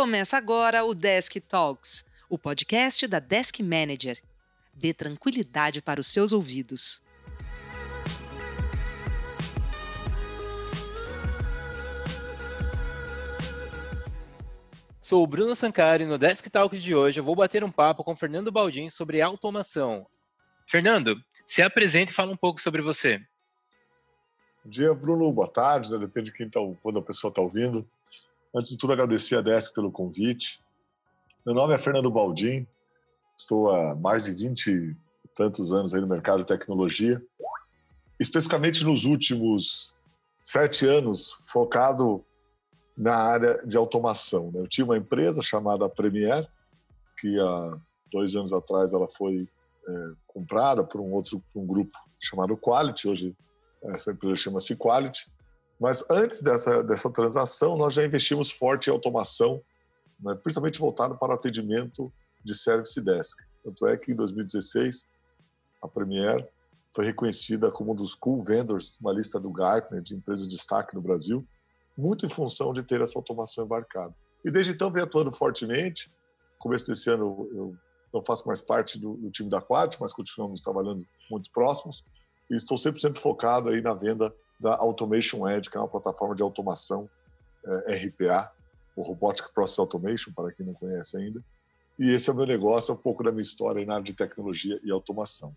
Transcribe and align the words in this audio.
Começa 0.00 0.38
agora 0.38 0.82
o 0.82 0.94
Desk 0.94 1.38
Talks, 1.42 2.06
o 2.26 2.38
podcast 2.38 3.06
da 3.06 3.18
Desk 3.18 3.62
Manager. 3.62 4.18
Dê 4.72 4.94
tranquilidade 4.94 5.82
para 5.82 6.00
os 6.00 6.06
seus 6.06 6.32
ouvidos. 6.32 7.02
Sou 15.02 15.22
o 15.22 15.26
Bruno 15.26 15.54
Sancari 15.54 16.06
no 16.06 16.16
Desk 16.16 16.48
Talks 16.48 16.82
de 16.82 16.94
hoje 16.94 17.20
eu 17.20 17.24
vou 17.24 17.36
bater 17.36 17.62
um 17.62 17.70
papo 17.70 18.02
com 18.02 18.16
Fernando 18.16 18.50
Baldin 18.50 18.88
sobre 18.88 19.20
automação. 19.20 20.06
Fernando, 20.66 21.14
se 21.44 21.60
apresente 21.60 22.10
e 22.10 22.14
fala 22.14 22.32
um 22.32 22.38
pouco 22.38 22.58
sobre 22.58 22.80
você. 22.80 23.18
Bom 24.64 24.70
dia, 24.70 24.94
Bruno. 24.94 25.30
Boa 25.30 25.52
tarde, 25.52 25.92
né? 25.92 25.98
depende 25.98 26.30
de 26.30 26.36
quem 26.38 26.48
tá, 26.48 26.58
quando 26.82 27.00
a 27.00 27.02
pessoa 27.02 27.30
está 27.30 27.42
ouvindo. 27.42 27.86
Antes 28.52 28.72
de 28.72 28.76
tudo, 28.76 28.92
agradecer 28.92 29.36
a 29.36 29.40
Desk 29.40 29.72
pelo 29.72 29.92
convite. 29.92 30.60
Meu 31.46 31.54
nome 31.54 31.72
é 31.72 31.78
Fernando 31.78 32.10
Baldin, 32.10 32.66
estou 33.36 33.70
há 33.70 33.94
mais 33.94 34.24
de 34.24 34.34
20 34.34 34.70
e 34.70 34.96
tantos 35.36 35.72
anos 35.72 35.94
aí 35.94 36.00
no 36.00 36.08
mercado 36.08 36.40
de 36.40 36.46
tecnologia, 36.46 37.22
especificamente 38.18 38.82
nos 38.82 39.04
últimos 39.04 39.94
sete 40.40 40.84
anos, 40.84 41.38
focado 41.46 42.24
na 42.96 43.14
área 43.14 43.64
de 43.64 43.76
automação. 43.76 44.50
Né? 44.50 44.58
Eu 44.60 44.66
tinha 44.66 44.84
uma 44.84 44.98
empresa 44.98 45.40
chamada 45.40 45.88
Premier, 45.88 46.48
que 47.20 47.38
há 47.38 47.78
dois 48.10 48.34
anos 48.34 48.52
atrás 48.52 48.92
ela 48.92 49.06
foi 49.06 49.48
é, 49.88 49.92
comprada 50.26 50.82
por 50.82 51.00
um 51.00 51.12
outro 51.12 51.40
um 51.54 51.64
grupo 51.64 51.96
chamado 52.18 52.56
Quality, 52.56 53.06
hoje 53.06 53.36
essa 53.84 54.10
empresa 54.10 54.34
chama-se 54.34 54.74
Quality. 54.74 55.30
Mas 55.80 56.04
antes 56.10 56.42
dessa, 56.42 56.82
dessa 56.82 57.10
transação, 57.10 57.74
nós 57.74 57.94
já 57.94 58.04
investimos 58.04 58.50
forte 58.50 58.88
em 58.88 58.92
automação, 58.92 59.62
né, 60.20 60.34
principalmente 60.34 60.78
voltado 60.78 61.16
para 61.16 61.32
o 61.32 61.34
atendimento 61.34 62.12
de 62.44 62.54
Service 62.54 63.00
Desk. 63.00 63.42
Tanto 63.64 63.86
é 63.86 63.96
que 63.96 64.12
em 64.12 64.14
2016, 64.14 65.08
a 65.82 65.88
Premier 65.88 66.46
foi 66.94 67.06
reconhecida 67.06 67.70
como 67.70 67.92
um 67.92 67.94
dos 67.94 68.14
cool 68.14 68.42
vendors, 68.42 68.98
uma 69.00 69.12
lista 69.12 69.40
do 69.40 69.50
Gartner 69.50 70.02
de 70.02 70.14
empresas 70.14 70.46
de 70.46 70.54
destaque 70.54 70.94
no 70.94 71.00
Brasil, 71.00 71.46
muito 71.96 72.26
em 72.26 72.28
função 72.28 72.74
de 72.74 72.82
ter 72.82 73.00
essa 73.00 73.18
automação 73.18 73.64
embarcada. 73.64 74.14
E 74.44 74.50
desde 74.50 74.72
então 74.72 74.90
vem 74.90 75.02
atuando 75.02 75.32
fortemente. 75.32 76.12
Começo 76.58 76.86
desse 76.86 77.08
ano 77.08 77.48
eu 77.52 77.76
não 78.12 78.22
faço 78.22 78.46
mais 78.46 78.60
parte 78.60 78.98
do, 78.98 79.14
do 79.14 79.30
time 79.30 79.48
da 79.48 79.60
Quat, 79.62 79.96
mas 79.98 80.12
continuamos 80.12 80.60
trabalhando 80.60 81.06
muito 81.30 81.50
próximos. 81.50 82.04
E 82.50 82.54
estou 82.54 82.76
sempre, 82.76 83.00
sempre 83.00 83.20
focado 83.20 83.70
aí 83.70 83.80
na 83.80 83.94
venda 83.94 84.34
da 84.60 84.76
Automation 84.76 85.48
Edge, 85.48 85.70
que 85.70 85.76
é 85.76 85.80
uma 85.80 85.88
plataforma 85.88 86.34
de 86.34 86.42
automação 86.42 87.08
é, 87.64 87.94
RPA, 87.94 88.52
o 88.94 89.02
Robotic 89.02 89.52
Process 89.54 89.78
Automation, 89.78 90.32
para 90.32 90.52
quem 90.52 90.66
não 90.66 90.74
conhece 90.74 91.16
ainda. 91.16 91.42
E 91.98 92.10
esse 92.12 92.28
é 92.28 92.32
o 92.32 92.36
meu 92.36 92.46
negócio, 92.46 92.92
é 92.92 92.94
um 92.94 92.98
pouco 92.98 93.24
da 93.24 93.32
minha 93.32 93.42
história 93.42 93.84
na 93.84 93.94
área 93.94 94.04
de 94.04 94.12
tecnologia 94.12 94.78
e 94.84 94.90
automação. 94.90 95.56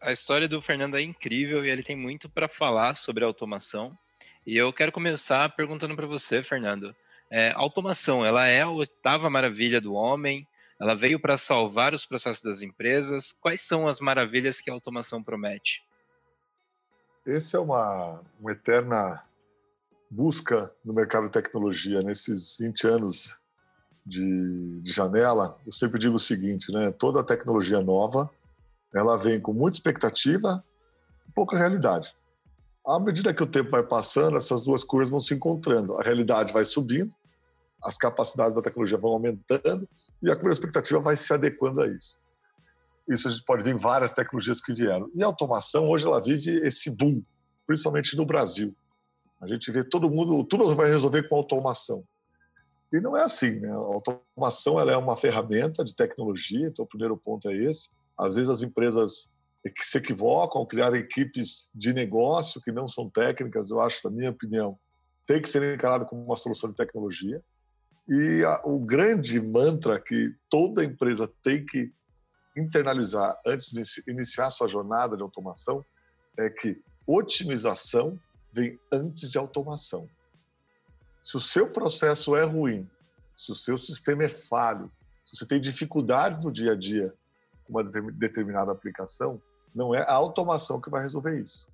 A 0.00 0.10
história 0.10 0.48
do 0.48 0.62
Fernando 0.62 0.96
é 0.96 1.02
incrível 1.02 1.64
e 1.64 1.70
ele 1.70 1.82
tem 1.82 1.96
muito 1.96 2.28
para 2.28 2.48
falar 2.48 2.96
sobre 2.96 3.24
automação. 3.24 3.96
E 4.46 4.56
eu 4.56 4.72
quero 4.72 4.90
começar 4.90 5.54
perguntando 5.54 5.94
para 5.94 6.06
você, 6.06 6.42
Fernando. 6.42 6.96
É, 7.30 7.52
automação, 7.54 8.24
ela 8.24 8.46
é 8.46 8.62
a 8.62 8.68
oitava 8.68 9.28
maravilha 9.28 9.80
do 9.80 9.94
homem? 9.94 10.46
Ela 10.80 10.94
veio 10.94 11.20
para 11.20 11.38
salvar 11.38 11.94
os 11.94 12.04
processos 12.04 12.42
das 12.42 12.62
empresas. 12.62 13.32
Quais 13.32 13.60
são 13.60 13.86
as 13.86 14.00
maravilhas 14.00 14.60
que 14.60 14.70
a 14.70 14.74
automação 14.74 15.22
promete? 15.22 15.82
Esse 17.24 17.54
é 17.54 17.58
uma, 17.58 18.20
uma 18.40 18.50
eterna 18.50 19.22
busca 20.10 20.72
no 20.84 20.92
mercado 20.92 21.26
de 21.26 21.30
tecnologia. 21.30 22.02
Nesses 22.02 22.56
20 22.58 22.86
anos 22.88 23.38
de, 24.04 24.82
de 24.82 24.92
janela, 24.92 25.56
eu 25.64 25.70
sempre 25.70 26.00
digo 26.00 26.16
o 26.16 26.20
seguinte, 26.20 26.72
né? 26.72 26.90
Toda 26.90 27.22
tecnologia 27.22 27.80
nova, 27.80 28.28
ela 28.92 29.16
vem 29.16 29.40
com 29.40 29.52
muita 29.52 29.78
expectativa 29.78 30.64
e 31.28 31.32
pouca 31.32 31.56
realidade. 31.56 32.14
À 32.84 32.98
medida 32.98 33.32
que 33.32 33.42
o 33.42 33.46
tempo 33.46 33.70
vai 33.70 33.84
passando, 33.84 34.36
essas 34.36 34.62
duas 34.62 34.82
coisas 34.82 35.08
vão 35.08 35.20
se 35.20 35.32
encontrando. 35.32 35.96
A 35.98 36.02
realidade 36.02 36.52
vai 36.52 36.64
subindo, 36.64 37.14
as 37.84 37.96
capacidades 37.96 38.56
da 38.56 38.62
tecnologia 38.62 38.98
vão 38.98 39.12
aumentando 39.12 39.88
e 40.20 40.28
a 40.28 40.34
expectativa 40.50 40.98
vai 40.98 41.14
se 41.14 41.32
adequando 41.32 41.80
a 41.80 41.86
isso. 41.86 42.18
Isso 43.12 43.28
a 43.28 43.30
gente 43.30 43.44
pode 43.44 43.62
ver 43.62 43.70
em 43.72 43.78
várias 43.78 44.12
tecnologias 44.12 44.60
que 44.60 44.72
vieram. 44.72 45.10
E 45.14 45.22
a 45.22 45.26
automação, 45.26 45.88
hoje, 45.88 46.06
ela 46.06 46.20
vive 46.20 46.50
esse 46.66 46.90
boom, 46.90 47.22
principalmente 47.66 48.16
no 48.16 48.24
Brasil. 48.24 48.74
A 49.40 49.46
gente 49.46 49.70
vê 49.70 49.82
todo 49.82 50.10
mundo, 50.10 50.44
tudo 50.44 50.74
vai 50.74 50.88
resolver 50.88 51.28
com 51.28 51.36
automação. 51.36 52.04
E 52.92 53.00
não 53.00 53.16
é 53.16 53.22
assim, 53.22 53.58
né? 53.58 53.70
A 53.70 53.74
automação 53.74 54.78
ela 54.78 54.92
é 54.92 54.96
uma 54.96 55.16
ferramenta 55.16 55.84
de 55.84 55.94
tecnologia, 55.94 56.68
então 56.68 56.84
o 56.84 56.88
primeiro 56.88 57.16
ponto 57.16 57.48
é 57.48 57.54
esse. 57.54 57.90
Às 58.16 58.34
vezes 58.34 58.50
as 58.50 58.62
empresas 58.62 59.32
se 59.80 59.98
equivocam, 59.98 60.66
criar 60.66 60.94
equipes 60.94 61.70
de 61.74 61.92
negócio 61.92 62.60
que 62.60 62.70
não 62.70 62.86
são 62.86 63.08
técnicas, 63.08 63.70
eu 63.70 63.80
acho, 63.80 64.00
na 64.04 64.10
minha 64.10 64.30
opinião, 64.30 64.78
tem 65.26 65.40
que 65.40 65.48
ser 65.48 65.74
encarado 65.74 66.04
como 66.04 66.22
uma 66.22 66.36
solução 66.36 66.68
de 66.68 66.76
tecnologia. 66.76 67.42
E 68.08 68.44
a, 68.44 68.60
o 68.64 68.78
grande 68.80 69.40
mantra 69.40 70.00
que 70.00 70.34
toda 70.50 70.84
empresa 70.84 71.30
tem 71.42 71.64
que 71.64 71.92
internalizar 72.56 73.40
antes 73.46 73.70
de 73.70 73.82
iniciar 74.06 74.50
sua 74.50 74.68
jornada 74.68 75.16
de 75.16 75.22
automação 75.22 75.84
é 76.36 76.50
que 76.50 76.82
otimização 77.06 78.18
vem 78.52 78.78
antes 78.90 79.30
de 79.30 79.38
automação. 79.38 80.08
Se 81.20 81.36
o 81.36 81.40
seu 81.40 81.70
processo 81.70 82.36
é 82.36 82.44
ruim, 82.44 82.88
se 83.36 83.52
o 83.52 83.54
seu 83.54 83.78
sistema 83.78 84.24
é 84.24 84.28
falho, 84.28 84.90
se 85.24 85.36
você 85.36 85.46
tem 85.46 85.60
dificuldades 85.60 86.38
no 86.38 86.52
dia 86.52 86.72
a 86.72 86.76
dia 86.76 87.14
com 87.64 87.72
uma 87.72 87.84
determinada 87.84 88.72
aplicação, 88.72 89.40
não 89.74 89.94
é 89.94 90.02
a 90.02 90.12
automação 90.12 90.80
que 90.80 90.90
vai 90.90 91.00
resolver 91.00 91.40
isso. 91.40 91.68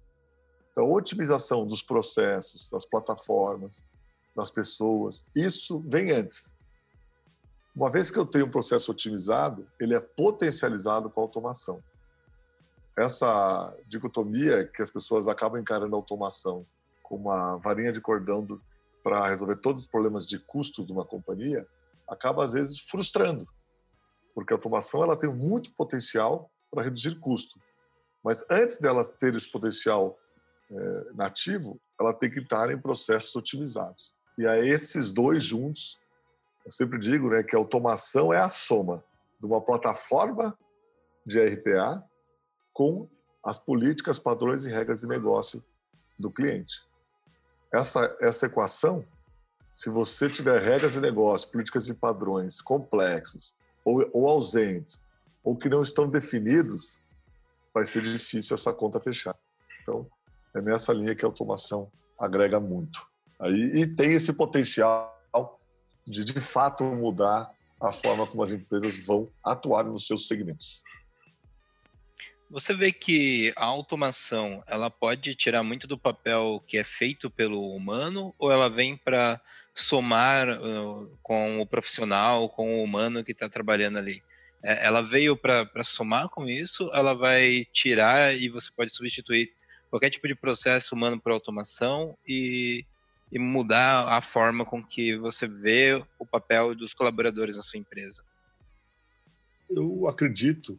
Então, 0.70 0.84
a 0.84 0.94
otimização 0.94 1.66
dos 1.66 1.82
processos, 1.82 2.70
das 2.70 2.84
plataformas, 2.84 3.82
das 4.36 4.50
pessoas, 4.50 5.26
isso 5.34 5.80
vem 5.80 6.12
antes. 6.12 6.54
Uma 7.78 7.92
vez 7.92 8.10
que 8.10 8.18
eu 8.18 8.26
tenho 8.26 8.46
um 8.46 8.50
processo 8.50 8.90
otimizado, 8.90 9.64
ele 9.78 9.94
é 9.94 10.00
potencializado 10.00 11.08
com 11.08 11.20
a 11.20 11.22
automação. 11.22 11.80
Essa 12.96 13.72
dicotomia 13.86 14.66
que 14.66 14.82
as 14.82 14.90
pessoas 14.90 15.28
acabam 15.28 15.60
encarando 15.60 15.94
a 15.94 15.96
automação 15.96 16.66
como 17.04 17.28
uma 17.28 17.56
varinha 17.58 17.92
de 17.92 18.00
cordão 18.00 18.44
para 19.00 19.28
resolver 19.28 19.58
todos 19.58 19.84
os 19.84 19.88
problemas 19.88 20.26
de 20.26 20.40
custos 20.40 20.84
de 20.84 20.92
uma 20.92 21.04
companhia, 21.04 21.68
acaba 22.08 22.42
às 22.42 22.54
vezes 22.54 22.80
frustrando, 22.80 23.46
porque 24.34 24.52
a 24.52 24.56
automação 24.56 25.04
ela 25.04 25.16
tem 25.16 25.32
muito 25.32 25.72
potencial 25.74 26.50
para 26.72 26.82
reduzir 26.82 27.20
custo, 27.20 27.60
mas 28.24 28.44
antes 28.50 28.80
dela 28.80 29.04
ter 29.04 29.36
esse 29.36 29.48
potencial 29.48 30.18
é, 30.68 31.12
nativo, 31.14 31.80
ela 31.98 32.12
tem 32.12 32.28
que 32.28 32.40
estar 32.40 32.72
em 32.72 32.80
processos 32.80 33.36
otimizados. 33.36 34.12
E 34.36 34.48
aí 34.48 34.68
esses 34.68 35.12
dois 35.12 35.44
juntos, 35.44 35.96
eu 36.68 36.72
sempre 36.72 36.98
digo 36.98 37.30
né, 37.30 37.42
que 37.42 37.56
a 37.56 37.58
automação 37.58 38.30
é 38.30 38.36
a 38.36 38.48
soma 38.48 39.02
de 39.40 39.46
uma 39.46 39.58
plataforma 39.58 40.54
de 41.24 41.42
RPA 41.42 42.04
com 42.74 43.08
as 43.42 43.58
políticas, 43.58 44.18
padrões 44.18 44.66
e 44.66 44.70
regras 44.70 45.00
de 45.00 45.06
negócio 45.06 45.64
do 46.18 46.30
cliente. 46.30 46.86
Essa, 47.72 48.14
essa 48.20 48.44
equação, 48.44 49.02
se 49.72 49.88
você 49.88 50.28
tiver 50.28 50.60
regras 50.60 50.92
de 50.92 51.00
negócio, 51.00 51.50
políticas 51.50 51.88
e 51.88 51.94
padrões 51.94 52.60
complexos 52.60 53.54
ou, 53.82 54.06
ou 54.12 54.28
ausentes, 54.28 55.00
ou 55.42 55.56
que 55.56 55.70
não 55.70 55.80
estão 55.80 56.06
definidos, 56.06 57.00
vai 57.72 57.86
ser 57.86 58.02
difícil 58.02 58.52
essa 58.52 58.74
conta 58.74 59.00
fechar. 59.00 59.34
Então, 59.80 60.06
é 60.54 60.60
nessa 60.60 60.92
linha 60.92 61.14
que 61.14 61.24
a 61.24 61.28
automação 61.28 61.90
agrega 62.18 62.60
muito. 62.60 63.00
Aí, 63.40 63.54
e 63.54 63.86
tem 63.86 64.12
esse 64.12 64.34
potencial 64.34 65.17
de, 66.10 66.24
de 66.24 66.40
fato, 66.40 66.84
mudar 66.84 67.50
a 67.80 67.92
forma 67.92 68.26
como 68.26 68.42
as 68.42 68.50
empresas 68.50 68.96
vão 69.06 69.28
atuar 69.44 69.84
nos 69.84 70.06
seus 70.06 70.26
segmentos. 70.26 70.82
Você 72.50 72.72
vê 72.72 72.90
que 72.90 73.52
a 73.56 73.66
automação 73.66 74.62
ela 74.66 74.90
pode 74.90 75.34
tirar 75.34 75.62
muito 75.62 75.86
do 75.86 75.98
papel 75.98 76.62
que 76.66 76.78
é 76.78 76.84
feito 76.84 77.28
pelo 77.28 77.74
humano 77.74 78.34
ou 78.38 78.50
ela 78.50 78.70
vem 78.70 78.96
para 78.96 79.38
somar 79.74 80.48
uh, 80.48 81.18
com 81.22 81.60
o 81.60 81.66
profissional, 81.66 82.48
com 82.48 82.80
o 82.80 82.82
humano 82.82 83.22
que 83.22 83.32
está 83.32 83.50
trabalhando 83.50 83.98
ali? 83.98 84.22
É, 84.62 84.86
ela 84.86 85.02
veio 85.02 85.36
para 85.36 85.84
somar 85.84 86.28
com 86.30 86.48
isso, 86.48 86.90
ela 86.94 87.14
vai 87.14 87.66
tirar 87.72 88.34
e 88.34 88.48
você 88.48 88.70
pode 88.74 88.90
substituir 88.90 89.52
qualquer 89.90 90.10
tipo 90.10 90.26
de 90.26 90.34
processo 90.34 90.94
humano 90.94 91.20
por 91.20 91.32
automação 91.32 92.16
e, 92.26 92.84
e 93.30 93.38
mudar 93.38 94.08
a 94.08 94.20
forma 94.20 94.64
com 94.64 94.84
que 94.84 95.16
você 95.16 95.46
vê 95.46 96.02
o 96.18 96.26
papel 96.26 96.74
dos 96.74 96.94
colaboradores 96.94 97.56
na 97.56 97.62
sua 97.62 97.78
empresa. 97.78 98.24
Eu 99.68 100.08
acredito, 100.08 100.78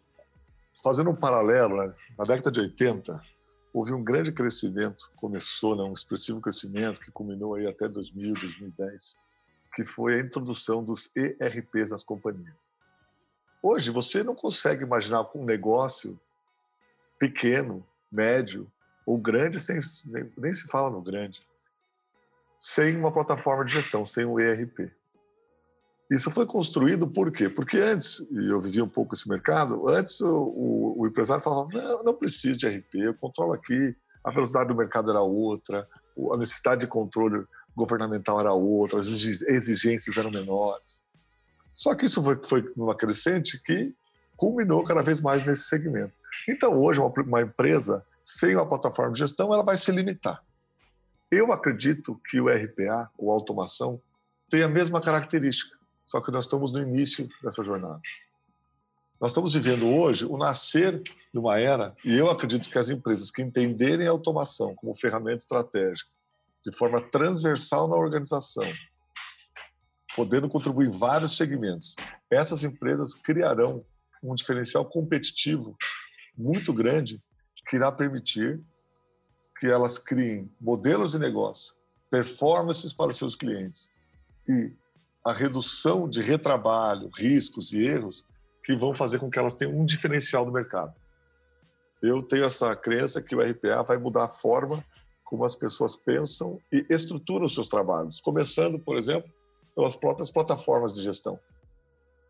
fazendo 0.83 1.11
um 1.11 1.15
paralelo, 1.15 1.77
né, 1.77 1.93
na 2.17 2.23
década 2.23 2.51
de 2.51 2.59
80, 2.61 3.21
houve 3.71 3.93
um 3.93 4.03
grande 4.03 4.31
crescimento, 4.31 5.11
começou 5.15 5.75
né, 5.75 5.83
um 5.83 5.93
expressivo 5.93 6.41
crescimento 6.41 6.99
que 6.99 7.11
culminou 7.11 7.55
aí 7.55 7.67
até 7.67 7.87
2000, 7.87 8.33
2010, 8.33 9.17
que 9.75 9.83
foi 9.83 10.15
a 10.15 10.19
introdução 10.19 10.83
dos 10.83 11.11
ERPs 11.15 11.91
nas 11.91 12.03
companhias. 12.03 12.73
Hoje, 13.61 13.91
você 13.91 14.23
não 14.23 14.33
consegue 14.33 14.83
imaginar 14.83 15.29
um 15.35 15.43
negócio 15.43 16.19
pequeno, 17.19 17.85
médio 18.11 18.71
ou 19.05 19.17
grande, 19.17 19.59
sem, 19.59 19.79
nem, 20.07 20.31
nem 20.37 20.53
se 20.53 20.67
fala 20.67 20.89
no 20.89 21.01
grande, 21.01 21.41
sem 22.59 22.97
uma 22.97 23.11
plataforma 23.11 23.63
de 23.63 23.71
gestão, 23.71 24.05
sem 24.05 24.25
um 24.25 24.37
ERP. 24.37 24.91
Isso 26.11 26.29
foi 26.29 26.45
construído 26.45 27.07
por 27.07 27.31
quê? 27.31 27.47
Porque 27.47 27.77
antes, 27.77 28.19
e 28.31 28.51
eu 28.51 28.59
vivia 28.59 28.83
um 28.83 28.89
pouco 28.89 29.13
esse 29.13 29.29
mercado, 29.29 29.87
antes 29.87 30.19
o, 30.21 30.27
o, 30.27 31.01
o 31.01 31.07
empresário 31.07 31.41
falava: 31.41 31.69
não, 31.71 32.03
não 32.03 32.13
preciso 32.13 32.59
de 32.59 32.67
RP, 32.67 32.95
eu 32.95 33.13
controlo 33.13 33.53
aqui, 33.53 33.95
a 34.23 34.31
velocidade 34.31 34.69
do 34.69 34.75
mercado 34.75 35.09
era 35.09 35.21
outra, 35.21 35.87
a 36.33 36.37
necessidade 36.37 36.81
de 36.81 36.87
controle 36.87 37.45
governamental 37.75 38.39
era 38.39 38.51
outra, 38.51 38.99
as 38.99 39.07
exigências 39.07 40.17
eram 40.17 40.31
menores. 40.31 41.01
Só 41.73 41.95
que 41.95 42.07
isso 42.07 42.21
foi, 42.21 42.41
foi 42.43 42.73
numa 42.75 42.95
crescente 42.95 43.61
que 43.63 43.93
culminou 44.35 44.83
cada 44.83 45.01
vez 45.01 45.21
mais 45.21 45.45
nesse 45.45 45.63
segmento. 45.63 46.13
Então, 46.47 46.73
hoje, 46.73 46.99
uma, 46.99 47.13
uma 47.23 47.41
empresa 47.41 48.03
sem 48.21 48.55
uma 48.55 48.67
plataforma 48.67 49.13
de 49.13 49.19
gestão, 49.19 49.53
ela 49.53 49.63
vai 49.63 49.77
se 49.77 49.91
limitar. 49.91 50.43
Eu 51.31 51.51
acredito 51.51 52.19
que 52.29 52.39
o 52.41 52.47
RPA, 52.47 53.09
ou 53.17 53.29
automação, 53.31 54.01
tem 54.49 54.63
a 54.63 54.67
mesma 54.67 54.99
característica. 54.99 55.77
Só 56.05 56.19
que 56.21 56.31
nós 56.31 56.45
estamos 56.45 56.71
no 56.71 56.81
início 56.81 57.29
dessa 57.43 57.63
jornada. 57.63 58.01
Nós 59.21 59.31
estamos 59.31 59.53
vivendo 59.53 59.87
hoje 59.87 60.25
o 60.25 60.37
nascer 60.37 61.03
de 61.03 61.37
uma 61.37 61.59
era, 61.59 61.95
e 62.03 62.17
eu 62.17 62.31
acredito 62.31 62.69
que 62.69 62.79
as 62.79 62.89
empresas 62.89 63.29
que 63.29 63.43
entenderem 63.43 64.07
a 64.07 64.11
automação 64.11 64.73
como 64.75 64.95
ferramenta 64.95 65.37
estratégica, 65.37 66.09
de 66.65 66.75
forma 66.75 67.01
transversal 67.01 67.87
na 67.87 67.95
organização, 67.95 68.65
podendo 70.15 70.49
contribuir 70.49 70.87
em 70.87 70.97
vários 70.97 71.37
segmentos, 71.37 71.95
essas 72.31 72.63
empresas 72.63 73.13
criarão 73.13 73.85
um 74.23 74.33
diferencial 74.33 74.85
competitivo 74.85 75.77
muito 76.35 76.73
grande 76.73 77.21
que 77.67 77.75
irá 77.75 77.91
permitir 77.91 78.59
que 79.59 79.67
elas 79.67 79.99
criem 79.99 80.49
modelos 80.59 81.11
de 81.11 81.19
negócio, 81.19 81.75
performances 82.09 82.93
para 82.93 83.11
os 83.11 83.17
seus 83.17 83.35
clientes 83.35 83.89
e 84.47 84.71
a 85.23 85.33
redução 85.33 86.09
de 86.09 86.21
retrabalho, 86.21 87.09
riscos 87.13 87.73
e 87.73 87.83
erros 87.83 88.25
que 88.63 88.75
vão 88.75 88.93
fazer 88.93 89.19
com 89.19 89.29
que 89.29 89.37
elas 89.37 89.53
tenham 89.53 89.73
um 89.73 89.85
diferencial 89.85 90.45
no 90.45 90.51
mercado. 90.51 90.97
Eu 92.01 92.23
tenho 92.23 92.45
essa 92.45 92.75
crença 92.75 93.21
que 93.21 93.35
o 93.35 93.41
RPA 93.41 93.83
vai 93.83 93.97
mudar 93.97 94.23
a 94.23 94.29
forma 94.29 94.83
como 95.25 95.43
as 95.43 95.55
pessoas 95.55 95.95
pensam 95.95 96.59
e 96.71 96.85
estruturam 96.89 97.47
seus 97.47 97.67
trabalhos, 97.67 98.19
começando, 98.19 98.79
por 98.79 98.97
exemplo, 98.97 99.31
pelas 99.75 99.95
próprias 99.95 100.31
plataformas 100.31 100.93
de 100.95 101.03
gestão. 101.03 101.39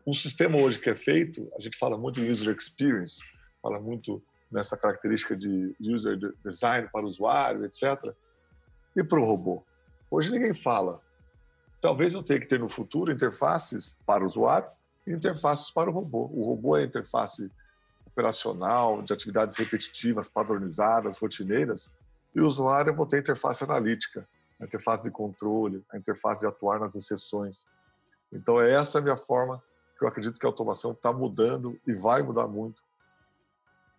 Um 0.06 0.12
sistema 0.12 0.58
hoje 0.58 0.78
que 0.78 0.90
é 0.90 0.96
feito, 0.96 1.50
a 1.56 1.60
gente 1.60 1.78
fala 1.78 1.96
muito 1.96 2.20
em 2.20 2.28
user 2.28 2.54
experience, 2.54 3.20
fala 3.62 3.80
muito 3.80 4.22
nessa 4.50 4.76
característica 4.76 5.36
de 5.36 5.74
user 5.80 6.18
design 6.44 6.88
para 6.92 7.04
o 7.04 7.08
usuário, 7.08 7.64
etc. 7.64 8.14
E 8.96 9.04
para 9.04 9.20
o 9.20 9.24
robô? 9.24 9.62
Hoje 10.10 10.30
ninguém 10.30 10.54
fala 10.54 11.00
Talvez 11.80 12.12
eu 12.12 12.22
tenha 12.22 12.38
que 12.38 12.46
ter 12.46 12.60
no 12.60 12.68
futuro 12.68 13.10
interfaces 13.10 13.96
para 14.04 14.22
o 14.22 14.26
usuário 14.26 14.68
e 15.06 15.12
interfaces 15.12 15.70
para 15.70 15.88
o 15.88 15.92
robô. 15.92 16.30
O 16.32 16.44
robô 16.44 16.76
é 16.76 16.82
a 16.82 16.84
interface 16.84 17.50
operacional, 18.06 19.00
de 19.00 19.14
atividades 19.14 19.56
repetitivas, 19.56 20.28
padronizadas, 20.28 21.16
rotineiras, 21.16 21.90
e 22.34 22.40
o 22.40 22.46
usuário 22.46 22.90
eu 22.90 22.94
vou 22.94 23.06
ter 23.06 23.16
a 23.16 23.20
interface 23.20 23.64
analítica, 23.64 24.28
a 24.60 24.64
interface 24.64 25.04
de 25.04 25.10
controle, 25.10 25.82
a 25.90 25.96
interface 25.96 26.42
de 26.42 26.46
atuar 26.46 26.78
nas 26.78 26.94
exceções. 26.94 27.66
Então, 28.30 28.60
é 28.60 28.72
essa 28.72 28.98
a 28.98 29.00
minha 29.00 29.16
forma 29.16 29.62
que 29.96 30.04
eu 30.04 30.08
acredito 30.08 30.38
que 30.38 30.44
a 30.44 30.48
automação 30.48 30.92
está 30.92 31.12
mudando 31.12 31.80
e 31.86 31.94
vai 31.94 32.22
mudar 32.22 32.46
muito 32.46 32.82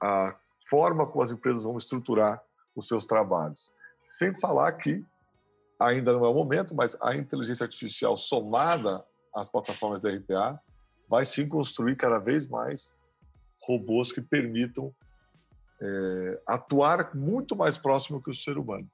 a 0.02 0.36
forma 0.70 1.06
como 1.06 1.22
as 1.22 1.32
empresas 1.32 1.64
vão 1.64 1.78
estruturar 1.78 2.42
os 2.76 2.88
seus 2.88 3.06
trabalhos. 3.06 3.72
Sem 4.04 4.34
falar 4.40 4.72
que 4.74 5.06
ainda 5.80 6.14
não 6.14 6.26
é 6.26 6.30
o 6.30 6.34
momento, 6.34 6.76
mas 6.76 6.96
a 7.02 7.16
inteligência 7.16 7.64
artificial 7.64 8.16
somada 8.18 9.04
às 9.34 9.50
plataformas 9.50 10.02
da 10.02 10.10
RPA 10.10 10.60
vai 11.08 11.26
sim 11.26 11.48
construir 11.48 11.96
cada 11.96 12.20
vez 12.20 12.48
mais 12.48 12.96
robôs 13.64 14.12
que 14.12 14.22
permitam 14.22 14.94
é, 15.82 16.42
atuar 16.48 17.16
muito 17.16 17.56
mais 17.56 17.78
próximo 17.78 18.22
que 18.22 18.30
o 18.30 18.36
ser 18.36 18.58
humano, 18.58 18.90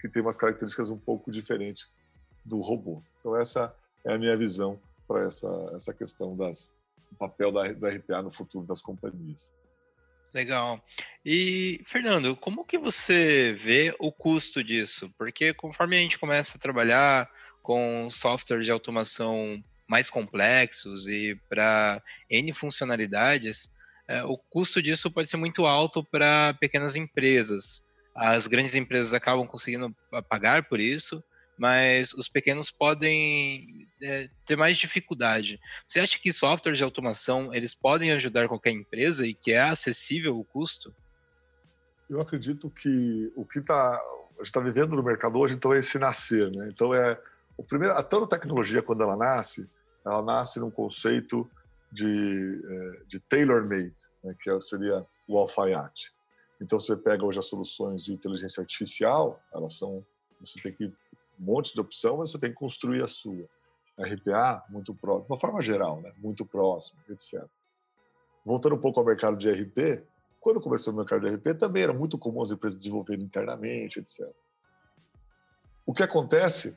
que 0.00 0.08
tem 0.08 0.22
umas 0.22 0.36
características 0.36 0.90
um 0.90 0.98
pouco 0.98 1.30
diferentes 1.30 1.92
do 2.44 2.60
robô. 2.60 3.02
Então 3.20 3.36
essa 3.36 3.74
é 4.04 4.14
a 4.14 4.18
minha 4.18 4.36
visão 4.36 4.78
para 5.06 5.24
essa 5.24 5.48
essa 5.74 5.92
questão 5.92 6.36
das 6.36 6.74
do 7.14 7.18
papel 7.18 7.52
da, 7.52 7.72
da 7.72 7.88
RPA 7.88 8.22
no 8.22 8.30
futuro 8.30 8.66
das 8.66 8.82
companhias. 8.82 9.54
Legal. 10.34 10.84
E, 11.24 11.80
Fernando, 11.86 12.36
como 12.36 12.64
que 12.64 12.76
você 12.76 13.52
vê 13.52 13.94
o 14.00 14.10
custo 14.10 14.64
disso? 14.64 15.08
Porque 15.16 15.54
conforme 15.54 15.96
a 15.96 16.00
gente 16.00 16.18
começa 16.18 16.58
a 16.58 16.60
trabalhar 16.60 17.30
com 17.62 18.10
softwares 18.10 18.66
de 18.66 18.72
automação 18.72 19.62
mais 19.88 20.10
complexos 20.10 21.06
e 21.06 21.38
para 21.48 22.02
N 22.28 22.52
funcionalidades, 22.52 23.70
é, 24.08 24.24
o 24.24 24.36
custo 24.36 24.82
disso 24.82 25.10
pode 25.10 25.30
ser 25.30 25.36
muito 25.36 25.66
alto 25.66 26.02
para 26.02 26.52
pequenas 26.54 26.96
empresas. 26.96 27.84
As 28.14 28.48
grandes 28.48 28.74
empresas 28.74 29.14
acabam 29.14 29.46
conseguindo 29.46 29.94
pagar 30.28 30.64
por 30.64 30.80
isso, 30.80 31.22
mas 31.56 32.12
os 32.12 32.28
pequenos 32.28 32.70
podem 32.70 33.86
é, 34.02 34.28
ter 34.44 34.56
mais 34.56 34.76
dificuldade. 34.76 35.60
Você 35.86 36.00
acha 36.00 36.18
que 36.18 36.32
softwares 36.32 36.78
de 36.78 36.84
automação 36.84 37.54
eles 37.54 37.74
podem 37.74 38.12
ajudar 38.12 38.48
qualquer 38.48 38.72
empresa 38.72 39.26
e 39.26 39.34
que 39.34 39.52
é 39.52 39.62
acessível 39.62 40.38
o 40.38 40.44
custo? 40.44 40.94
Eu 42.10 42.20
acredito 42.20 42.68
que 42.70 43.32
o 43.34 43.44
que 43.44 43.60
tá, 43.60 43.94
a 43.94 44.36
gente 44.38 44.46
está 44.46 44.60
vivendo 44.60 44.96
no 44.96 45.02
mercado 45.02 45.38
hoje, 45.38 45.54
então 45.54 45.72
é 45.72 45.78
esse 45.78 45.98
nascer, 45.98 46.54
né? 46.54 46.68
Então 46.68 46.92
é 46.92 47.18
o 47.56 47.62
primeiro, 47.62 47.94
a 47.94 48.02
toda 48.02 48.26
tecnologia 48.26 48.82
quando 48.82 49.02
ela 49.02 49.16
nasce, 49.16 49.68
ela 50.04 50.22
nasce 50.22 50.58
num 50.58 50.70
conceito 50.70 51.48
de, 51.90 52.60
é, 52.64 53.02
de 53.06 53.20
tailor-made, 53.20 53.94
né? 54.22 54.34
que 54.40 54.50
é, 54.50 54.60
seria 54.60 55.06
o 55.28 55.38
alfaiate. 55.38 56.12
Então 56.60 56.78
você 56.78 56.96
pega 56.96 57.24
hoje 57.24 57.38
as 57.38 57.46
soluções 57.46 58.04
de 58.04 58.12
inteligência 58.12 58.60
artificial, 58.60 59.40
elas 59.52 59.78
são 59.78 60.04
você 60.40 60.60
tem 60.60 60.72
que 60.72 60.92
um 61.38 61.44
monte 61.44 61.74
de 61.74 61.80
opção, 61.80 62.18
mas 62.18 62.30
você 62.30 62.38
tem 62.38 62.50
que 62.50 62.56
construir 62.56 63.02
a 63.02 63.08
sua. 63.08 63.46
RPA, 63.96 64.64
muito 64.68 64.92
próximo, 64.92 65.26
de 65.26 65.32
uma 65.32 65.38
forma 65.38 65.62
geral, 65.62 66.00
né? 66.00 66.12
muito 66.18 66.44
próximo, 66.44 66.98
etc. 67.08 67.44
Voltando 68.44 68.74
um 68.74 68.80
pouco 68.80 68.98
ao 68.98 69.06
mercado 69.06 69.36
de 69.36 69.48
RP, 69.48 70.02
quando 70.40 70.60
começou 70.60 70.92
o 70.92 70.96
mercado 70.96 71.20
de 71.20 71.34
RP, 71.34 71.56
também 71.58 71.84
era 71.84 71.92
muito 71.92 72.18
comum 72.18 72.42
as 72.42 72.50
empresas 72.50 72.76
desenvolverem 72.76 73.24
internamente, 73.24 74.00
etc. 74.00 74.28
O 75.86 75.94
que 75.94 76.02
acontece 76.02 76.76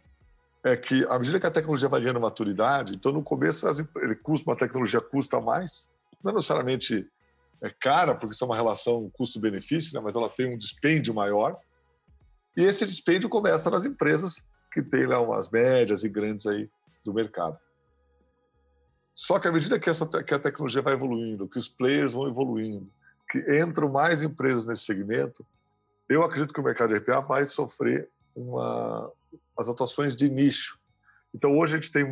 é 0.64 0.78
que, 0.78 1.06
à 1.06 1.18
medida 1.18 1.40
que 1.40 1.46
a 1.46 1.52
tecnologia 1.52 1.90
vai 1.90 2.02
ganhando 2.02 2.20
maturidade, 2.20 2.94
então 2.96 3.12
no 3.12 3.24
começo 3.24 3.68
as, 3.68 3.80
ele 3.80 4.16
custa, 4.16 4.56
tecnologia 4.56 5.02
custa 5.02 5.42
mais, 5.42 5.90
não 6.24 6.34
necessariamente 6.34 7.10
é 7.62 7.70
cara, 7.70 8.14
porque 8.14 8.36
isso 8.36 8.44
é 8.44 8.48
uma 8.48 8.56
relação 8.56 9.10
custo-benefício, 9.14 9.94
né? 9.94 10.00
mas 10.04 10.16
ela 10.16 10.30
tem 10.30 10.54
um 10.54 10.58
dispêndio 10.58 11.14
maior, 11.14 11.60
e 12.58 12.64
esse 12.64 12.88
dispêndio 12.88 13.30
começa 13.30 13.70
nas 13.70 13.86
empresas 13.86 14.44
que 14.72 14.82
têm 14.82 15.06
lá 15.06 15.22
umas 15.22 15.48
médias 15.52 16.04
e 16.04 16.10
grandes 16.10 16.48
aí 16.48 16.68
do 17.06 17.14
mercado. 17.14 17.56
Só 19.14 19.40
que 19.40 19.48
à 19.48 19.52
medida 19.52 19.80
que, 19.80 19.88
essa, 19.90 20.08
que 20.24 20.34
a 20.34 20.40
tecnologia 20.40 20.82
vai 20.82 20.94
evoluindo, 20.94 21.48
que 21.48 21.60
os 21.60 21.68
players 21.68 22.14
vão 22.14 22.28
evoluindo, 22.28 22.92
que 23.30 23.40
entram 23.62 23.90
mais 23.90 24.24
empresas 24.24 24.66
nesse 24.66 24.84
segmento, 24.84 25.46
eu 26.10 26.24
acredito 26.24 26.52
que 26.52 26.60
o 26.60 26.64
mercado 26.64 26.94
de 26.94 27.00
RPA 27.00 27.20
vai 27.22 27.46
sofrer 27.46 28.10
uma, 28.36 29.12
as 29.56 29.70
atuações 29.70 30.16
de 30.16 30.28
nicho. 30.28 30.80
Então, 31.34 31.56
hoje 31.56 31.74
a 31.74 31.80
gente 31.80 31.92
tem 31.92 32.06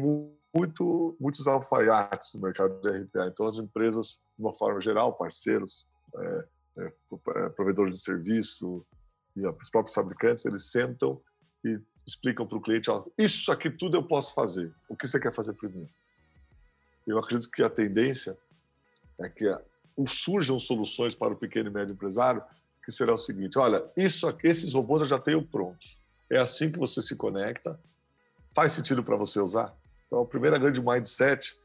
muito, 0.54 1.18
muitos 1.20 1.48
alfaiates 1.48 2.34
no 2.36 2.42
mercado 2.42 2.80
de 2.82 2.90
RPA. 2.90 3.28
Então, 3.28 3.48
as 3.48 3.58
empresas, 3.58 4.24
de 4.38 4.44
uma 4.44 4.54
forma 4.54 4.80
geral, 4.80 5.14
parceiros, 5.14 5.88
é, 6.16 6.46
é, 6.78 6.86
é 6.86 7.50
provedores 7.50 7.96
de 7.96 8.04
serviço, 8.04 8.86
e 9.36 9.46
os 9.46 9.70
próprios 9.70 9.94
fabricantes, 9.94 10.46
eles 10.46 10.72
sentam 10.72 11.22
e 11.64 11.80
explicam 12.08 12.46
para 12.48 12.58
o 12.58 12.62
cliente, 12.62 12.90
ó, 12.90 13.04
isso 13.18 13.52
aqui 13.52 13.70
tudo 13.70 13.98
eu 13.98 14.04
posso 14.04 14.34
fazer, 14.34 14.74
o 14.88 14.96
que 14.96 15.08
você 15.08 15.20
quer 15.20 15.34
fazer 15.34 15.54
primeiro? 15.54 15.90
Eu 17.08 17.20
acredito 17.20 17.50
que 17.50 17.64
a 17.64 17.70
tendência 17.70 18.38
é 19.20 19.30
que 19.30 19.46
surjam 20.08 20.60
soluções 20.60 21.16
para 21.16 21.34
o 21.34 21.38
pequeno 21.38 21.70
e 21.70 21.74
médio 21.74 21.94
empresário 21.94 22.44
que 22.84 22.92
será 22.92 23.14
o 23.14 23.18
seguinte, 23.18 23.58
olha, 23.58 23.84
isso 23.98 24.28
aqui, 24.28 24.48
esses 24.48 24.74
robôs 24.74 25.02
eu 25.02 25.08
já 25.08 25.20
tenho 25.20 25.46
prontos, 25.46 26.00
é 26.30 26.38
assim 26.38 26.72
que 26.72 26.78
você 26.78 27.02
se 27.02 27.16
conecta, 27.16 27.80
faz 28.56 28.72
sentido 28.72 29.04
para 29.04 29.16
você 29.16 29.40
usar? 29.40 29.76
Então, 30.06 30.22
a 30.22 30.26
primeira 30.26 30.58
grande 30.58 30.80
mindset 30.80 31.60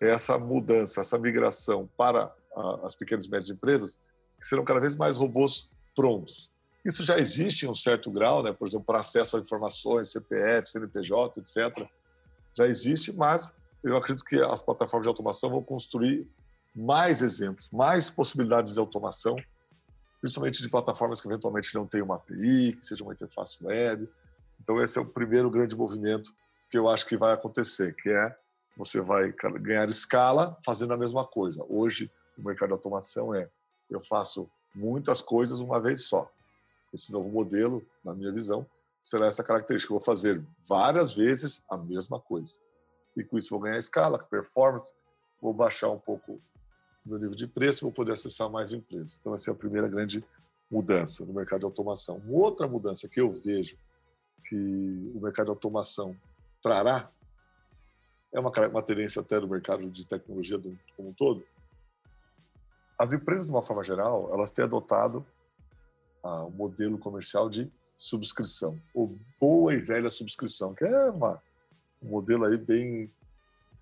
é 0.00 0.08
essa 0.08 0.38
mudança, 0.38 1.00
essa 1.00 1.18
migração 1.18 1.88
para 1.96 2.34
as 2.82 2.94
pequenas 2.94 3.26
e 3.26 3.30
médias 3.30 3.50
empresas, 3.50 4.00
que 4.40 4.46
serão 4.46 4.64
cada 4.64 4.80
vez 4.80 4.96
mais 4.96 5.16
robôs 5.16 5.70
prontos. 5.94 6.50
Isso 6.84 7.04
já 7.04 7.18
existe 7.18 7.64
em 7.64 7.68
um 7.68 7.74
certo 7.74 8.10
grau, 8.10 8.42
né? 8.42 8.52
por 8.52 8.66
exemplo, 8.66 8.84
para 8.84 8.98
acesso 8.98 9.36
a 9.36 9.40
informações, 9.40 10.10
CPF, 10.10 10.68
CNPJ, 10.68 11.40
etc. 11.40 11.86
já 12.54 12.66
existe, 12.66 13.12
mas 13.12 13.52
eu 13.84 13.96
acredito 13.96 14.24
que 14.24 14.40
as 14.40 14.60
plataformas 14.60 15.04
de 15.04 15.08
automação 15.08 15.50
vão 15.50 15.62
construir 15.62 16.28
mais 16.74 17.22
exemplos, 17.22 17.68
mais 17.70 18.10
possibilidades 18.10 18.74
de 18.74 18.80
automação, 18.80 19.36
principalmente 20.20 20.62
de 20.62 20.68
plataformas 20.68 21.20
que 21.20 21.28
eventualmente 21.28 21.74
não 21.74 21.86
tenham 21.86 22.06
uma 22.06 22.16
API, 22.16 22.76
que 22.80 22.86
seja 22.86 23.04
uma 23.04 23.12
interface 23.12 23.62
web. 23.62 24.08
Então 24.60 24.80
esse 24.80 24.98
é 24.98 25.00
o 25.00 25.06
primeiro 25.06 25.50
grande 25.50 25.76
movimento 25.76 26.32
que 26.70 26.78
eu 26.78 26.88
acho 26.88 27.06
que 27.06 27.16
vai 27.16 27.32
acontecer, 27.32 27.94
que 27.94 28.08
é 28.08 28.34
você 28.76 29.00
vai 29.00 29.32
ganhar 29.60 29.88
escala 29.90 30.56
fazendo 30.64 30.94
a 30.94 30.96
mesma 30.96 31.26
coisa. 31.26 31.64
Hoje 31.68 32.10
o 32.38 32.42
mercado 32.42 32.68
de 32.68 32.74
automação 32.74 33.34
é 33.34 33.48
eu 33.90 34.00
faço 34.00 34.48
muitas 34.74 35.20
coisas 35.20 35.60
uma 35.60 35.80
vez 35.80 36.04
só. 36.04 36.30
Esse 36.92 37.10
novo 37.10 37.28
modelo, 37.28 37.84
na 38.04 38.14
minha 38.14 38.32
visão, 38.32 38.66
será 39.00 39.26
essa 39.26 39.42
característica. 39.42 39.92
Eu 39.92 39.98
vou 39.98 40.04
fazer 40.04 40.44
várias 40.68 41.14
vezes 41.14 41.64
a 41.68 41.76
mesma 41.76 42.20
coisa. 42.20 42.58
E 43.16 43.24
com 43.24 43.36
isso 43.36 43.50
vou 43.50 43.60
ganhar 43.60 43.78
escala, 43.78 44.18
performance, 44.18 44.92
vou 45.40 45.52
baixar 45.52 45.90
um 45.90 45.98
pouco 45.98 46.40
o 47.04 47.08
meu 47.08 47.18
nível 47.18 47.34
de 47.34 47.46
preço, 47.46 47.84
vou 47.84 47.92
poder 47.92 48.12
acessar 48.12 48.48
mais 48.48 48.72
empresas. 48.72 49.18
Então, 49.20 49.34
essa 49.34 49.50
é 49.50 49.52
a 49.52 49.56
primeira 49.56 49.88
grande 49.88 50.24
mudança 50.70 51.24
no 51.26 51.32
mercado 51.32 51.60
de 51.60 51.66
automação. 51.66 52.22
Uma 52.24 52.38
outra 52.38 52.68
mudança 52.68 53.08
que 53.08 53.20
eu 53.20 53.32
vejo 53.32 53.76
que 54.44 55.10
o 55.14 55.20
mercado 55.20 55.46
de 55.46 55.50
automação 55.50 56.16
trará 56.62 57.10
é 58.32 58.40
uma, 58.40 58.50
uma 58.68 58.82
tendência 58.82 59.20
até 59.20 59.38
do 59.38 59.48
mercado 59.48 59.90
de 59.90 60.06
tecnologia 60.06 60.56
do, 60.56 60.78
como 60.96 61.10
um 61.10 61.12
todo. 61.12 61.44
As 62.98 63.12
empresas, 63.12 63.46
de 63.46 63.52
uma 63.52 63.62
forma 63.62 63.82
geral, 63.82 64.32
elas 64.32 64.50
têm 64.50 64.64
adotado 64.64 65.26
o 66.22 66.50
modelo 66.50 66.98
comercial 66.98 67.50
de 67.50 67.70
subscrição, 67.96 68.80
ou 68.94 69.18
boa 69.40 69.74
e 69.74 69.78
velha 69.78 70.10
subscrição, 70.10 70.74
que 70.74 70.84
é 70.84 71.10
uma, 71.10 71.42
um 72.02 72.08
modelo 72.08 72.44
aí 72.44 72.56
bem 72.56 73.12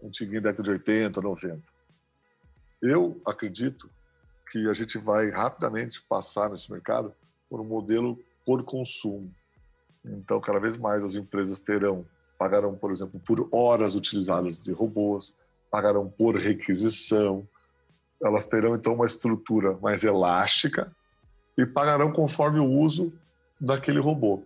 antiguinho, 0.03 0.43
década 0.43 0.63
de 0.63 0.71
80, 0.71 1.21
90. 1.21 1.63
Eu 2.83 3.21
acredito 3.27 3.91
que 4.51 4.69
a 4.69 4.73
gente 4.73 4.99
vai 4.99 5.31
rapidamente 5.31 6.03
passar 6.03 6.51
nesse 6.51 6.71
mercado 6.71 7.15
por 7.49 7.61
um 7.61 7.65
modelo 7.65 8.19
por 8.45 8.65
consumo. 8.65 9.33
Então, 10.05 10.41
cada 10.41 10.59
vez 10.59 10.77
mais 10.77 11.05
as 11.05 11.15
empresas 11.15 11.61
terão, 11.61 12.07
pagarão, 12.39 12.75
por 12.75 12.91
exemplo, 12.91 13.21
por 13.21 13.49
horas 13.53 13.95
utilizadas 13.95 14.61
de 14.61 14.73
robôs, 14.73 15.37
pagarão 15.71 16.09
por 16.09 16.37
requisição, 16.37 17.47
elas 18.23 18.47
terão 18.47 18.75
então 18.75 18.95
uma 18.95 19.07
estrutura 19.07 19.77
mais 19.79 20.03
elástica 20.03 20.95
e 21.57 21.67
pagarão 21.67 22.13
conforme 22.13 22.59
o 22.59 22.71
uso 22.71 23.13
daquele 23.61 24.01
robô. 24.01 24.43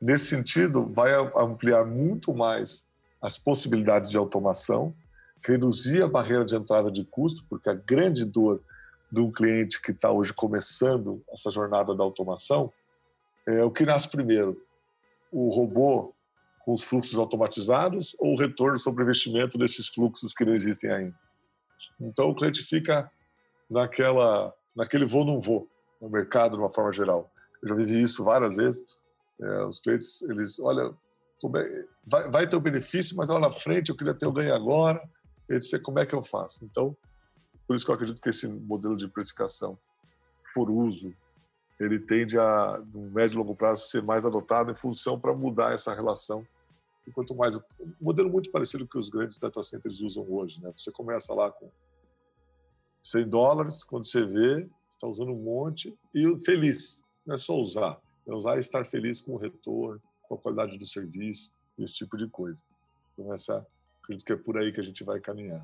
Nesse 0.00 0.26
sentido, 0.26 0.86
vai 0.86 1.12
ampliar 1.36 1.84
muito 1.84 2.34
mais 2.34 2.86
as 3.20 3.38
possibilidades 3.38 4.10
de 4.10 4.18
automação, 4.18 4.94
reduzir 5.42 6.02
a 6.02 6.08
barreira 6.08 6.44
de 6.44 6.54
entrada 6.54 6.90
de 6.90 7.04
custo, 7.04 7.44
porque 7.48 7.70
a 7.70 7.74
grande 7.74 8.24
dor 8.24 8.60
de 9.10 9.20
um 9.20 9.30
cliente 9.30 9.80
que 9.80 9.92
está 9.92 10.10
hoje 10.10 10.32
começando 10.32 11.22
essa 11.30 11.50
jornada 11.50 11.94
da 11.94 12.02
automação 12.02 12.72
é 13.46 13.62
o 13.62 13.70
que 13.70 13.86
nasce 13.86 14.08
primeiro: 14.08 14.60
o 15.30 15.48
robô 15.50 16.12
com 16.64 16.72
os 16.72 16.82
fluxos 16.82 17.18
automatizados 17.18 18.16
ou 18.18 18.34
o 18.34 18.38
retorno 18.38 18.78
sobre 18.78 19.04
investimento 19.04 19.58
desses 19.58 19.88
fluxos 19.88 20.32
que 20.32 20.44
não 20.44 20.54
existem 20.54 20.90
ainda. 20.90 21.14
Então 22.00 22.30
o 22.30 22.34
cliente 22.34 22.62
fica 22.62 23.10
naquela, 23.70 24.52
naquele 24.74 25.06
vou 25.06 25.24
não 25.24 25.40
vou 25.40 25.68
no 26.00 26.08
mercado 26.08 26.56
de 26.56 26.62
uma 26.62 26.70
forma 26.70 26.92
geral. 26.92 27.30
Eu 27.62 27.68
já 27.68 27.74
vivi 27.74 28.00
isso 28.00 28.22
várias 28.22 28.56
vezes. 28.56 28.84
É, 29.40 29.64
os 29.64 29.78
clientes, 29.80 30.22
eles, 30.22 30.60
olha, 30.60 30.94
vai, 32.06 32.30
vai 32.30 32.46
ter 32.46 32.56
o 32.56 32.60
benefício, 32.60 33.16
mas 33.16 33.28
lá 33.28 33.38
na 33.38 33.50
frente 33.50 33.90
eu 33.90 33.96
queria 33.96 34.14
ter 34.14 34.26
o 34.26 34.32
ganho 34.32 34.54
agora. 34.54 35.02
Eu 35.48 35.58
disse, 35.58 35.78
como 35.78 35.98
é 35.98 36.06
que 36.06 36.14
eu 36.14 36.22
faço? 36.22 36.64
Então, 36.64 36.96
por 37.66 37.74
isso 37.74 37.84
que 37.84 37.90
eu 37.90 37.94
acredito 37.94 38.20
que 38.20 38.28
esse 38.28 38.46
modelo 38.46 38.96
de 38.96 39.08
precificação 39.08 39.78
por 40.54 40.70
uso, 40.70 41.12
ele 41.80 41.98
tende 41.98 42.38
a, 42.38 42.80
no 42.92 43.10
médio 43.10 43.34
e 43.34 43.38
longo 43.38 43.56
prazo, 43.56 43.88
ser 43.88 44.02
mais 44.02 44.24
adotado 44.24 44.70
em 44.70 44.74
função 44.74 45.18
para 45.18 45.34
mudar 45.34 45.72
essa 45.72 45.92
relação. 45.92 46.46
E 47.06 47.10
quanto 47.10 47.34
mais, 47.34 47.56
um 47.56 47.62
modelo 48.00 48.30
muito 48.30 48.50
parecido 48.50 48.86
que 48.86 48.96
os 48.96 49.08
grandes 49.08 49.38
data 49.38 49.62
centers 49.62 50.00
usam 50.00 50.24
hoje, 50.30 50.62
né? 50.62 50.72
Você 50.74 50.90
começa 50.92 51.34
lá 51.34 51.50
com 51.50 51.70
100 53.04 53.28
dólares, 53.28 53.84
quando 53.84 54.06
você 54.06 54.24
vê, 54.24 54.66
está 54.88 55.06
usando 55.06 55.30
um 55.30 55.42
monte 55.42 55.94
e 56.14 56.38
feliz. 56.38 57.04
Não 57.26 57.34
é 57.34 57.38
só 57.38 57.54
usar, 57.54 58.00
é 58.26 58.32
usar 58.32 58.56
e 58.56 58.60
estar 58.60 58.82
feliz 58.86 59.20
com 59.20 59.32
o 59.34 59.36
retorno, 59.36 60.00
com 60.22 60.34
a 60.34 60.38
qualidade 60.38 60.78
do 60.78 60.86
serviço, 60.86 61.52
esse 61.78 61.92
tipo 61.92 62.16
de 62.16 62.26
coisa. 62.26 62.64
Então, 63.12 63.30
essa, 63.34 63.66
acredito 64.02 64.24
que 64.24 64.32
é 64.32 64.36
por 64.36 64.56
aí 64.56 64.72
que 64.72 64.80
a 64.80 64.82
gente 64.82 65.04
vai 65.04 65.20
caminhar. 65.20 65.62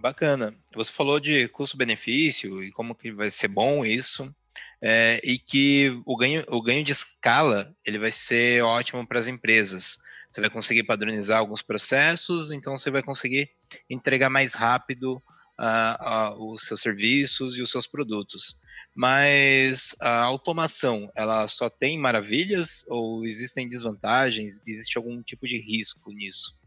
Bacana. 0.00 0.54
Você 0.74 0.92
falou 0.92 1.18
de 1.18 1.48
custo-benefício 1.48 2.62
e 2.62 2.70
como 2.70 2.94
que 2.94 3.10
vai 3.10 3.30
ser 3.30 3.48
bom 3.48 3.84
isso, 3.84 4.32
é, 4.80 5.20
e 5.24 5.36
que 5.36 6.00
o 6.06 6.16
ganho, 6.16 6.44
o 6.48 6.62
ganho 6.62 6.84
de 6.84 6.92
escala 6.92 7.74
ele 7.84 7.98
vai 7.98 8.12
ser 8.12 8.62
ótimo 8.62 9.04
para 9.04 9.18
as 9.18 9.26
empresas. 9.26 9.98
Você 10.32 10.40
vai 10.40 10.48
conseguir 10.48 10.84
padronizar 10.84 11.40
alguns 11.40 11.60
processos, 11.60 12.50
então 12.50 12.78
você 12.78 12.90
vai 12.90 13.02
conseguir 13.02 13.50
entregar 13.90 14.30
mais 14.30 14.54
rápido 14.54 15.22
uh, 15.60 16.32
uh, 16.32 16.52
os 16.52 16.62
seus 16.62 16.80
serviços 16.80 17.54
e 17.58 17.60
os 17.60 17.70
seus 17.70 17.86
produtos. 17.86 18.56
Mas 18.96 19.94
a 20.00 20.22
automação, 20.22 21.10
ela 21.14 21.46
só 21.48 21.68
tem 21.68 21.98
maravilhas 21.98 22.82
ou 22.88 23.26
existem 23.26 23.68
desvantagens? 23.68 24.62
Existe 24.66 24.96
algum 24.96 25.22
tipo 25.22 25.46
de 25.46 25.58
risco 25.58 26.10
nisso? 26.10 26.58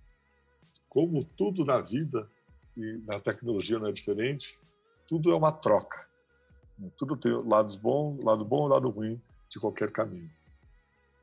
Como 0.88 1.26
tudo 1.26 1.66
na 1.66 1.82
vida 1.82 2.30
e 2.78 3.02
na 3.08 3.18
tecnologia 3.18 3.80
não 3.80 3.88
é 3.88 3.92
diferente, 3.92 4.60
tudo 5.08 5.32
é 5.32 5.36
uma 5.36 5.52
troca. 5.52 6.06
Tudo 6.96 7.18
tem 7.18 7.32
lados 7.32 7.78
bons, 7.78 8.24
lado 8.24 8.46
bom 8.46 8.68
e 8.68 8.70
lado 8.70 8.90
ruim 8.90 9.20
de 9.50 9.60
qualquer 9.60 9.92
caminho 9.92 10.30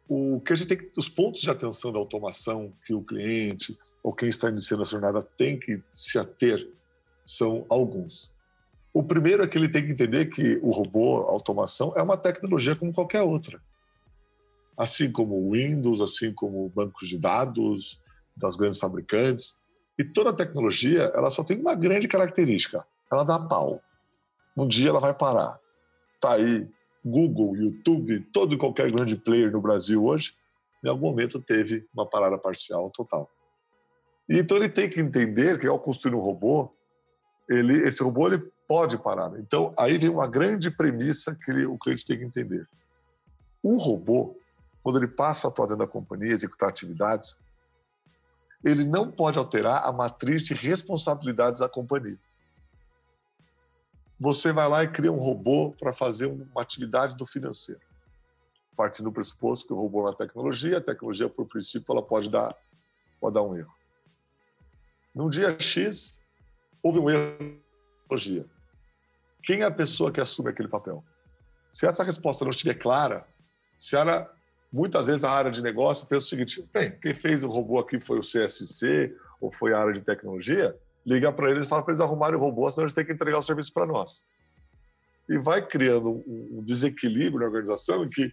o 0.08 0.40
que 0.40 0.52
a 0.52 0.56
gente 0.56 0.68
tem 0.68 0.90
os 0.96 1.08
pontos 1.08 1.40
de 1.40 1.50
atenção 1.50 1.92
da 1.92 1.98
automação 1.98 2.72
que 2.84 2.92
o 2.92 3.02
cliente 3.02 3.76
ou 4.02 4.12
quem 4.12 4.28
está 4.28 4.48
iniciando 4.48 4.82
a 4.82 4.86
jornada 4.86 5.22
tem 5.22 5.58
que 5.58 5.80
se 5.90 6.18
ater 6.18 6.68
são 7.24 7.64
alguns. 7.68 8.32
O 8.92 9.02
primeiro 9.02 9.42
é 9.42 9.48
que 9.48 9.56
ele 9.56 9.68
tem 9.68 9.86
que 9.86 9.92
entender 9.92 10.26
que 10.26 10.58
o 10.62 10.70
robô, 10.70 11.22
a 11.22 11.30
automação, 11.30 11.92
é 11.96 12.02
uma 12.02 12.16
tecnologia 12.16 12.76
como 12.76 12.92
qualquer 12.92 13.22
outra. 13.22 13.60
Assim 14.76 15.10
como 15.10 15.52
Windows, 15.52 16.00
assim 16.00 16.32
como 16.32 16.68
bancos 16.68 17.08
de 17.08 17.18
dados 17.18 18.00
das 18.36 18.56
grandes 18.56 18.78
fabricantes. 18.78 19.58
E 19.98 20.04
toda 20.04 20.32
tecnologia, 20.32 21.12
ela 21.14 21.30
só 21.30 21.42
tem 21.42 21.58
uma 21.58 21.74
grande 21.74 22.08
característica. 22.08 22.84
Ela 23.10 23.24
dá 23.24 23.38
pau. 23.38 23.80
Um 24.56 24.66
dia 24.66 24.90
ela 24.90 25.00
vai 25.00 25.14
parar. 25.14 25.58
Tá 26.20 26.34
aí 26.34 26.68
Google, 27.04 27.56
YouTube, 27.56 28.20
todo 28.32 28.54
e 28.54 28.58
qualquer 28.58 28.90
grande 28.90 29.16
player 29.16 29.50
no 29.50 29.60
Brasil 29.60 30.04
hoje, 30.04 30.34
em 30.84 30.88
algum 30.88 31.08
momento 31.08 31.40
teve 31.40 31.86
uma 31.92 32.06
parada 32.06 32.38
parcial 32.38 32.90
total. 32.90 33.28
E 34.28 34.38
então 34.38 34.56
ele 34.56 34.68
tem 34.68 34.88
que 34.88 35.00
entender 35.00 35.58
que 35.58 35.66
ao 35.66 35.78
construir 35.78 36.14
um 36.14 36.20
robô, 36.20 36.72
ele, 37.48 37.86
esse 37.86 38.02
robô 38.02 38.28
ele 38.28 38.38
pode 38.68 38.96
parar. 38.96 39.32
Então 39.38 39.74
aí 39.76 39.98
vem 39.98 40.08
uma 40.08 40.26
grande 40.26 40.70
premissa 40.70 41.34
que 41.34 41.50
ele, 41.50 41.66
o 41.66 41.78
cliente 41.78 42.06
tem 42.06 42.18
que 42.18 42.24
entender. 42.24 42.66
O 43.62 43.76
robô, 43.76 44.36
quando 44.82 44.98
ele 44.98 45.08
passa 45.08 45.46
a 45.46 45.50
atuar 45.50 45.66
dentro 45.66 45.84
da 45.84 45.90
companhia, 45.90 46.32
executar 46.32 46.68
atividades, 46.68 47.38
ele 48.64 48.84
não 48.84 49.10
pode 49.10 49.38
alterar 49.38 49.84
a 49.84 49.92
matriz 49.92 50.42
de 50.42 50.54
responsabilidades 50.54 51.60
da 51.60 51.68
companhia 51.68 52.18
você 54.22 54.52
vai 54.52 54.68
lá 54.68 54.84
e 54.84 54.88
cria 54.88 55.10
um 55.10 55.18
robô 55.18 55.72
para 55.72 55.92
fazer 55.92 56.26
uma 56.26 56.62
atividade 56.62 57.16
do 57.16 57.26
financeiro. 57.26 57.80
Partindo 58.76 59.06
do 59.06 59.12
pressuposto 59.12 59.66
que 59.66 59.72
o 59.72 59.76
robô 59.76 60.02
é 60.02 60.10
uma 60.10 60.16
tecnologia, 60.16 60.78
a 60.78 60.80
tecnologia, 60.80 61.28
por 61.28 61.48
princípio, 61.48 61.92
ela 61.92 62.02
pode 62.02 62.30
dar, 62.30 62.56
pode 63.20 63.34
dar 63.34 63.42
um 63.42 63.56
erro. 63.56 63.74
Num 65.12 65.28
dia 65.28 65.58
X, 65.58 66.20
houve 66.80 67.00
um 67.00 67.10
erro 67.10 67.32
na 67.32 67.56
tecnologia. 68.02 68.46
Quem 69.42 69.62
é 69.62 69.64
a 69.64 69.72
pessoa 69.72 70.12
que 70.12 70.20
assume 70.20 70.50
aquele 70.50 70.68
papel? 70.68 71.04
Se 71.68 71.84
essa 71.84 72.04
resposta 72.04 72.44
não 72.44 72.52
estiver 72.52 72.74
clara, 72.74 73.26
se 73.76 73.96
ela, 73.96 74.32
muitas 74.72 75.08
vezes 75.08 75.24
a 75.24 75.32
área 75.32 75.50
de 75.50 75.60
negócio 75.60 76.06
pensa 76.06 76.26
o 76.26 76.28
seguinte: 76.28 76.64
bem, 76.72 76.96
quem 77.00 77.12
fez 77.12 77.42
o 77.42 77.48
robô 77.48 77.80
aqui 77.80 77.98
foi 77.98 78.18
o 78.18 78.22
CSC 78.22 79.16
ou 79.40 79.50
foi 79.50 79.74
a 79.74 79.80
área 79.80 79.92
de 79.92 80.02
tecnologia, 80.02 80.78
liga 81.04 81.32
para 81.32 81.50
eles 81.50 81.66
e 81.66 81.68
fala 81.68 81.82
para 81.82 81.92
eles 81.92 82.00
arrumarem 82.00 82.36
o 82.36 82.40
robô, 82.40 82.70
senão 82.70 82.84
eles 82.84 82.92
têm 82.92 83.04
que 83.04 83.12
entregar 83.12 83.38
o 83.38 83.42
serviço 83.42 83.72
para 83.72 83.86
nós. 83.86 84.24
E 85.28 85.38
vai 85.38 85.66
criando 85.66 86.22
um 86.26 86.62
desequilíbrio 86.62 87.40
na 87.40 87.46
organização 87.46 88.04
em 88.04 88.08
que 88.08 88.32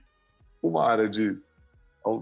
uma 0.62 0.86
área 0.86 1.08
de, 1.08 1.38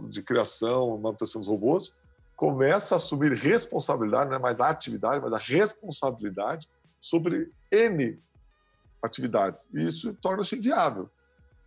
de 0.10 0.22
criação, 0.22 0.98
manutenção 0.98 1.42
dos 1.42 1.48
robôs, 1.48 1.94
começa 2.36 2.96
a 2.96 2.98
assumir 2.98 3.34
responsabilidade, 3.34 4.30
não 4.30 4.38
é 4.38 4.40
mais 4.40 4.62
a 4.62 4.70
atividade, 4.70 5.22
mas 5.22 5.34
a 5.34 5.38
responsabilidade 5.38 6.70
sobre 7.00 7.52
N 7.72 8.20
atividades. 9.02 9.68
E 9.74 9.86
isso 9.86 10.14
torna-se 10.22 10.56
inviável. 10.56 11.10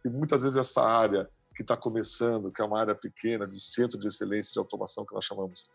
E 0.05 0.09
muitas 0.09 0.43
vezes 0.43 0.57
essa 0.57 0.83
área 0.83 1.29
que 1.55 1.63
está 1.63 1.77
começando, 1.77 2.51
que 2.51 2.63
é 2.63 2.65
uma 2.65 2.81
área 2.81 2.95
pequena, 2.95 3.47
de 3.47 3.61
centro 3.61 3.99
de 3.99 4.07
excelência 4.07 4.53
de 4.53 4.59
automação 4.59 5.05
que 5.05 5.15
nós 5.15 5.25
chamamos, 5.25 5.69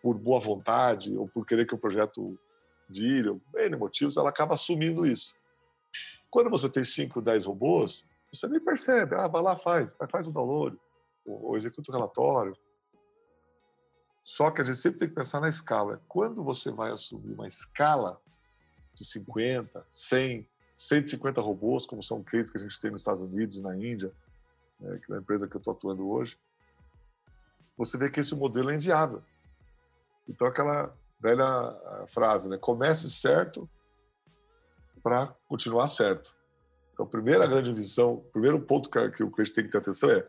por 0.00 0.16
boa 0.16 0.38
vontade 0.38 1.16
ou 1.16 1.26
por 1.28 1.44
querer 1.44 1.66
que 1.66 1.74
o 1.74 1.78
projeto 1.78 2.38
vire, 2.88 3.28
ou 3.28 3.40
N 3.54 3.76
motivos, 3.76 4.16
ela 4.16 4.30
acaba 4.30 4.54
assumindo 4.54 5.06
isso. 5.06 5.34
Quando 6.30 6.50
você 6.50 6.68
tem 6.68 6.84
5, 6.84 7.20
10 7.20 7.46
robôs, 7.46 8.06
você 8.32 8.46
nem 8.48 8.60
percebe. 8.60 9.14
Ah, 9.14 9.28
vai 9.28 9.42
lá, 9.42 9.56
faz, 9.56 9.96
faz 10.10 10.26
o 10.26 10.32
download, 10.32 10.78
ou 11.24 11.56
executa 11.56 11.90
o 11.90 11.94
relatório. 11.94 12.56
Só 14.20 14.50
que 14.50 14.60
a 14.60 14.64
gente 14.64 14.78
sempre 14.78 14.98
tem 14.98 15.08
que 15.08 15.14
pensar 15.14 15.40
na 15.40 15.48
escala. 15.48 16.02
Quando 16.08 16.42
você 16.42 16.70
vai 16.70 16.90
assumir 16.90 17.32
uma 17.32 17.46
escala 17.46 18.20
de 18.94 19.04
50, 19.04 19.86
100, 19.88 20.48
150 20.74 21.40
robôs, 21.40 21.86
como 21.86 22.02
são 22.02 22.22
cases 22.22 22.50
que 22.50 22.58
a 22.58 22.60
gente 22.60 22.80
tem 22.80 22.90
nos 22.90 23.02
Estados 23.02 23.20
Unidos 23.20 23.56
e 23.56 23.62
na 23.62 23.76
Índia, 23.76 24.12
né, 24.80 24.98
que 24.98 25.12
é 25.12 25.16
a 25.16 25.18
empresa 25.20 25.46
que 25.46 25.56
eu 25.56 25.58
estou 25.58 25.72
atuando 25.72 26.08
hoje, 26.08 26.38
você 27.76 27.96
vê 27.96 28.10
que 28.10 28.20
esse 28.20 28.34
modelo 28.34 28.70
é 28.70 28.74
inviável. 28.74 29.22
Então, 30.28 30.46
aquela 30.46 30.92
velha 31.18 32.06
frase, 32.08 32.48
né? 32.48 32.58
Comece 32.58 33.10
certo 33.10 33.68
para 35.02 35.34
continuar 35.48 35.88
certo. 35.88 36.34
Então, 36.92 37.06
a 37.06 37.08
primeira 37.08 37.46
grande 37.46 37.72
visão, 37.72 38.14
o 38.14 38.22
primeiro 38.32 38.60
ponto 38.60 38.88
que 38.88 39.22
o 39.22 39.30
cliente 39.30 39.52
tem 39.52 39.64
que 39.64 39.70
ter 39.70 39.78
atenção 39.78 40.10
é 40.10 40.26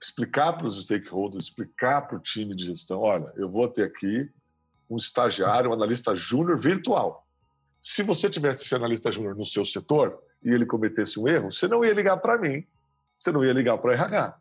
explicar 0.00 0.54
para 0.54 0.66
os 0.66 0.82
stakeholders, 0.82 1.44
explicar 1.44 2.02
para 2.02 2.16
o 2.16 2.20
time 2.20 2.54
de 2.54 2.64
gestão, 2.64 3.00
olha, 3.00 3.32
eu 3.36 3.48
vou 3.48 3.68
ter 3.68 3.84
aqui 3.84 4.30
um 4.88 4.96
estagiário, 4.96 5.70
um 5.70 5.72
analista 5.72 6.14
júnior 6.14 6.58
virtual. 6.58 7.26
Se 7.80 8.02
você 8.02 8.28
tivesse 8.28 8.64
esse 8.64 8.74
analista 8.74 9.10
júnior 9.10 9.36
no 9.36 9.44
seu 9.44 9.64
setor 9.64 10.20
e 10.42 10.50
ele 10.50 10.66
cometesse 10.66 11.20
um 11.20 11.28
erro, 11.28 11.50
você 11.50 11.68
não 11.68 11.84
ia 11.84 11.92
ligar 11.92 12.16
para 12.16 12.38
mim, 12.38 12.66
você 13.16 13.30
não 13.30 13.44
ia 13.44 13.52
ligar 13.52 13.78
para 13.78 13.90
o 13.90 13.94
RH. 13.94 14.38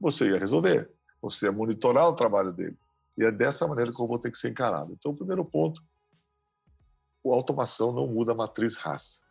Você 0.00 0.30
ia 0.30 0.38
resolver, 0.38 0.90
você 1.20 1.46
ia 1.46 1.52
monitorar 1.52 2.08
o 2.08 2.16
trabalho 2.16 2.52
dele. 2.52 2.76
E 3.16 3.24
é 3.24 3.30
dessa 3.30 3.66
maneira 3.66 3.92
que 3.92 4.00
eu 4.00 4.06
vou 4.06 4.18
ter 4.18 4.30
que 4.30 4.38
ser 4.38 4.48
encarado. 4.48 4.92
Então, 4.92 5.12
o 5.12 5.16
primeiro 5.16 5.44
ponto, 5.44 5.82
a 7.26 7.34
automação 7.34 7.92
não 7.92 8.06
muda 8.06 8.32
a 8.32 8.34
matriz 8.34 8.76
raça. 8.76 9.22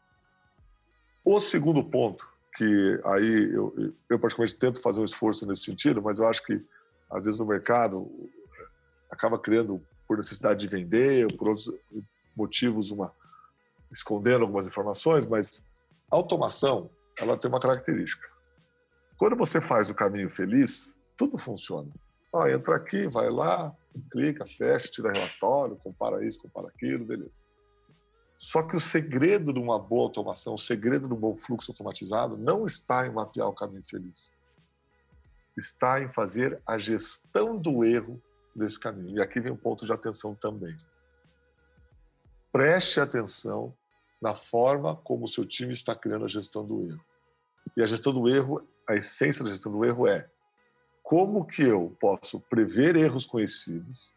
O 1.25 1.39
segundo 1.39 1.83
ponto, 1.83 2.27
que 2.55 2.99
aí 3.05 3.53
eu, 3.53 3.93
eu 4.09 4.19
particularmente 4.19 4.57
tento 4.57 4.81
fazer 4.81 5.01
um 5.01 5.05
esforço 5.05 5.45
nesse 5.45 5.63
sentido, 5.63 6.01
mas 6.01 6.19
eu 6.19 6.27
acho 6.27 6.43
que 6.43 6.63
às 7.09 7.25
vezes 7.25 7.39
o 7.39 7.45
mercado 7.45 8.09
acaba 9.09 9.37
criando 9.37 9.85
por 10.07 10.17
necessidade 10.17 10.59
de 10.59 10.67
vender, 10.67 11.25
ou 11.25 11.37
por 11.37 11.49
outros 11.49 11.71
motivos, 12.35 12.91
uma 12.91 13.13
escondendo 13.91 14.43
algumas 14.43 14.65
informações, 14.65 15.25
mas 15.25 15.63
a 16.09 16.15
automação 16.15 16.89
ela 17.17 17.37
tem 17.37 17.49
uma 17.49 17.59
característica. 17.59 18.25
Quando 19.17 19.35
você 19.35 19.59
faz 19.59 19.89
o 19.89 19.93
caminho 19.93 20.29
feliz, 20.29 20.95
tudo 21.17 21.37
funciona. 21.37 21.91
Ah, 22.33 22.49
entra 22.49 22.77
aqui, 22.77 23.07
vai 23.07 23.29
lá, 23.29 23.75
clica, 24.09 24.45
fecha, 24.45 24.87
tira 24.89 25.11
relatório, 25.11 25.75
compara 25.75 26.25
isso, 26.25 26.41
compara 26.41 26.69
aquilo, 26.69 27.05
beleza. 27.05 27.45
Só 28.37 28.63
que 28.63 28.75
o 28.75 28.79
segredo 28.79 29.53
de 29.53 29.59
uma 29.59 29.77
boa 29.77 30.03
automação, 30.03 30.55
o 30.55 30.57
segredo 30.57 31.07
de 31.07 31.13
um 31.13 31.17
bom 31.17 31.35
fluxo 31.35 31.71
automatizado, 31.71 32.37
não 32.37 32.65
está 32.65 33.05
em 33.05 33.11
mapear 33.11 33.47
o 33.47 33.53
caminho 33.53 33.83
feliz. 33.83 34.33
Está 35.55 36.01
em 36.01 36.07
fazer 36.07 36.59
a 36.65 36.77
gestão 36.77 37.57
do 37.57 37.83
erro 37.83 38.19
desse 38.55 38.79
caminho. 38.79 39.17
E 39.17 39.21
aqui 39.21 39.39
vem 39.39 39.51
um 39.51 39.57
ponto 39.57 39.85
de 39.85 39.93
atenção 39.93 40.33
também. 40.33 40.75
Preste 42.51 42.99
atenção 42.99 43.75
na 44.21 44.33
forma 44.33 44.95
como 44.95 45.25
o 45.25 45.27
seu 45.27 45.45
time 45.45 45.73
está 45.73 45.95
criando 45.95 46.25
a 46.25 46.27
gestão 46.27 46.65
do 46.65 46.87
erro. 46.89 47.05
E 47.77 47.83
a 47.83 47.85
gestão 47.85 48.13
do 48.13 48.27
erro, 48.27 48.67
a 48.87 48.95
essência 48.95 49.43
da 49.43 49.51
gestão 49.51 49.71
do 49.71 49.85
erro 49.85 50.07
é 50.07 50.27
como 51.01 51.45
que 51.45 51.63
eu 51.63 51.95
posso 51.99 52.39
prever 52.39 52.95
erros 52.95 53.25
conhecidos 53.25 54.13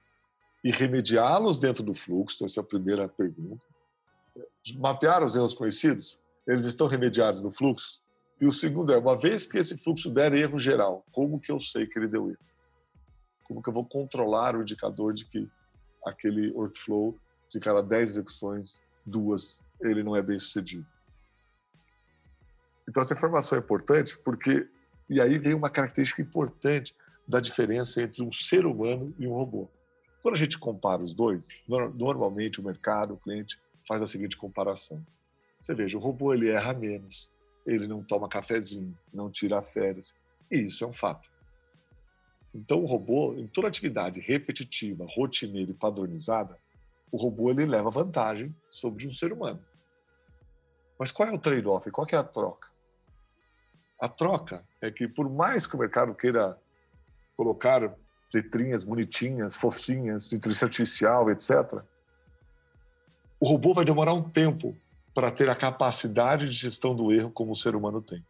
e 0.63 0.71
remediá-los 0.71 1.59
dentro 1.59 1.83
do 1.83 1.95
fluxo? 1.95 2.37
Então, 2.37 2.47
essa 2.47 2.61
é 2.61 2.63
a 2.63 2.67
primeira 2.67 3.09
pergunta. 3.09 3.67
Mapear 4.77 5.25
os 5.25 5.35
erros 5.37 5.55
conhecidos? 5.55 6.19
Eles 6.47 6.65
estão 6.65 6.87
remediados 6.87 7.41
no 7.41 7.53
fluxo? 7.53 8.03
E 8.41 8.47
o 8.47 8.53
segundo 8.53 8.93
é, 8.93 8.99
uma 8.99 9.17
vez 9.17 9.47
que 9.47 9.59
esse 9.59 9.77
fluxo 9.79 10.11
der 10.11 10.35
erro 10.35 10.59
geral, 10.59 11.05
como 11.13 11.41
que 11.41 11.53
eu 11.53 11.61
sei 11.61 11.87
que 11.87 11.99
ele 11.99 12.09
deu 12.09 12.29
erro? 12.29 12.39
Como 13.45 13.63
que 13.63 13.69
eu 13.69 13.73
vou 13.73 13.85
controlar 13.85 14.57
o 14.57 14.63
indicador 14.63 15.15
de 15.15 15.25
que 15.25 15.49
aquele 16.05 16.51
workflow, 16.53 17.19
de 17.51 17.61
cada 17.61 17.83
10 17.83 18.11
execuções, 18.11 18.83
duas, 19.05 19.63
ele 19.81 20.03
não 20.03 20.17
é 20.17 20.23
bem 20.23 20.39
sucedido? 20.39 20.87
Então, 22.89 23.03
essa 23.03 23.15
informação 23.15 23.57
é 23.57 23.61
importante 23.61 24.19
porque 24.19 24.69
e 25.09 25.21
aí 25.21 25.39
vem 25.39 25.55
uma 25.55 25.71
característica 25.71 26.23
importante 26.23 26.95
da 27.27 27.41
diferença 27.41 28.03
entre 28.03 28.23
um 28.23 28.33
ser 28.33 28.67
humano 28.67 29.15
e 29.19 29.27
um 29.27 29.33
robô. 29.33 29.69
Quando 30.23 30.35
a 30.35 30.39
gente 30.39 30.59
compara 30.59 31.03
os 31.03 31.13
dois, 31.13 31.49
normalmente 31.69 32.61
o 32.61 32.65
mercado, 32.65 33.15
o 33.15 33.19
cliente, 33.19 33.61
faz 33.87 34.03
a 34.03 34.07
seguinte 34.07 34.37
comparação. 34.37 35.05
Você 35.61 35.75
veja, 35.75 35.99
o 35.99 36.01
robô 36.01 36.33
ele 36.33 36.49
erra 36.49 36.73
menos, 36.73 37.31
ele 37.67 37.87
não 37.87 38.03
toma 38.03 38.29
cafezinho, 38.29 38.97
não 39.13 39.31
tira 39.31 39.63
férias, 39.63 40.15
e 40.51 40.59
isso 40.59 40.85
é 40.85 40.87
um 40.87 40.93
fato. 40.93 41.31
Então 42.55 42.83
o 42.83 42.87
robô, 42.87 43.35
em 43.35 43.47
toda 43.47 43.69
atividade 43.69 44.21
repetitiva, 44.21 45.05
rotineira 45.09 45.71
e 45.71 45.75
padronizada, 45.75 46.59
o 47.11 47.17
robô 47.17 47.51
ele 47.51 47.67
leva 47.67 47.91
vantagem 47.91 48.55
sobre 48.71 49.07
um 49.07 49.13
ser 49.13 49.33
humano. 49.33 49.63
Mas 50.99 51.11
qual 51.11 51.29
é 51.29 51.33
o 51.33 51.39
trade-off? 51.39 51.91
Qual 51.91 52.07
é 52.11 52.17
a 52.17 52.25
troca? 52.25 52.69
A 54.05 54.09
troca 54.09 54.63
é 54.83 54.91
que, 54.91 55.09
por 55.09 55.31
mais 55.31 55.67
que 55.67 55.75
o 55.75 55.79
mercado 55.79 56.15
queira 56.15 56.61
colocar 57.35 57.97
letrinhas 58.35 58.85
bonitinhas, 58.85 59.57
fofinhas, 59.57 60.29
de 60.29 60.37
inteligência 60.37 60.67
artificial, 60.67 61.31
etc., 61.31 61.81
o 63.41 63.49
robô 63.49 63.73
vai 63.73 63.83
demorar 63.83 64.13
um 64.13 64.29
tempo 64.29 64.77
para 65.15 65.31
ter 65.31 65.49
a 65.49 65.57
capacidade 65.57 66.47
de 66.51 66.55
gestão 66.55 66.95
do 66.95 67.11
erro 67.11 67.31
como 67.31 67.53
o 67.53 67.57
ser 67.57 67.75
humano 67.75 67.99
tem. 67.99 68.23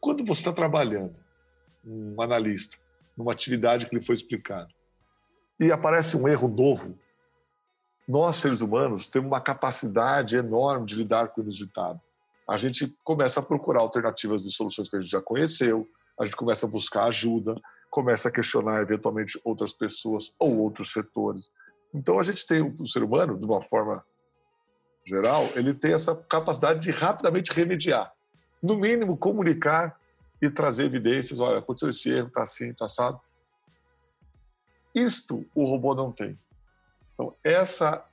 Quando 0.00 0.24
você 0.24 0.40
está 0.40 0.52
trabalhando, 0.54 1.20
um 1.84 2.22
analista, 2.22 2.78
numa 3.14 3.32
atividade 3.32 3.86
que 3.86 3.94
lhe 3.94 4.02
foi 4.02 4.14
explicada, 4.14 4.70
e 5.60 5.70
aparece 5.70 6.16
um 6.16 6.26
erro 6.26 6.48
novo, 6.48 6.98
nós, 8.08 8.36
seres 8.36 8.62
humanos, 8.62 9.08
temos 9.08 9.26
uma 9.26 9.42
capacidade 9.42 10.38
enorme 10.38 10.86
de 10.86 10.94
lidar 10.94 11.28
com 11.28 11.42
o 11.42 11.44
inusitado 11.44 12.00
a 12.48 12.56
gente 12.56 12.94
começa 13.02 13.40
a 13.40 13.42
procurar 13.42 13.80
alternativas 13.80 14.42
de 14.42 14.52
soluções 14.52 14.88
que 14.88 14.96
a 14.96 15.00
gente 15.00 15.10
já 15.10 15.20
conheceu, 15.20 15.88
a 16.18 16.24
gente 16.24 16.36
começa 16.36 16.66
a 16.66 16.68
buscar 16.68 17.04
ajuda, 17.04 17.54
começa 17.90 18.28
a 18.28 18.32
questionar 18.32 18.82
eventualmente 18.82 19.40
outras 19.44 19.72
pessoas 19.72 20.34
ou 20.38 20.58
outros 20.58 20.92
setores. 20.92 21.50
Então 21.92 22.18
a 22.18 22.22
gente 22.22 22.46
tem 22.46 22.60
o 22.60 22.86
ser 22.86 23.02
humano, 23.02 23.38
de 23.38 23.44
uma 23.46 23.62
forma 23.62 24.04
geral, 25.06 25.48
ele 25.54 25.74
tem 25.74 25.92
essa 25.92 26.14
capacidade 26.14 26.80
de 26.80 26.90
rapidamente 26.90 27.52
remediar, 27.52 28.12
no 28.62 28.76
mínimo 28.76 29.16
comunicar 29.16 29.98
e 30.40 30.50
trazer 30.50 30.84
evidências, 30.84 31.40
olha, 31.40 31.58
aconteceu 31.58 31.88
esse 31.88 32.10
erro, 32.10 32.26
está 32.26 32.42
assim, 32.42 32.70
está 32.70 32.86
assado. 32.86 33.20
Isto 34.94 35.44
o 35.54 35.64
robô 35.64 35.94
não 35.94 36.10
tem. 36.10 36.38
Então 37.14 37.34
essa, 37.42 38.04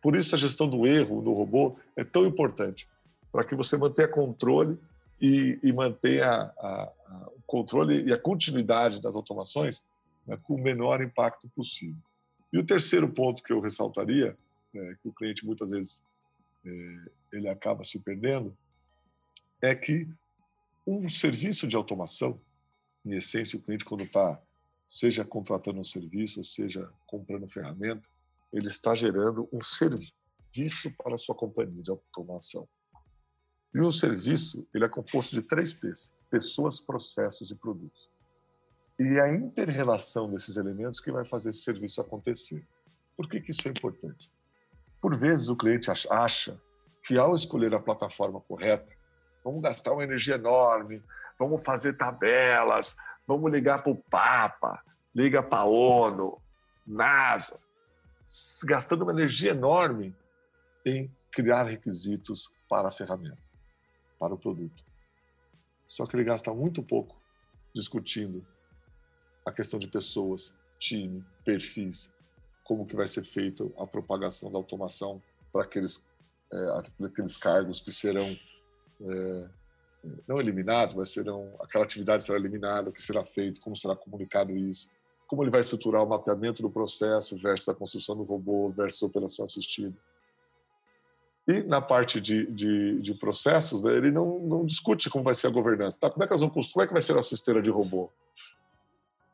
por 0.00 0.16
isso 0.16 0.34
a 0.34 0.38
gestão 0.38 0.68
do 0.68 0.86
erro 0.86 1.22
no 1.22 1.32
robô 1.32 1.76
é 1.96 2.04
tão 2.04 2.24
importante 2.24 2.88
para 3.32 3.44
que 3.44 3.54
você 3.54 3.76
mantenha 3.76 4.06
controle 4.06 4.78
e, 5.20 5.58
e 5.62 5.72
mantenha 5.72 6.26
a, 6.28 6.92
a, 7.06 7.30
o 7.34 7.42
controle 7.46 8.04
e 8.04 8.12
a 8.12 8.18
continuidade 8.18 9.00
das 9.00 9.16
automações 9.16 9.84
né, 10.26 10.38
com 10.42 10.54
o 10.54 10.62
menor 10.62 11.02
impacto 11.02 11.48
possível. 11.48 12.02
E 12.52 12.58
o 12.58 12.64
terceiro 12.64 13.08
ponto 13.08 13.42
que 13.42 13.52
eu 13.52 13.60
ressaltaria, 13.60 14.36
é, 14.74 14.94
que 15.00 15.08
o 15.08 15.12
cliente 15.12 15.46
muitas 15.46 15.70
vezes 15.70 16.02
é, 16.64 16.70
ele 17.32 17.48
acaba 17.48 17.82
se 17.82 17.98
perdendo, 17.98 18.54
é 19.62 19.74
que 19.74 20.06
um 20.86 21.08
serviço 21.08 21.66
de 21.66 21.76
automação, 21.76 22.38
em 23.04 23.14
essência, 23.14 23.58
o 23.58 23.62
cliente 23.62 23.84
quando 23.84 24.04
está 24.04 24.40
seja 24.86 25.24
contratando 25.24 25.80
um 25.80 25.84
serviço, 25.84 26.44
seja 26.44 26.92
comprando 27.06 27.48
ferramenta, 27.48 28.06
ele 28.52 28.66
está 28.66 28.94
gerando 28.94 29.48
um 29.50 29.60
serviço 29.60 30.90
para 30.98 31.14
a 31.14 31.18
sua 31.18 31.34
companhia 31.34 31.82
de 31.82 31.90
automação. 31.90 32.68
E 33.74 33.80
o 33.80 33.90
serviço 33.90 34.66
ele 34.74 34.84
é 34.84 34.88
composto 34.88 35.34
de 35.34 35.42
três 35.42 35.72
P's: 35.72 36.12
pessoas, 36.30 36.78
processos 36.78 37.50
e 37.50 37.54
produtos. 37.54 38.10
E 38.98 39.18
a 39.18 39.32
interrelação 39.32 40.30
desses 40.30 40.56
elementos 40.56 41.00
que 41.00 41.10
vai 41.10 41.26
fazer 41.26 41.50
esse 41.50 41.62
serviço 41.62 42.00
acontecer. 42.00 42.66
Por 43.16 43.28
que, 43.28 43.40
que 43.40 43.50
isso 43.50 43.66
é 43.66 43.70
importante? 43.70 44.30
Por 45.00 45.16
vezes 45.16 45.48
o 45.48 45.56
cliente 45.56 45.90
acha 45.90 46.60
que 47.02 47.18
ao 47.18 47.34
escolher 47.34 47.74
a 47.74 47.80
plataforma 47.80 48.40
correta, 48.40 48.94
vamos 49.42 49.62
gastar 49.62 49.92
uma 49.92 50.04
energia 50.04 50.34
enorme, 50.34 51.02
vamos 51.38 51.64
fazer 51.64 51.96
tabelas, 51.96 52.94
vamos 53.26 53.50
ligar 53.50 53.82
para 53.82 53.92
o 53.92 53.96
Papa, 53.96 54.82
liga 55.14 55.42
para 55.42 55.62
a 55.62 55.64
ONU, 55.64 56.38
NASA, 56.86 57.58
gastando 58.64 59.02
uma 59.02 59.12
energia 59.12 59.50
enorme 59.50 60.14
em 60.84 61.10
criar 61.30 61.64
requisitos 61.64 62.52
para 62.68 62.88
a 62.88 62.92
ferramenta 62.92 63.51
para 64.22 64.34
o 64.34 64.38
produto. 64.38 64.84
Só 65.88 66.06
que 66.06 66.14
ele 66.14 66.22
gasta 66.22 66.54
muito 66.54 66.80
pouco 66.80 67.20
discutindo 67.74 68.46
a 69.44 69.50
questão 69.50 69.80
de 69.80 69.88
pessoas, 69.88 70.54
time, 70.78 71.24
perfis, 71.44 72.14
como 72.62 72.86
que 72.86 72.94
vai 72.94 73.08
ser 73.08 73.24
feita 73.24 73.68
a 73.76 73.84
propagação 73.84 74.48
da 74.52 74.58
automação 74.58 75.20
para 75.52 75.64
aqueles, 75.64 76.08
é, 76.52 77.04
aqueles 77.04 77.36
cargos 77.36 77.80
que 77.80 77.90
serão 77.90 78.38
é, 79.00 79.48
não 80.28 80.38
eliminados, 80.40 80.94
mas 80.94 81.10
serão 81.10 81.52
aquela 81.58 81.82
atividade 81.82 82.22
será 82.22 82.38
eliminada, 82.38 82.90
o 82.90 82.92
que 82.92 83.02
será 83.02 83.24
feito, 83.24 83.60
como 83.60 83.76
será 83.76 83.96
comunicado 83.96 84.56
isso, 84.56 84.88
como 85.26 85.42
ele 85.42 85.50
vai 85.50 85.62
estruturar 85.62 86.04
o 86.04 86.08
mapeamento 86.08 86.62
do 86.62 86.70
processo 86.70 87.36
versus 87.36 87.68
a 87.68 87.74
construção 87.74 88.16
do 88.16 88.22
robô 88.22 88.70
versus 88.70 89.02
a 89.02 89.06
operação 89.06 89.44
assistida. 89.44 89.96
E 91.46 91.60
na 91.62 91.80
parte 91.80 92.20
de, 92.20 92.46
de, 92.46 93.00
de 93.00 93.14
processos, 93.14 93.82
né, 93.82 93.96
ele 93.96 94.12
não, 94.12 94.38
não 94.38 94.64
discute 94.64 95.10
como 95.10 95.24
vai 95.24 95.34
ser 95.34 95.48
a 95.48 95.50
governança. 95.50 95.98
Tá, 95.98 96.10
como, 96.10 96.22
é 96.22 96.26
que 96.26 96.36
vamos, 96.36 96.72
como 96.72 96.84
é 96.84 96.86
que 96.86 96.92
vai 96.92 97.02
ser 97.02 97.12
a 97.12 97.16
nossa 97.16 97.34
esteira 97.34 97.60
de 97.60 97.70
robô? 97.70 98.10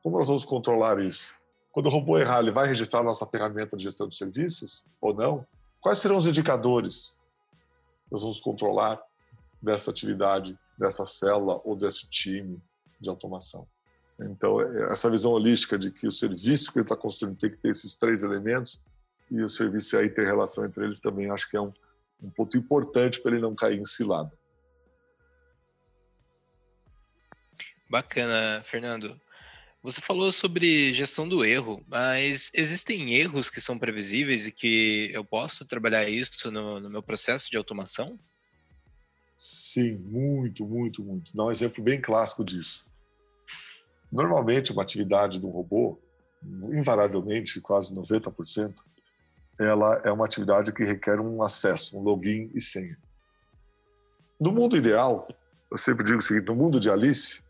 Como 0.03 0.17
nós 0.17 0.29
vamos 0.29 0.45
controlar 0.45 1.01
isso? 1.01 1.37
Quando 1.71 1.87
o 1.87 1.91
robô 1.91 2.19
errar, 2.19 2.41
ele 2.41 2.51
vai 2.51 2.67
registrar 2.67 3.01
a 3.01 3.05
nossa 3.05 3.27
ferramenta 3.27 3.77
de 3.77 3.85
gestão 3.85 4.09
de 4.09 4.17
serviços 4.17 4.83
ou 5.01 5.13
não? 5.13 5.47
Quais 5.81 5.99
serão 5.99 6.17
os 6.17 6.27
indicadores 6.27 7.17
que 8.07 8.13
nós 8.13 8.23
vamos 8.23 8.41
controlar 8.41 9.01
dessa 9.61 9.91
atividade, 9.91 10.59
dessa 10.79 11.05
célula 11.05 11.61
ou 11.63 11.77
desse 11.77 12.09
time 12.09 12.59
de 12.99 13.11
automação? 13.11 13.67
Então, 14.19 14.61
é, 14.61 14.91
essa 14.91 15.11
visão 15.11 15.33
holística 15.33 15.79
de 15.79 15.91
que 15.91 16.07
o 16.07 16.11
serviço 16.11 16.73
que 16.73 16.79
ele 16.79 16.85
está 16.85 16.97
construindo 16.97 17.39
tem 17.39 17.51
que 17.51 17.59
ter 17.59 17.69
esses 17.69 17.95
três 17.95 18.23
elementos 18.23 18.83
e 19.31 19.43
o 19.43 19.49
serviço 19.49 19.95
e 19.95 19.99
a 19.99 20.05
inter-relação 20.05 20.65
entre 20.65 20.85
eles 20.85 21.01
também 21.01 21.31
acho 21.31 21.49
que 21.49 21.57
é 21.57 21.61
um, 21.61 21.73
um 22.23 22.31
ponto 22.31 22.57
importante 22.57 23.21
para 23.21 23.33
ele 23.33 23.41
não 23.41 23.55
cair 23.55 23.79
em 23.79 23.85
cilada. 23.85 24.33
Bacana, 27.89 28.63
Fernando. 28.65 29.19
Você 29.83 30.01
falou 30.01 30.33
sobre 30.33 30.93
gestão 30.93 31.29
do 31.29 31.45
erro, 31.45 31.83
mas 31.89 32.51
existem 32.53 33.15
erros 33.15 33.49
que 33.49 33.61
são 33.61 33.79
previsíveis 33.79 34.47
e 34.47 34.53
que 34.53 35.11
eu 35.15 35.25
posso 35.25 35.67
trabalhar 35.67 36.09
isso 36.09 36.51
no, 36.51 36.81
no 36.81 36.91
meu 36.91 37.03
processo 37.03 37.49
de 37.51 37.57
automação? 37.57 38.19
Sim, 39.37 39.95
muito, 39.99 40.67
muito, 40.67 41.03
muito. 41.03 41.35
Dá 41.35 41.45
um 41.45 41.51
exemplo 41.51 41.83
bem 41.83 42.01
clássico 42.01 42.45
disso. 42.45 42.85
Normalmente, 44.11 44.73
uma 44.73 44.83
atividade 44.83 45.39
do 45.39 45.49
robô, 45.49 46.01
invariavelmente, 46.73 47.61
quase 47.61 47.95
90%, 47.95 48.75
ela 49.59 50.01
é 50.05 50.13
uma 50.13 50.25
atividade 50.25 50.73
que 50.73 50.85
requer 50.85 51.21
um 51.21 51.43
acesso, 51.43 51.99
um 51.99 52.03
login 52.03 52.51
e 52.55 52.61
senha. 52.61 52.97
No 54.39 54.53
mundo 54.53 54.77
ideal, 54.77 55.29
eu 55.71 55.77
sempre 55.77 56.05
digo 56.05 56.19
o 56.19 56.23
seguinte: 56.23 56.47
no 56.47 56.55
mundo 56.55 56.79
de 56.79 56.89
Alice, 56.89 57.43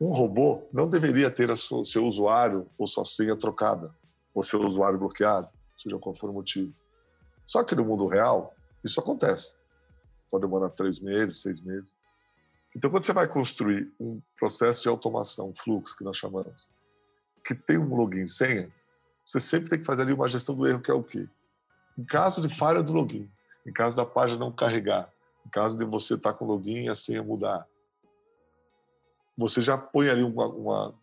um 0.00 0.10
robô 0.10 0.62
não 0.72 0.88
deveria 0.88 1.30
ter 1.30 1.50
o 1.50 1.84
seu 1.84 2.06
usuário 2.06 2.68
ou 2.78 2.86
sua 2.86 3.04
senha 3.04 3.36
trocada, 3.36 3.92
ou 4.32 4.42
seu 4.42 4.60
usuário 4.62 4.98
bloqueado, 4.98 5.52
seja 5.76 5.98
qual 5.98 6.14
for 6.14 6.30
o 6.30 6.32
motivo. 6.32 6.72
Só 7.44 7.64
que 7.64 7.74
no 7.74 7.84
mundo 7.84 8.06
real, 8.06 8.54
isso 8.84 9.00
acontece. 9.00 9.56
Pode 10.30 10.42
demorar 10.42 10.70
três 10.70 11.00
meses, 11.00 11.42
seis 11.42 11.60
meses. 11.60 11.96
Então, 12.74 12.90
quando 12.90 13.04
você 13.04 13.12
vai 13.12 13.28
construir 13.28 13.92
um 14.00 14.20
processo 14.36 14.82
de 14.82 14.88
automação, 14.88 15.50
um 15.50 15.54
fluxo 15.54 15.96
que 15.96 16.04
nós 16.04 16.16
chamamos, 16.16 16.70
que 17.44 17.54
tem 17.54 17.76
um 17.76 17.94
login 17.94 18.22
e 18.22 18.28
senha, 18.28 18.72
você 19.32 19.40
sempre 19.40 19.70
tem 19.70 19.78
que 19.78 19.86
fazer 19.86 20.02
ali 20.02 20.12
uma 20.12 20.28
gestão 20.28 20.54
do 20.54 20.66
erro, 20.66 20.82
que 20.82 20.90
é 20.90 20.94
o 20.94 21.02
quê? 21.02 21.26
Em 21.96 22.04
caso 22.04 22.46
de 22.46 22.54
falha 22.54 22.82
do 22.82 22.92
login, 22.92 23.30
em 23.66 23.72
caso 23.72 23.96
da 23.96 24.04
página 24.04 24.38
não 24.38 24.52
carregar, 24.52 25.10
em 25.46 25.48
caso 25.48 25.78
de 25.78 25.86
você 25.86 26.14
estar 26.14 26.34
com 26.34 26.44
o 26.44 26.48
login 26.48 26.84
e 26.84 26.88
a 26.90 26.94
senha 26.94 27.22
mudar, 27.22 27.66
você 29.34 29.62
já 29.62 29.78
põe 29.78 30.10
ali 30.10 30.22
uma, 30.22 30.46
uma, 30.46 30.94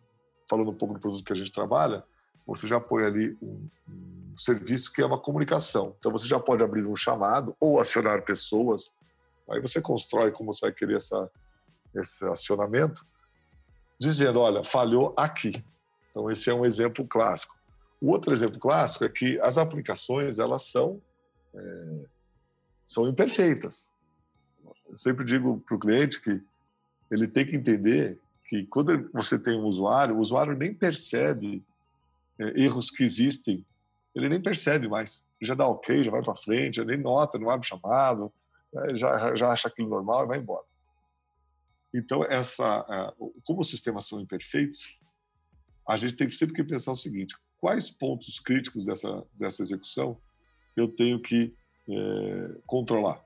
falando 0.48 0.70
um 0.70 0.74
pouco 0.74 0.94
do 0.94 1.00
produto 1.00 1.24
que 1.24 1.32
a 1.32 1.36
gente 1.36 1.50
trabalha, 1.50 2.04
você 2.46 2.68
já 2.68 2.80
põe 2.80 3.04
ali 3.04 3.36
um, 3.42 3.68
um, 3.88 4.36
serviço 4.36 4.92
que 4.92 5.02
é 5.02 5.06
uma 5.06 5.18
comunicação. 5.18 5.96
Então 5.98 6.12
você 6.12 6.28
já 6.28 6.38
pode 6.38 6.62
abrir 6.62 6.86
um 6.86 6.94
chamado 6.94 7.56
ou 7.58 7.80
acionar 7.80 8.22
pessoas. 8.22 8.92
Aí 9.50 9.60
você 9.60 9.80
constrói 9.80 10.30
como 10.30 10.52
você 10.52 10.66
vai 10.66 10.72
querer 10.72 10.96
essa, 10.96 11.28
esse 11.96 12.24
acionamento, 12.28 13.04
dizendo, 13.98 14.38
olha, 14.38 14.62
falhou 14.62 15.12
aqui. 15.16 15.64
Então 16.10 16.30
esse 16.30 16.48
é 16.48 16.54
um 16.54 16.64
exemplo 16.64 17.04
clássico. 17.04 17.59
O 18.00 18.10
outro 18.10 18.32
exemplo 18.32 18.58
clássico 18.58 19.04
é 19.04 19.08
que 19.08 19.38
as 19.40 19.58
aplicações 19.58 20.38
elas 20.38 20.64
são 20.64 21.00
é, 21.54 22.04
são 22.84 23.08
imperfeitas. 23.08 23.94
Eu 24.88 24.96
sempre 24.96 25.24
digo 25.24 25.60
para 25.60 25.76
o 25.76 25.78
cliente 25.78 26.20
que 26.20 26.42
ele 27.10 27.28
tem 27.28 27.46
que 27.46 27.56
entender 27.56 28.18
que 28.48 28.66
quando 28.66 29.08
você 29.12 29.38
tem 29.38 29.58
um 29.58 29.64
usuário, 29.64 30.16
o 30.16 30.20
usuário 30.20 30.56
nem 30.56 30.74
percebe 30.74 31.64
é, 32.38 32.60
erros 32.60 32.90
que 32.90 33.04
existem, 33.04 33.64
ele 34.14 34.28
nem 34.28 34.40
percebe 34.40 34.88
mais. 34.88 35.24
Ele 35.40 35.46
já 35.46 35.54
dá 35.54 35.66
ok, 35.68 36.02
já 36.02 36.10
vai 36.10 36.22
para 36.22 36.34
frente, 36.34 36.84
nem 36.84 36.98
nota, 36.98 37.38
não 37.38 37.50
abre 37.50 37.66
chamado, 37.66 38.32
né, 38.72 38.96
já, 38.96 39.34
já 39.36 39.52
acha 39.52 39.68
aquilo 39.68 39.88
normal 39.88 40.24
e 40.24 40.28
vai 40.28 40.38
embora. 40.38 40.64
Então, 41.94 42.24
essa, 42.24 43.14
como 43.44 43.60
os 43.60 43.68
sistemas 43.68 44.06
são 44.06 44.20
imperfeitos, 44.20 44.98
a 45.88 45.96
gente 45.96 46.14
tem 46.14 46.30
sempre 46.30 46.54
que 46.54 46.64
pensar 46.64 46.92
o 46.92 46.96
seguinte: 46.96 47.36
quais 47.60 47.90
pontos 47.90 48.38
críticos 48.38 48.84
dessa, 48.84 49.24
dessa 49.34 49.62
execução 49.62 50.16
eu 50.76 50.88
tenho 50.88 51.20
que 51.20 51.54
é, 51.88 52.56
controlar? 52.66 53.22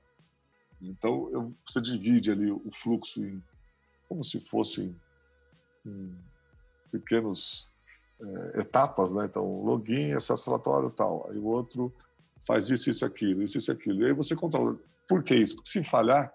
Então, 0.81 1.29
eu, 1.31 1.53
você 1.65 1.81
divide 1.81 2.31
ali 2.31 2.51
o 2.51 2.69
fluxo 2.71 3.23
em 3.23 3.41
como 4.07 4.23
se 4.23 4.39
fossem 4.39 4.95
pequenos 6.91 7.71
é, 8.19 8.61
etapas, 8.61 9.13
né? 9.13 9.25
Então, 9.25 9.63
login, 9.63 10.13
acesso 10.13 10.45
relatório, 10.45 10.89
tal. 10.89 11.27
Aí 11.29 11.37
o 11.37 11.45
outro 11.45 11.93
faz 12.45 12.69
isso, 12.69 12.89
isso, 12.89 13.05
aquilo, 13.05 13.41
isso, 13.41 13.57
isso, 13.57 13.71
aquilo. 13.71 14.01
E 14.01 14.05
aí 14.05 14.13
você 14.13 14.35
controla. 14.35 14.77
Por 15.07 15.23
que 15.23 15.35
isso? 15.35 15.55
Porque 15.55 15.69
se 15.69 15.83
falhar, 15.83 16.33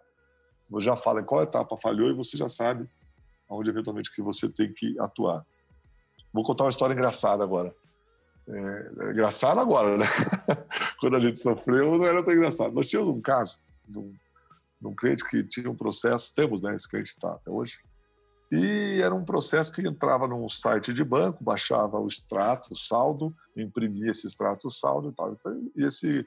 você 0.68 0.86
já 0.86 0.96
fala 0.96 1.20
em 1.20 1.24
qual 1.24 1.42
etapa 1.42 1.76
falhou 1.76 2.10
e 2.10 2.14
você 2.14 2.36
já 2.36 2.48
sabe 2.48 2.88
onde 3.48 3.68
eventualmente 3.68 4.14
que 4.14 4.22
você 4.22 4.48
tem 4.48 4.72
que 4.72 4.98
atuar. 4.98 5.44
Vou 6.32 6.44
contar 6.44 6.64
uma 6.64 6.70
história 6.70 6.94
engraçada 6.94 7.42
agora. 7.42 7.74
É, 8.48 9.07
é 9.07 9.11
engraçada 9.11 9.61
agora, 9.61 9.96
né? 9.96 10.07
Quando 11.00 11.16
a 11.16 11.20
gente 11.20 11.38
sofreu, 11.38 11.98
não 11.98 12.05
era 12.05 12.22
tão 12.22 12.35
engraçado. 12.35 12.72
Nós 12.72 12.88
tínhamos 12.88 13.11
um 13.11 13.20
caso 13.20 13.61
de 13.88 13.98
um, 13.98 14.14
de 14.81 14.87
um 14.87 14.94
cliente 14.94 15.24
que 15.29 15.42
tinha 15.44 15.70
um 15.70 15.76
processo, 15.76 16.35
temos, 16.35 16.62
né? 16.62 16.74
Esse 16.74 16.88
cliente 16.88 17.11
está 17.11 17.33
até 17.33 17.50
hoje, 17.50 17.79
e 18.50 19.00
era 19.00 19.14
um 19.14 19.24
processo 19.24 19.70
que 19.70 19.81
entrava 19.81 20.26
num 20.26 20.48
site 20.48 20.92
de 20.92 21.05
banco, 21.05 21.42
baixava 21.42 22.00
o 22.00 22.09
extrato, 22.09 22.72
o 22.72 22.76
saldo, 22.76 23.35
imprimia 23.57 24.11
esse 24.11 24.26
extrato, 24.26 24.66
o 24.66 24.70
saldo 24.70 25.11
e 25.11 25.12
tal. 25.12 25.33
Então, 25.33 25.70
e 25.76 25.85
esse, 25.85 26.26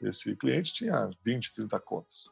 esse 0.00 0.36
cliente 0.36 0.72
tinha 0.72 1.10
20, 1.24 1.52
30 1.52 1.80
contas. 1.80 2.30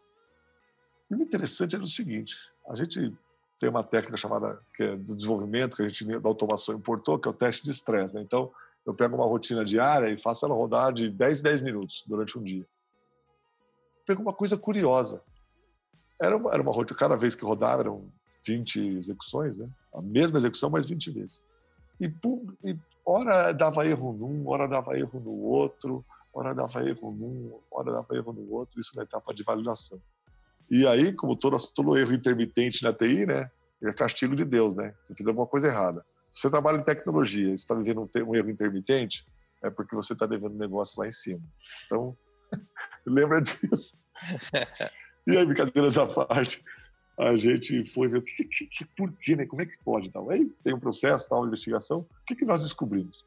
E 1.10 1.14
o 1.14 1.20
interessante 1.20 1.74
era 1.74 1.82
o 1.82 1.88
seguinte: 1.88 2.36
a 2.68 2.76
gente 2.76 3.12
tem 3.58 3.68
uma 3.68 3.82
técnica 3.82 4.16
chamada 4.16 4.60
que 4.74 4.84
é 4.84 4.96
do 4.96 5.16
desenvolvimento, 5.16 5.76
que 5.76 5.82
a 5.82 5.88
gente 5.88 6.06
da 6.20 6.28
automação 6.28 6.76
importou, 6.76 7.18
que 7.18 7.26
é 7.26 7.30
o 7.30 7.34
teste 7.34 7.64
de 7.64 7.70
estresse. 7.72 8.14
Né? 8.14 8.22
Então, 8.22 8.52
eu 8.86 8.94
pego 8.94 9.16
uma 9.16 9.26
rotina 9.26 9.64
diária 9.64 10.08
e 10.08 10.16
faço 10.16 10.46
ela 10.46 10.54
rodar 10.54 10.92
de 10.92 11.10
10 11.10 11.40
em 11.40 11.42
10 11.42 11.60
minutos 11.60 12.04
durante 12.06 12.38
um 12.38 12.42
dia. 12.42 12.64
Pego 14.06 14.22
uma 14.22 14.32
coisa 14.32 14.56
curiosa. 14.56 15.22
Era 16.20 16.36
uma, 16.36 16.52
era 16.52 16.62
uma 16.62 16.72
rotina, 16.72 16.96
cada 16.96 17.16
vez 17.16 17.34
que 17.34 17.44
rodava, 17.44 17.82
eram 17.82 18.08
20 18.46 18.96
execuções, 18.96 19.58
né? 19.58 19.68
A 19.92 20.00
mesma 20.00 20.38
execução, 20.38 20.70
mais 20.70 20.86
20 20.86 21.10
vezes. 21.10 21.42
E, 22.00 22.06
e 22.64 22.78
hora 23.04 23.52
dava 23.52 23.84
erro 23.84 24.12
num, 24.12 24.48
hora 24.48 24.68
dava 24.68 24.96
erro 24.96 25.18
no 25.18 25.32
outro, 25.32 26.04
hora 26.32 26.54
dava 26.54 26.88
erro 26.88 27.10
num, 27.10 27.58
hora 27.70 27.92
dava 27.92 28.14
erro 28.14 28.32
no 28.32 28.52
outro, 28.52 28.80
isso 28.80 28.96
na 28.96 29.02
etapa 29.02 29.34
de 29.34 29.42
validação. 29.42 30.00
E 30.70 30.86
aí, 30.86 31.12
como 31.12 31.34
todo, 31.34 31.56
todo 31.74 31.98
erro 31.98 32.14
intermitente 32.14 32.84
na 32.84 32.92
TI, 32.92 33.26
né? 33.26 33.50
É 33.82 33.92
castigo 33.92 34.36
de 34.36 34.44
Deus, 34.44 34.76
né? 34.76 34.94
Se 35.00 35.14
fizer 35.14 35.30
alguma 35.30 35.46
coisa 35.46 35.66
errada. 35.66 36.04
Você 36.36 36.50
trabalha 36.50 36.76
em 36.76 36.84
tecnologia 36.84 37.48
e 37.48 37.54
está 37.54 37.74
vivendo 37.74 38.02
um 38.26 38.34
erro 38.34 38.50
intermitente, 38.50 39.26
é 39.62 39.70
porque 39.70 39.96
você 39.96 40.12
está 40.12 40.26
devendo 40.26 40.54
negócio 40.54 41.00
lá 41.00 41.08
em 41.08 41.12
cima. 41.12 41.40
Então, 41.86 42.14
lembra 43.06 43.40
disso. 43.40 43.98
E 45.26 45.34
aí, 45.34 45.46
brincadeiras 45.46 45.96
à 45.96 46.06
parte, 46.06 46.62
a 47.18 47.34
gente 47.38 47.82
foi 47.86 48.08
ver 48.08 48.22
que, 48.22 48.44
que, 48.44 48.66
que, 48.66 48.84
por 48.84 49.10
quê, 49.16 49.34
né? 49.34 49.46
Como 49.46 49.62
é 49.62 49.66
que 49.66 49.78
pode 49.82 50.10
tal? 50.10 50.28
Aí 50.28 50.44
tem 50.62 50.74
um 50.74 50.78
processo, 50.78 51.26
tal, 51.26 51.46
investigação. 51.46 52.00
O 52.00 52.24
que, 52.26 52.36
que 52.36 52.44
nós 52.44 52.62
descobrimos? 52.62 53.24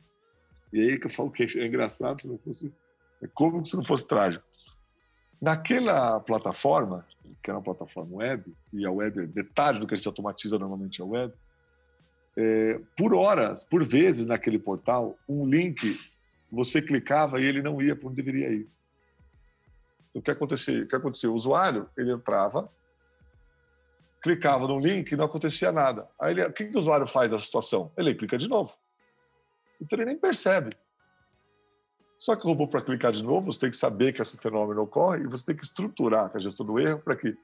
E 0.72 0.80
aí 0.80 1.00
que 1.00 1.08
eu 1.08 1.12
falo 1.12 1.32
que 1.32 1.42
é 1.42 1.66
engraçado 1.66 2.22
se 2.22 2.28
não 2.28 2.38
fosse. 2.38 2.72
É 3.24 3.28
como 3.28 3.66
se 3.66 3.76
não 3.76 3.84
fosse 3.84 4.08
trágico. 4.08 4.46
Naquela 5.42 6.20
plataforma, 6.20 7.08
que 7.42 7.50
era 7.50 7.58
uma 7.58 7.64
plataforma 7.64 8.18
web, 8.18 8.56
e 8.72 8.86
a 8.86 8.92
web, 8.92 9.32
metade 9.34 9.80
do 9.80 9.88
que 9.88 9.96
a 9.96 9.98
gente 9.98 10.08
automatiza 10.08 10.60
normalmente 10.60 11.02
é 11.02 11.04
web, 11.04 11.34
é, 12.38 12.80
por 12.98 13.14
horas, 13.14 13.64
por 13.64 13.84
vezes 13.84 14.26
naquele 14.26 14.60
portal, 14.60 15.18
um 15.28 15.46
link, 15.46 16.00
você 16.52 16.82
clicava 16.82 17.40
e 17.40 17.46
ele 17.46 17.62
não 17.62 17.82
ia 17.82 17.96
para 17.96 18.08
onde 18.08 18.16
deveria 18.22 18.52
ir. 18.52 18.70
Então, 20.10 20.20
o 20.20 20.22
que 20.22 20.32
acontecia? 20.32 20.84
O 20.84 20.88
que? 20.88 21.28
O 21.28 21.34
usuário, 21.34 21.90
ele 21.98 22.12
entrava, 22.12 22.72
clicava 24.22 24.68
no 24.68 24.80
link 24.80 25.12
e 25.12 25.16
não 25.16 25.26
acontecia 25.26 25.72
nada. 25.72 26.08
Aí 26.20 26.34
ele, 26.34 26.44
o 26.44 26.54
que, 26.54 26.66
que 26.66 26.76
o 26.76 26.80
usuário 26.80 27.08
faz 27.08 27.32
nessa 27.32 27.46
situação? 27.46 27.92
Ele 27.98 28.14
clica 28.16 28.38
de 28.38 28.48
novo. 28.48 28.76
Então 29.82 29.98
ele 29.98 30.06
nem 30.06 30.18
percebe. 30.18 30.76
Só 32.18 32.36
que 32.36 32.46
o 32.46 32.50
robô, 32.50 32.68
para 32.68 32.82
clicar 32.82 33.14
de 33.14 33.24
novo, 33.24 33.50
você 33.50 33.62
tem 33.62 33.70
que 33.70 33.78
saber 33.78 34.12
que 34.12 34.22
esse 34.22 34.38
fenômeno 34.38 34.82
ocorre 34.82 35.24
e 35.24 35.28
você 35.28 35.46
tem 35.46 35.56
que 35.56 35.64
estruturar 35.64 36.30
a 36.34 36.40
gestão 36.40 36.66
do 36.66 36.78
erro 36.78 37.00
para 37.00 37.16
que. 37.16 37.36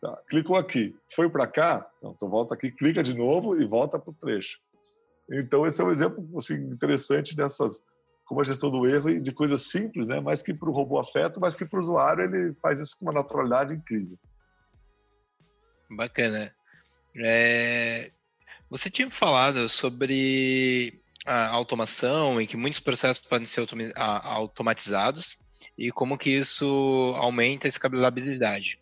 Tá, 0.00 0.16
clicou 0.28 0.56
aqui, 0.56 0.94
foi 1.14 1.28
para 1.28 1.46
cá, 1.46 1.88
não, 2.02 2.12
então 2.12 2.28
volta 2.28 2.54
aqui, 2.54 2.70
clica 2.70 3.02
de 3.02 3.14
novo 3.14 3.60
e 3.60 3.64
volta 3.64 3.98
para 3.98 4.10
o 4.10 4.14
trecho. 4.14 4.58
Então, 5.30 5.66
esse 5.66 5.80
é 5.80 5.84
um 5.84 5.90
exemplo 5.90 6.28
assim, 6.36 6.54
interessante 6.54 7.34
dessas, 7.34 7.82
como 8.24 8.40
a 8.40 8.44
gestão 8.44 8.70
do 8.70 8.86
erro 8.86 9.08
e 9.08 9.20
de 9.20 9.32
coisas 9.32 9.62
simples, 9.62 10.06
né? 10.06 10.20
mas 10.20 10.42
que 10.42 10.54
para 10.54 10.68
o 10.68 10.72
robô 10.72 10.98
afeta, 10.98 11.40
mas 11.40 11.54
que 11.54 11.64
para 11.64 11.78
o 11.78 11.82
usuário 11.82 12.24
ele 12.24 12.54
faz 12.54 12.78
isso 12.78 12.96
com 12.98 13.06
uma 13.06 13.12
naturalidade 13.12 13.74
incrível. 13.74 14.18
Bacana. 15.90 16.54
É... 17.16 18.12
Você 18.68 18.90
tinha 18.90 19.10
falado 19.10 19.68
sobre 19.68 21.00
a 21.24 21.48
automação 21.48 22.40
e 22.40 22.46
que 22.46 22.56
muitos 22.56 22.80
processos 22.80 23.24
podem 23.24 23.46
ser 23.46 23.66
automatizados 23.96 25.38
e 25.78 25.90
como 25.90 26.18
que 26.18 26.30
isso 26.30 27.14
aumenta 27.16 27.66
a 27.66 27.68
escalabilidade. 27.68 28.78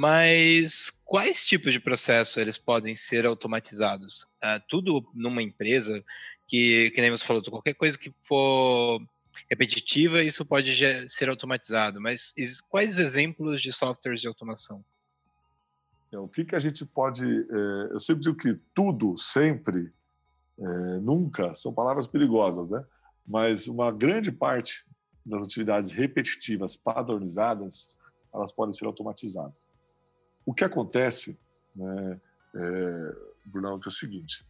Mas 0.00 0.90
quais 1.04 1.44
tipos 1.44 1.72
de 1.72 1.80
processo 1.80 2.38
eles 2.38 2.56
podem 2.56 2.94
ser 2.94 3.26
automatizados? 3.26 4.22
Uh, 4.40 4.62
tudo 4.68 5.10
numa 5.12 5.42
empresa 5.42 6.04
que, 6.46 6.92
que 6.92 7.00
nem 7.00 7.10
você 7.10 7.24
falou, 7.24 7.42
qualquer 7.42 7.74
coisa 7.74 7.98
que 7.98 8.12
for 8.20 9.02
repetitiva, 9.50 10.22
isso 10.22 10.46
pode 10.46 10.72
ser 11.08 11.28
automatizado. 11.28 12.00
Mas 12.00 12.32
quais 12.68 12.96
exemplos 12.96 13.60
de 13.60 13.72
softwares 13.72 14.20
de 14.20 14.28
automação? 14.28 14.84
É, 16.12 16.18
o 16.20 16.28
que, 16.28 16.44
que 16.44 16.54
a 16.54 16.60
gente 16.60 16.86
pode. 16.86 17.24
É, 17.26 17.92
eu 17.92 17.98
sempre 17.98 18.22
digo 18.22 18.36
que 18.36 18.56
tudo, 18.72 19.18
sempre, 19.18 19.92
é, 20.60 20.64
nunca, 21.00 21.56
são 21.56 21.74
palavras 21.74 22.06
perigosas, 22.06 22.68
né? 22.70 22.84
Mas 23.26 23.66
uma 23.66 23.90
grande 23.90 24.30
parte 24.30 24.86
das 25.26 25.42
atividades 25.42 25.90
repetitivas, 25.90 26.76
padronizadas, 26.76 27.98
elas 28.32 28.52
podem 28.52 28.72
ser 28.72 28.86
automatizadas. 28.86 29.68
O 30.48 30.54
que 30.54 30.64
acontece, 30.64 31.38
né, 31.76 32.18
é, 32.54 33.16
Bruno, 33.44 33.68
é 33.68 33.86
o 33.86 33.90
seguinte: 33.90 34.48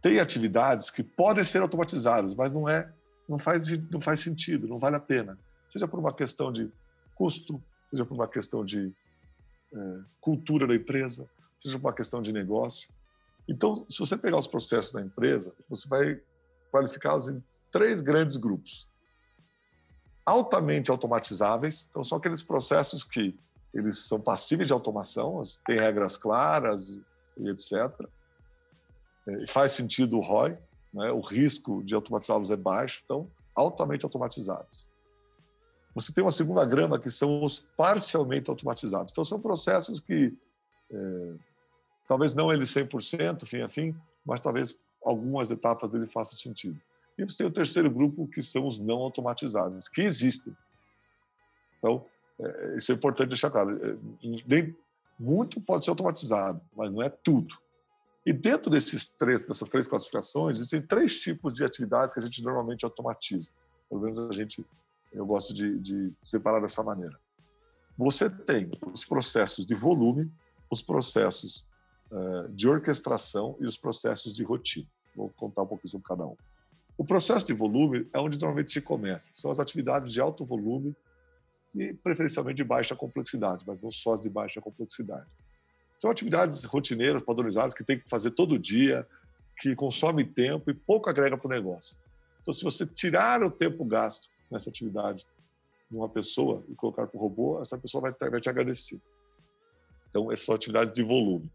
tem 0.00 0.18
atividades 0.18 0.90
que 0.90 1.02
podem 1.02 1.44
ser 1.44 1.60
automatizadas, 1.60 2.34
mas 2.34 2.50
não 2.50 2.66
é, 2.66 2.90
não 3.28 3.38
faz, 3.38 3.68
não 3.90 4.00
faz 4.00 4.20
sentido, 4.20 4.66
não 4.66 4.78
vale 4.78 4.96
a 4.96 5.00
pena. 5.00 5.38
Seja 5.68 5.86
por 5.86 6.00
uma 6.00 6.14
questão 6.14 6.50
de 6.50 6.72
custo, 7.14 7.62
seja 7.90 8.06
por 8.06 8.14
uma 8.14 8.26
questão 8.26 8.64
de 8.64 8.90
é, 9.70 9.98
cultura 10.18 10.66
da 10.66 10.74
empresa, 10.74 11.28
seja 11.58 11.78
por 11.78 11.88
uma 11.88 11.94
questão 11.94 12.22
de 12.22 12.32
negócio. 12.32 12.88
Então, 13.46 13.84
se 13.86 13.98
você 13.98 14.16
pegar 14.16 14.38
os 14.38 14.46
processos 14.46 14.92
da 14.92 15.02
empresa, 15.02 15.52
você 15.68 15.86
vai 15.86 16.22
qualificá-los 16.72 17.28
em 17.28 17.44
três 17.70 18.00
grandes 18.00 18.38
grupos. 18.38 18.88
Altamente 20.24 20.90
automatizáveis, 20.90 21.86
então 21.90 22.02
são 22.02 22.16
aqueles 22.16 22.42
processos 22.42 23.04
que 23.04 23.38
eles 23.72 24.06
são 24.06 24.20
passíveis 24.20 24.68
de 24.68 24.72
automação, 24.72 25.42
têm 25.66 25.78
regras 25.78 26.16
claras 26.16 27.00
e 27.36 27.48
etc. 27.48 27.72
É, 29.26 29.46
faz 29.46 29.72
sentido 29.72 30.16
o 30.16 30.20
ROI, 30.20 30.58
né? 30.92 31.10
o 31.12 31.20
risco 31.20 31.82
de 31.84 31.94
automatizá-los 31.94 32.50
é 32.50 32.56
baixo, 32.56 33.02
então 33.04 33.30
altamente 33.54 34.04
automatizados. 34.04 34.88
Você 35.94 36.12
tem 36.12 36.22
uma 36.22 36.30
segunda 36.30 36.64
grama 36.64 36.98
que 36.98 37.10
são 37.10 37.42
os 37.42 37.66
parcialmente 37.76 38.48
automatizados. 38.48 39.12
Então 39.12 39.24
são 39.24 39.40
processos 39.40 40.00
que 40.00 40.32
é, 40.92 41.34
Talvez 42.10 42.34
não 42.34 42.50
ele 42.50 42.64
100%, 42.64 43.46
fim 43.46 43.60
a 43.60 43.68
fim, 43.68 43.94
mas 44.26 44.40
talvez 44.40 44.76
algumas 45.00 45.48
etapas 45.48 45.90
dele 45.90 46.08
façam 46.08 46.36
sentido. 46.36 46.76
E 47.16 47.24
você 47.24 47.36
tem 47.36 47.46
o 47.46 47.52
terceiro 47.52 47.88
grupo, 47.88 48.26
que 48.26 48.42
são 48.42 48.66
os 48.66 48.80
não 48.80 48.96
automatizados, 48.96 49.86
que 49.86 50.02
existem. 50.02 50.52
Então, 51.78 52.04
é, 52.40 52.76
isso 52.76 52.90
é 52.92 52.94
importante 52.94 53.28
deixar 53.28 53.50
claro. 53.50 53.78
É, 53.84 53.96
nem, 54.46 54.76
muito 55.18 55.60
pode 55.60 55.84
ser 55.84 55.90
automatizado, 55.90 56.60
mas 56.74 56.92
não 56.92 57.02
é 57.02 57.10
tudo. 57.10 57.54
E 58.24 58.32
dentro 58.32 58.70
desses 58.70 59.08
três, 59.08 59.44
dessas 59.44 59.68
três 59.68 59.86
classificações, 59.86 60.56
existem 60.56 60.80
três 60.80 61.20
tipos 61.20 61.54
de 61.54 61.64
atividades 61.64 62.14
que 62.14 62.20
a 62.20 62.22
gente 62.22 62.42
normalmente 62.42 62.84
automatiza. 62.84 63.50
Pelo 63.88 64.02
menos 64.02 64.18
a 64.18 64.32
gente, 64.32 64.64
eu 65.12 65.26
gosto 65.26 65.52
de, 65.52 65.78
de 65.78 66.12
separar 66.22 66.60
dessa 66.60 66.82
maneira. 66.82 67.18
Você 67.96 68.30
tem 68.30 68.70
os 68.92 69.04
processos 69.04 69.66
de 69.66 69.74
volume, 69.74 70.30
os 70.70 70.80
processos 70.80 71.66
eh, 72.10 72.46
de 72.50 72.68
orquestração 72.68 73.56
e 73.60 73.66
os 73.66 73.76
processos 73.76 74.32
de 74.32 74.42
rotina. 74.42 74.86
Vou 75.14 75.28
contar 75.30 75.62
um 75.62 75.66
pouquinho 75.66 75.90
sobre 75.90 76.06
cada 76.06 76.24
um. 76.26 76.36
O 76.96 77.04
processo 77.04 77.44
de 77.44 77.52
volume 77.52 78.08
é 78.12 78.18
onde 78.18 78.38
normalmente 78.38 78.72
se 78.72 78.80
começa. 78.80 79.30
São 79.32 79.50
as 79.50 79.58
atividades 79.58 80.12
de 80.12 80.20
alto 80.20 80.44
volume 80.44 80.94
e 81.74 81.94
preferencialmente 81.94 82.56
de 82.56 82.64
baixa 82.64 82.96
complexidade, 82.96 83.64
mas 83.66 83.80
não 83.80 83.90
só 83.90 84.14
as 84.14 84.20
de 84.20 84.28
baixa 84.28 84.60
complexidade. 84.60 85.28
São 85.98 86.10
atividades 86.10 86.64
rotineiras, 86.64 87.22
padronizadas, 87.22 87.74
que 87.74 87.84
tem 87.84 87.98
que 87.98 88.08
fazer 88.08 88.30
todo 88.32 88.58
dia, 88.58 89.06
que 89.58 89.74
consomem 89.74 90.26
tempo 90.26 90.70
e 90.70 90.74
pouco 90.74 91.10
agrega 91.10 91.36
para 91.36 91.46
o 91.46 91.50
negócio. 91.50 91.96
Então, 92.40 92.54
se 92.54 92.64
você 92.64 92.86
tirar 92.86 93.42
o 93.42 93.50
tempo 93.50 93.84
gasto 93.84 94.28
nessa 94.50 94.70
atividade 94.70 95.26
de 95.90 95.96
uma 95.96 96.08
pessoa 96.08 96.64
e 96.68 96.74
colocar 96.74 97.06
para 97.06 97.16
o 97.18 97.20
robô, 97.20 97.60
essa 97.60 97.76
pessoa 97.76 98.00
vai, 98.00 98.30
vai 98.30 98.40
te 98.40 98.48
agradecer. 98.48 99.00
Então, 100.08 100.32
essas 100.32 100.46
são 100.46 100.54
atividades 100.54 100.92
de 100.92 101.02
volume. 101.02 101.50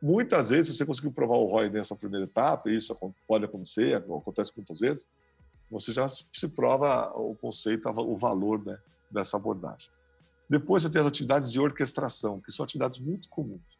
Muitas 0.00 0.50
vezes, 0.50 0.72
se 0.72 0.76
você 0.76 0.86
conseguir 0.86 1.10
provar 1.10 1.36
o 1.36 1.46
ROI 1.46 1.70
nessa 1.70 1.96
primeira 1.96 2.26
etapa, 2.26 2.70
e 2.70 2.76
isso 2.76 2.96
pode 3.26 3.44
acontecer, 3.44 3.96
acontece 3.96 4.52
muitas 4.56 4.78
vezes, 4.78 5.10
você 5.70 5.92
já 5.92 6.06
se 6.06 6.48
prova 6.54 7.10
o 7.16 7.34
conceito, 7.34 7.88
o 7.88 8.16
valor 8.16 8.64
né, 8.64 8.78
dessa 9.10 9.36
abordagem. 9.36 9.90
Depois 10.48 10.82
você 10.82 10.90
tem 10.90 11.00
as 11.00 11.06
atividades 11.06 11.52
de 11.52 11.60
orquestração, 11.60 12.40
que 12.40 12.50
são 12.50 12.64
atividades 12.64 12.98
muito 12.98 13.28
comuns. 13.28 13.78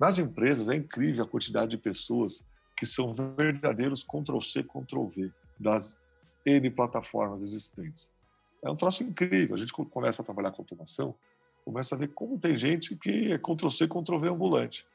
Nas 0.00 0.18
empresas 0.18 0.68
é 0.68 0.74
incrível 0.74 1.24
a 1.24 1.28
quantidade 1.28 1.72
de 1.72 1.78
pessoas 1.78 2.44
que 2.76 2.86
são 2.86 3.14
verdadeiros 3.14 4.02
Ctrl-C, 4.02 4.64
Ctrl-V 4.64 5.32
das 5.58 5.98
N 6.44 6.70
plataformas 6.70 7.42
existentes. 7.42 8.10
É 8.62 8.70
um 8.70 8.76
troço 8.76 9.02
incrível. 9.04 9.54
A 9.54 9.58
gente 9.58 9.72
começa 9.72 10.22
a 10.22 10.24
trabalhar 10.24 10.50
com 10.50 10.62
automação, 10.62 11.14
começa 11.64 11.94
a 11.94 11.98
ver 11.98 12.08
como 12.08 12.38
tem 12.38 12.56
gente 12.56 12.96
que 12.96 13.32
é 13.32 13.38
Ctrl-C, 13.38 13.86
Ctrl-V 13.86 14.28
ambulante 14.28 14.86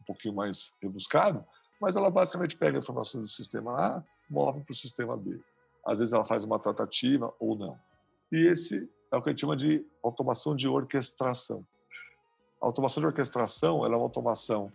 um 0.00 0.04
pouquinho 0.04 0.34
mais 0.34 0.72
rebuscado, 0.82 1.44
mas 1.80 1.96
ela 1.96 2.10
basicamente 2.10 2.56
pega 2.56 2.78
informações 2.78 3.22
do 3.22 3.30
sistema 3.30 3.72
A, 3.72 4.04
move 4.28 4.60
para 4.62 4.72
o 4.72 4.76
sistema 4.76 5.16
B. 5.16 5.40
Às 5.84 5.98
vezes 5.98 6.12
ela 6.12 6.24
faz 6.24 6.44
uma 6.44 6.58
tratativa 6.58 7.34
ou 7.40 7.56
não. 7.56 7.78
E 8.34 8.48
esse 8.48 8.90
é 9.12 9.16
o 9.16 9.22
que 9.22 9.28
a 9.28 9.32
gente 9.32 9.42
chama 9.42 9.56
de 9.56 9.86
automação 10.02 10.56
de 10.56 10.66
orquestração. 10.66 11.64
A 12.60 12.66
automação 12.66 13.00
de 13.00 13.06
orquestração 13.06 13.84
ela 13.84 13.94
é 13.94 13.96
uma 13.96 14.02
automação 14.02 14.72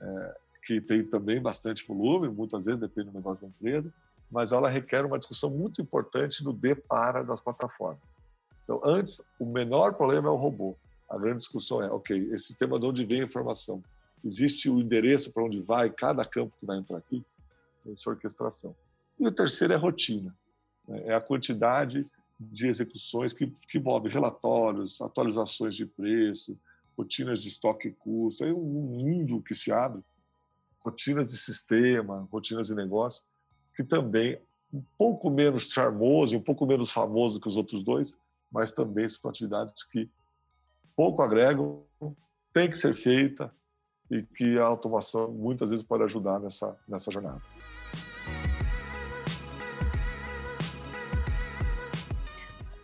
é, 0.00 0.36
que 0.64 0.80
tem 0.80 1.04
também 1.04 1.38
bastante 1.38 1.86
volume, 1.86 2.28
muitas 2.28 2.64
vezes 2.64 2.80
depende 2.80 3.10
do 3.10 3.16
negócio 3.16 3.46
da 3.46 3.50
empresa, 3.50 3.92
mas 4.30 4.50
ela 4.50 4.66
requer 4.70 5.04
uma 5.04 5.18
discussão 5.18 5.50
muito 5.50 5.82
importante 5.82 6.42
no 6.42 6.54
de 6.54 6.74
para 6.74 7.22
das 7.22 7.42
plataformas. 7.42 8.16
Então, 8.64 8.80
antes, 8.82 9.20
o 9.38 9.44
menor 9.44 9.92
problema 9.92 10.28
é 10.28 10.32
o 10.32 10.36
robô. 10.36 10.74
A 11.06 11.18
grande 11.18 11.36
discussão 11.36 11.82
é, 11.82 11.90
ok, 11.90 12.16
esse 12.32 12.46
sistema 12.46 12.80
de 12.80 12.86
onde 12.86 13.04
vem 13.04 13.20
a 13.20 13.24
informação? 13.24 13.82
existe 14.24 14.70
o 14.70 14.78
endereço 14.78 15.32
para 15.32 15.42
onde 15.42 15.60
vai 15.60 15.90
cada 15.90 16.24
campo 16.24 16.56
que 16.58 16.64
vai 16.64 16.78
entrar 16.78 16.96
aqui, 16.96 17.24
essa 17.90 18.08
orquestração. 18.08 18.74
E 19.18 19.26
o 19.26 19.32
terceiro 19.32 19.72
é 19.72 19.76
rotina, 19.76 20.34
né? 20.86 21.02
é 21.06 21.14
a 21.14 21.20
quantidade 21.20 22.06
de 22.50 22.68
execuções 22.68 23.32
que, 23.32 23.46
que 23.68 23.78
move 23.78 24.08
relatórios, 24.08 25.00
atualizações 25.00 25.74
de 25.74 25.86
preço, 25.86 26.58
rotinas 26.96 27.42
de 27.42 27.48
estoque 27.48 27.88
e 27.88 27.92
custo, 27.92 28.44
é 28.44 28.52
um 28.52 28.62
mundo 28.62 29.42
que 29.42 29.54
se 29.54 29.72
abre, 29.72 30.02
rotinas 30.80 31.30
de 31.30 31.36
sistema, 31.36 32.28
rotinas 32.30 32.68
de 32.68 32.74
negócio, 32.74 33.22
que 33.74 33.84
também 33.84 34.38
um 34.72 34.82
pouco 34.98 35.30
menos 35.30 35.70
charmoso, 35.70 36.36
um 36.36 36.42
pouco 36.42 36.66
menos 36.66 36.90
famoso 36.90 37.40
que 37.40 37.48
os 37.48 37.56
outros 37.56 37.82
dois, 37.82 38.14
mas 38.50 38.72
também 38.72 39.06
são 39.08 39.30
atividades 39.30 39.84
que 39.84 40.10
pouco 40.96 41.22
agregam, 41.22 41.84
tem 42.52 42.68
que 42.68 42.76
ser 42.76 42.94
feita, 42.94 43.52
e 44.12 44.22
que 44.22 44.58
a 44.58 44.64
automação 44.64 45.32
muitas 45.32 45.70
vezes 45.70 45.84
pode 45.84 46.02
ajudar 46.04 46.38
nessa, 46.38 46.76
nessa 46.86 47.10
jornada. 47.10 47.40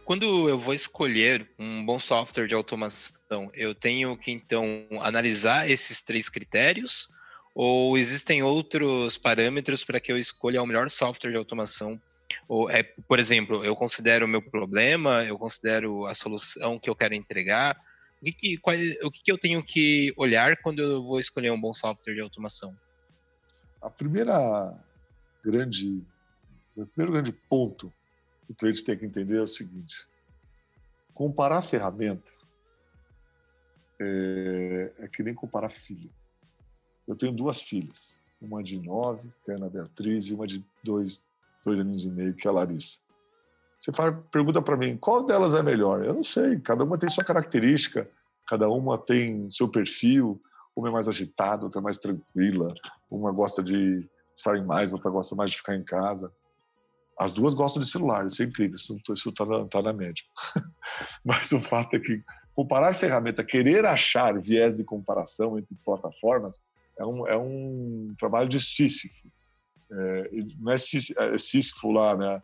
Quando 0.09 0.49
eu 0.49 0.59
vou 0.59 0.73
escolher 0.73 1.47
um 1.59 1.85
bom 1.85 1.99
software 1.99 2.47
de 2.47 2.55
automação, 2.55 3.51
eu 3.53 3.75
tenho 3.75 4.17
que 4.17 4.31
então 4.31 4.89
analisar 5.03 5.69
esses 5.69 6.01
três 6.01 6.31
critérios 6.31 7.09
ou 7.55 7.99
existem 7.99 8.43
outros 8.43 9.19
parâmetros 9.19 9.85
para 9.85 10.01
que 10.01 10.11
eu 10.11 10.17
escolha 10.17 10.63
o 10.63 10.67
melhor 10.67 10.89
software 10.89 11.33
de 11.33 11.37
automação? 11.37 12.01
Ou 12.49 12.71
é, 12.71 12.83
por 12.83 13.19
exemplo, 13.19 13.63
eu 13.63 13.77
considero 13.77 14.25
o 14.25 14.29
meu 14.29 14.41
problema, 14.41 15.25
eu 15.25 15.37
considero 15.37 16.07
a 16.07 16.15
solução 16.15 16.79
que 16.79 16.89
eu 16.89 16.97
quero 16.97 17.13
entregar, 17.13 17.79
O 18.23 18.25
que, 18.25 18.57
qual, 18.57 18.77
o 19.03 19.11
que, 19.11 19.31
eu 19.31 19.37
tenho 19.37 19.63
que 19.63 20.15
olhar 20.17 20.57
quando 20.63 20.79
eu 20.79 21.03
vou 21.03 21.21
escolher 21.21 21.51
um 21.51 21.61
bom 21.61 21.75
software 21.75 22.15
de 22.15 22.23
automação? 22.23 22.75
A 23.83 23.91
primeira 23.91 24.75
grande, 25.45 26.03
o 26.75 26.87
primeiro 26.87 27.13
grande 27.13 27.31
ponto 27.31 27.93
o 28.49 28.55
cliente 28.55 28.85
tem 28.85 28.97
que 28.97 29.05
entender 29.05 29.39
é 29.39 29.43
o 29.43 29.47
seguinte: 29.47 30.07
comparar 31.15 31.63
ferramenta 31.63 32.33
é, 34.01 34.93
é 35.01 35.09
que 35.09 35.23
nem 35.23 35.35
comparar 35.35 35.71
filho. 35.71 36.11
Eu 37.07 37.17
tenho 37.17 37.33
duas 37.33 37.61
filhas, 37.61 38.19
uma 38.41 38.63
de 38.63 38.79
nove, 38.79 39.33
que 39.45 39.51
é 39.51 39.55
a 39.55 39.57
Ana 39.57 39.69
Beatriz, 39.69 40.27
e 40.27 40.35
uma 40.35 40.47
de 40.47 40.65
dois, 40.83 41.23
dois 41.65 41.81
anos 41.81 42.05
e 42.05 42.11
meio, 42.11 42.35
que 42.35 42.47
é 42.47 42.51
a 42.51 42.55
Larissa. 42.55 42.99
Você 43.79 43.93
fala, 43.93 44.13
pergunta 44.31 44.61
para 44.61 44.77
mim, 44.77 44.97
qual 44.97 45.25
delas 45.25 45.55
é 45.55 45.63
melhor? 45.63 46.05
Eu 46.05 46.15
não 46.15 46.23
sei, 46.23 46.59
cada 46.59 46.85
uma 46.85 46.99
tem 46.99 47.09
sua 47.09 47.25
característica, 47.25 48.11
cada 48.47 48.69
uma 48.69 48.99
tem 48.99 49.49
seu 49.51 49.69
perfil, 49.69 50.41
uma 50.75 50.89
é 50.89 50.93
mais 50.93 51.09
agitada, 51.09 51.65
outra 51.65 51.81
é 51.81 51.83
mais 51.83 51.99
tranquila, 51.99 52.75
uma 53.11 53.31
gosta 53.33 53.63
de 53.63 54.09
sair 54.35 54.65
mais, 54.65 54.93
outra 54.93 55.11
gosta 55.11 55.35
mais 55.35 55.53
de 55.53 55.57
ficar 55.57 55.75
em 55.75 55.83
casa. 55.83 56.33
As 57.19 57.33
duas 57.33 57.53
gostam 57.53 57.83
de 57.83 57.91
celular, 57.91 58.27
isso 58.27 58.41
é 58.43 58.45
incrível, 58.45 58.77
isso 58.77 59.29
está 59.29 59.45
na, 59.45 59.67
tá 59.67 59.83
na 59.83 59.93
média. 59.93 60.25
Mas 61.25 61.51
o 61.51 61.59
fato 61.59 61.97
é 61.97 61.99
que 61.99 62.23
comparar 62.55 62.93
ferramenta, 62.95 63.45
querer 63.45 63.85
achar 63.85 64.39
viés 64.39 64.75
de 64.75 64.85
comparação 64.85 65.59
entre 65.59 65.75
plataformas, 65.85 66.63
é 66.99 67.05
um, 67.05 67.27
é 67.27 67.37
um 67.37 68.15
trabalho 68.19 68.49
de 68.49 68.61
Sísifo. 68.61 69.29
É, 69.91 70.31
não 70.59 70.73
é 70.73 70.79
Sísifo, 70.79 71.21
é 71.21 71.39
Sísifo 71.39 71.91
lá, 71.91 72.17
né? 72.17 72.43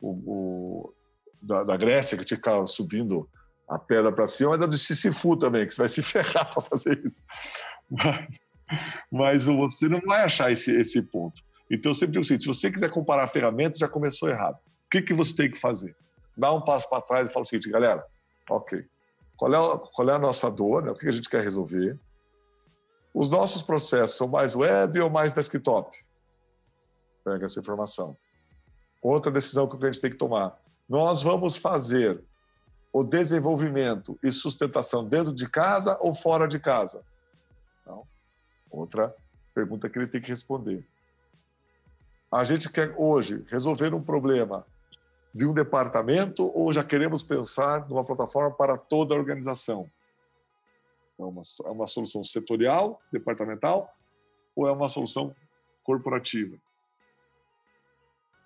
O, 0.00 0.10
o 0.10 0.94
da, 1.40 1.64
da, 1.64 1.76
Grécia, 1.76 2.16
que 2.16 2.24
tinha 2.24 2.38
que 2.38 2.44
ficar 2.44 2.66
subindo 2.66 3.28
a 3.68 3.78
pedra 3.78 4.12
para 4.12 4.26
cima, 4.26 4.50
mas 4.50 4.60
é 4.60 4.66
do 4.66 4.78
Sísifo 4.78 5.36
também, 5.36 5.66
que 5.66 5.74
você 5.74 5.82
vai 5.82 5.88
se 5.88 6.02
ferrar 6.02 6.52
para 6.52 6.62
fazer 6.62 7.00
isso. 7.04 7.24
Mas, 7.90 8.40
mas 9.10 9.46
você 9.46 9.88
não 9.88 10.00
vai 10.00 10.22
achar 10.22 10.50
esse, 10.50 10.76
esse 10.76 11.02
ponto. 11.02 11.42
Então, 11.72 11.90
eu 11.90 11.94
sempre 11.94 12.12
digo 12.12 12.22
o 12.22 12.24
seguinte: 12.24 12.42
se 12.42 12.48
você 12.48 12.70
quiser 12.70 12.90
comparar 12.90 13.26
ferramentas, 13.28 13.78
já 13.78 13.88
começou 13.88 14.28
errado. 14.28 14.56
O 14.56 14.90
que, 14.90 15.00
que 15.00 15.14
você 15.14 15.34
tem 15.34 15.50
que 15.50 15.58
fazer? 15.58 15.96
Dá 16.36 16.52
um 16.52 16.60
passo 16.60 16.88
para 16.88 17.00
trás 17.00 17.28
e 17.28 17.32
fala 17.32 17.44
o 17.44 17.48
seguinte, 17.48 17.70
galera, 17.70 18.04
ok, 18.50 18.84
qual 19.38 19.54
é, 19.54 19.80
qual 19.94 20.10
é 20.10 20.12
a 20.12 20.18
nossa 20.18 20.50
dor, 20.50 20.82
né? 20.82 20.90
o 20.90 20.94
que 20.94 21.08
a 21.08 21.12
gente 21.12 21.30
quer 21.30 21.42
resolver? 21.42 21.98
Os 23.14 23.30
nossos 23.30 23.62
processos 23.62 24.16
são 24.16 24.28
mais 24.28 24.54
web 24.54 25.00
ou 25.00 25.08
mais 25.08 25.32
desktop? 25.32 25.96
Pega 27.24 27.46
essa 27.46 27.58
informação. 27.58 28.16
Outra 29.02 29.32
decisão 29.32 29.66
que 29.66 29.76
o 29.76 29.78
cliente 29.78 30.00
tem 30.00 30.10
que 30.10 30.16
tomar. 30.16 30.58
Nós 30.88 31.22
vamos 31.22 31.56
fazer 31.56 32.22
o 32.92 33.02
desenvolvimento 33.02 34.18
e 34.22 34.30
sustentação 34.30 35.06
dentro 35.06 35.34
de 35.34 35.48
casa 35.48 35.96
ou 36.00 36.14
fora 36.14 36.46
de 36.46 36.58
casa? 36.58 37.02
Então, 37.80 38.06
outra 38.70 39.14
pergunta 39.54 39.88
que 39.88 39.98
ele 39.98 40.06
tem 40.06 40.20
que 40.20 40.28
responder. 40.28 40.86
A 42.32 42.44
gente 42.44 42.70
quer 42.70 42.94
hoje 42.96 43.44
resolver 43.48 43.92
um 43.92 44.02
problema 44.02 44.66
de 45.34 45.46
um 45.46 45.52
departamento 45.52 46.50
ou 46.56 46.72
já 46.72 46.82
queremos 46.82 47.22
pensar 47.22 47.86
numa 47.86 48.02
plataforma 48.02 48.50
para 48.50 48.78
toda 48.78 49.14
a 49.14 49.18
organização? 49.18 49.86
É 51.18 51.22
uma, 51.22 51.42
é 51.66 51.68
uma 51.68 51.86
solução 51.86 52.24
setorial, 52.24 53.02
departamental, 53.12 53.94
ou 54.56 54.66
é 54.66 54.72
uma 54.72 54.88
solução 54.88 55.36
corporativa? 55.84 56.56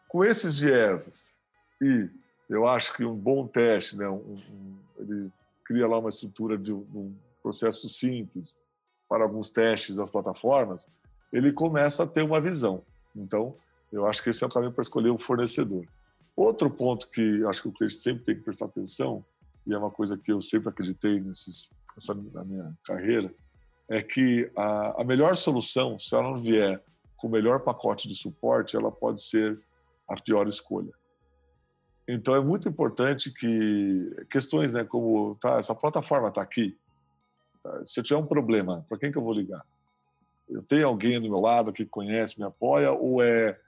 Com 0.08 0.24
esses 0.24 0.58
vieses, 0.58 1.36
e 1.80 2.10
eu 2.50 2.66
acho 2.66 2.92
que 2.92 3.04
um 3.04 3.14
bom 3.14 3.46
teste, 3.46 3.96
né, 3.96 4.08
um, 4.08 4.16
um, 4.16 4.78
ele 4.98 5.32
cria 5.64 5.86
lá 5.86 5.98
uma 5.98 6.08
estrutura 6.08 6.58
de 6.58 6.72
um, 6.72 7.14
processo 7.40 7.88
simples 7.88 8.58
para 9.08 9.22
alguns 9.22 9.48
testes 9.48 9.94
das 9.94 10.10
plataformas, 10.10 10.88
ele 11.32 11.52
começa 11.52 12.02
a 12.02 12.06
ter 12.06 12.22
uma 12.22 12.40
visão. 12.40 12.82
Então, 13.14 13.56
eu 13.92 14.06
acho 14.06 14.22
que 14.22 14.30
esse 14.30 14.42
é 14.42 14.46
o 14.46 14.50
caminho 14.50 14.72
para 14.72 14.82
escolher 14.82 15.10
o 15.10 15.18
fornecedor. 15.18 15.86
Outro 16.34 16.70
ponto 16.70 17.08
que 17.08 17.44
acho 17.46 17.62
que 17.62 17.68
o 17.68 17.72
cliente 17.72 17.94
sempre 17.94 18.24
tem 18.24 18.36
que 18.36 18.42
prestar 18.42 18.66
atenção, 18.66 19.24
e 19.66 19.72
é 19.72 19.78
uma 19.78 19.90
coisa 19.90 20.16
que 20.16 20.30
eu 20.30 20.40
sempre 20.40 20.68
acreditei 20.68 21.20
nesses, 21.20 21.70
nessa, 21.94 22.14
na 22.14 22.44
minha 22.44 22.72
carreira, 22.84 23.32
é 23.88 24.02
que 24.02 24.50
a, 24.56 25.02
a 25.02 25.04
melhor 25.04 25.34
solução, 25.36 25.98
se 25.98 26.14
ela 26.14 26.24
não 26.24 26.40
vier 26.40 26.82
com 27.16 27.28
o 27.28 27.30
melhor 27.30 27.60
pacote 27.60 28.06
de 28.08 28.14
suporte, 28.14 28.76
ela 28.76 28.92
pode 28.92 29.22
ser 29.22 29.58
a 30.08 30.14
pior 30.14 30.46
escolha. 30.46 30.92
Então 32.08 32.36
é 32.36 32.40
muito 32.40 32.68
importante 32.68 33.32
que 33.32 34.26
questões, 34.30 34.72
né, 34.72 34.84
como 34.84 35.36
tá, 35.40 35.58
essa 35.58 35.74
plataforma 35.74 36.28
está 36.28 36.42
aqui, 36.42 36.76
tá, 37.62 37.84
se 37.84 37.98
eu 37.98 38.04
tiver 38.04 38.20
um 38.20 38.26
problema, 38.26 38.84
para 38.88 38.98
quem 38.98 39.10
que 39.10 39.18
eu 39.18 39.22
vou 39.22 39.32
ligar? 39.32 39.64
Eu 40.48 40.62
tenho 40.62 40.86
alguém 40.86 41.20
do 41.20 41.28
meu 41.28 41.40
lado 41.40 41.72
que 41.72 41.84
conhece, 41.84 42.38
me 42.38 42.46
apoia, 42.46 42.92
ou 42.92 43.20
é, 43.20 43.58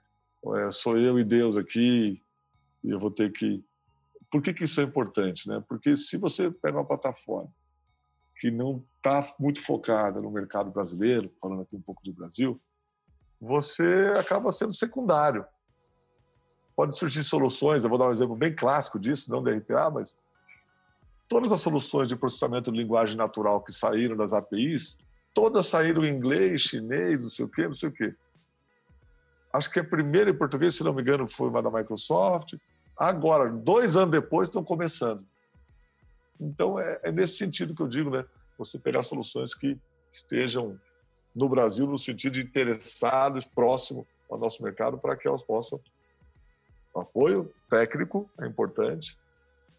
é 0.55 0.71
sou 0.71 0.97
eu 0.97 1.19
e 1.19 1.23
Deus 1.23 1.57
aqui 1.57 2.21
e 2.83 2.89
eu 2.89 2.99
vou 2.99 3.11
ter 3.11 3.31
que. 3.31 3.63
Por 4.31 4.41
que, 4.41 4.53
que 4.53 4.63
isso 4.63 4.79
é 4.79 4.83
importante? 4.83 5.49
Né? 5.49 5.63
Porque 5.67 5.97
se 5.97 6.17
você 6.17 6.51
pega 6.51 6.77
uma 6.77 6.85
plataforma 6.85 7.51
que 8.39 8.49
não 8.49 8.85
está 8.97 9.27
muito 9.39 9.61
focada 9.61 10.21
no 10.21 10.31
mercado 10.31 10.71
brasileiro, 10.71 11.31
falando 11.41 11.63
aqui 11.63 11.75
um 11.75 11.81
pouco 11.81 12.01
do 12.03 12.13
Brasil, 12.13 12.61
você 13.41 14.13
acaba 14.17 14.51
sendo 14.51 14.73
secundário. 14.73 15.45
Pode 16.75 16.97
surgir 16.97 17.23
soluções, 17.23 17.83
eu 17.83 17.89
vou 17.89 17.99
dar 17.99 18.07
um 18.07 18.11
exemplo 18.11 18.35
bem 18.35 18.55
clássico 18.55 18.97
disso, 18.97 19.29
não 19.29 19.43
da 19.43 19.51
RPA, 19.51 19.89
mas 19.89 20.15
todas 21.27 21.51
as 21.51 21.59
soluções 21.59 22.07
de 22.07 22.15
processamento 22.15 22.71
de 22.71 22.77
linguagem 22.77 23.17
natural 23.17 23.61
que 23.61 23.73
saíram 23.73 24.15
das 24.15 24.31
APIs, 24.31 24.97
todas 25.33 25.65
saíram 25.65 26.05
em 26.05 26.13
inglês, 26.13 26.61
chinês, 26.61 27.23
não 27.23 27.29
sei 27.29 27.45
o 27.45 27.49
quê, 27.49 27.63
não 27.63 27.73
sei 27.73 27.89
o 27.89 27.91
quê 27.91 28.15
acho 29.51 29.71
que 29.71 29.79
a 29.79 29.83
primeira 29.83 30.29
em 30.29 30.37
português, 30.37 30.75
se 30.75 30.83
não 30.83 30.93
me 30.93 31.01
engano, 31.01 31.27
foi 31.27 31.49
uma 31.49 31.61
da 31.61 31.71
Microsoft. 31.71 32.55
Agora, 32.95 33.49
dois 33.49 33.95
anos 33.95 34.11
depois, 34.11 34.49
estão 34.49 34.63
começando. 34.63 35.25
Então, 36.39 36.79
é, 36.79 36.99
é 37.03 37.11
nesse 37.11 37.37
sentido 37.37 37.73
que 37.73 37.81
eu 37.81 37.87
digo, 37.87 38.09
né? 38.09 38.25
Você 38.57 38.77
pegar 38.77 39.03
soluções 39.03 39.53
que 39.53 39.77
estejam 40.11 40.79
no 41.35 41.47
Brasil 41.47 41.85
no 41.87 41.97
sentido 41.97 42.33
de 42.33 42.41
interessados, 42.41 43.45
próximo 43.45 44.05
ao 44.29 44.37
nosso 44.37 44.61
mercado, 44.63 44.97
para 44.97 45.15
que 45.15 45.27
elas 45.27 45.43
possam. 45.43 45.79
O 46.93 46.99
apoio 46.99 47.53
técnico 47.69 48.29
é 48.39 48.47
importante, 48.47 49.17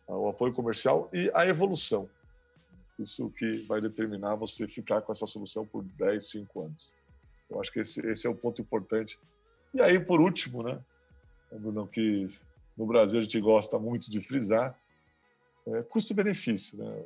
o 0.06 0.28
apoio 0.28 0.52
comercial 0.52 1.08
e 1.12 1.30
a 1.34 1.46
evolução. 1.46 2.08
Isso 2.98 3.30
que 3.30 3.64
vai 3.66 3.80
determinar 3.80 4.34
você 4.34 4.68
ficar 4.68 5.02
com 5.02 5.12
essa 5.12 5.26
solução 5.26 5.66
por 5.66 5.82
10, 5.82 6.30
5 6.30 6.62
anos. 6.62 6.94
Eu 7.48 7.60
acho 7.60 7.72
que 7.72 7.80
esse, 7.80 8.00
esse 8.06 8.26
é 8.26 8.30
o 8.30 8.34
ponto 8.34 8.60
importante 8.60 9.18
e 9.72 9.80
aí, 9.80 10.00
por 10.00 10.20
último, 10.20 10.62
né, 10.62 10.80
Bruno, 11.52 11.86
que 11.86 12.26
no 12.76 12.86
Brasil 12.86 13.18
a 13.18 13.22
gente 13.22 13.40
gosta 13.40 13.78
muito 13.78 14.10
de 14.10 14.20
frisar, 14.20 14.76
é 15.66 15.82
custo-benefício. 15.82 16.78
Né? 16.78 17.04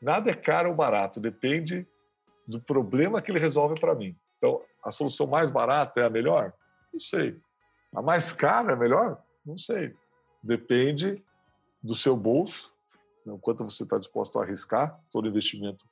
Nada 0.00 0.30
é 0.30 0.34
caro 0.34 0.70
ou 0.70 0.74
barato, 0.74 1.20
depende 1.20 1.86
do 2.46 2.60
problema 2.60 3.20
que 3.20 3.30
ele 3.30 3.38
resolve 3.38 3.78
para 3.78 3.94
mim. 3.94 4.16
Então, 4.36 4.62
a 4.82 4.90
solução 4.90 5.26
mais 5.26 5.50
barata 5.50 6.00
é 6.00 6.04
a 6.04 6.10
melhor? 6.10 6.52
Não 6.92 7.00
sei. 7.00 7.38
A 7.94 8.00
mais 8.00 8.32
cara 8.32 8.72
é 8.72 8.76
melhor? 8.76 9.22
Não 9.44 9.58
sei. 9.58 9.94
Depende 10.42 11.22
do 11.82 11.94
seu 11.94 12.16
bolso, 12.16 12.74
né? 13.26 13.32
o 13.32 13.38
quanto 13.38 13.64
você 13.64 13.82
está 13.82 13.98
disposto 13.98 14.38
a 14.38 14.44
arriscar. 14.44 14.98
Todo 15.10 15.28
investimento, 15.28 15.84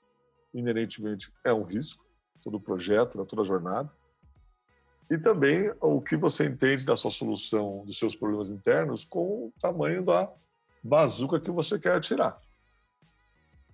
inerentemente, 0.55 1.31
é 1.44 1.52
um 1.52 1.64
risco, 1.64 2.04
todo 2.42 2.60
projeto, 2.60 3.19
né? 3.19 3.25
toda 3.29 3.44
jornada 3.44 3.92
e 5.11 5.17
também 5.17 5.73
o 5.81 6.00
que 6.00 6.17
você 6.17 6.46
entende 6.46 6.85
da 6.85 6.96
sua 6.96 7.11
solução 7.11 7.85
dos 7.87 7.98
seus 7.98 8.17
problemas 8.17 8.50
internos 8.50 9.04
com 9.04 9.46
o 9.46 9.52
tamanho 9.61 10.04
da 10.04 10.31
bazuca 10.83 11.40
que 11.40 11.50
você 11.50 11.79
quer 11.79 11.96
atirar. 11.96 12.40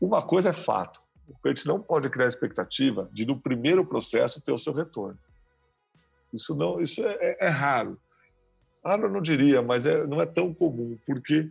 Uma 0.00 0.22
coisa 0.22 0.50
é 0.50 0.52
fato, 0.52 1.00
o 1.28 1.34
cliente 1.38 1.66
não 1.66 1.80
pode 1.80 2.10
criar 2.10 2.26
expectativa 2.26 3.08
de 3.12 3.24
no 3.24 3.38
primeiro 3.38 3.84
processo 3.84 4.42
ter 4.42 4.52
o 4.52 4.58
seu 4.58 4.72
retorno. 4.72 5.18
Isso 6.32 6.54
não, 6.54 6.80
isso 6.80 7.04
é, 7.04 7.16
é, 7.20 7.46
é 7.46 7.48
raro. 7.48 7.98
Raro 8.84 9.04
eu 9.04 9.10
não 9.10 9.22
diria, 9.22 9.62
mas 9.62 9.86
é, 9.86 10.06
não 10.06 10.20
é 10.20 10.26
tão 10.26 10.52
comum, 10.52 10.98
porque 11.06 11.48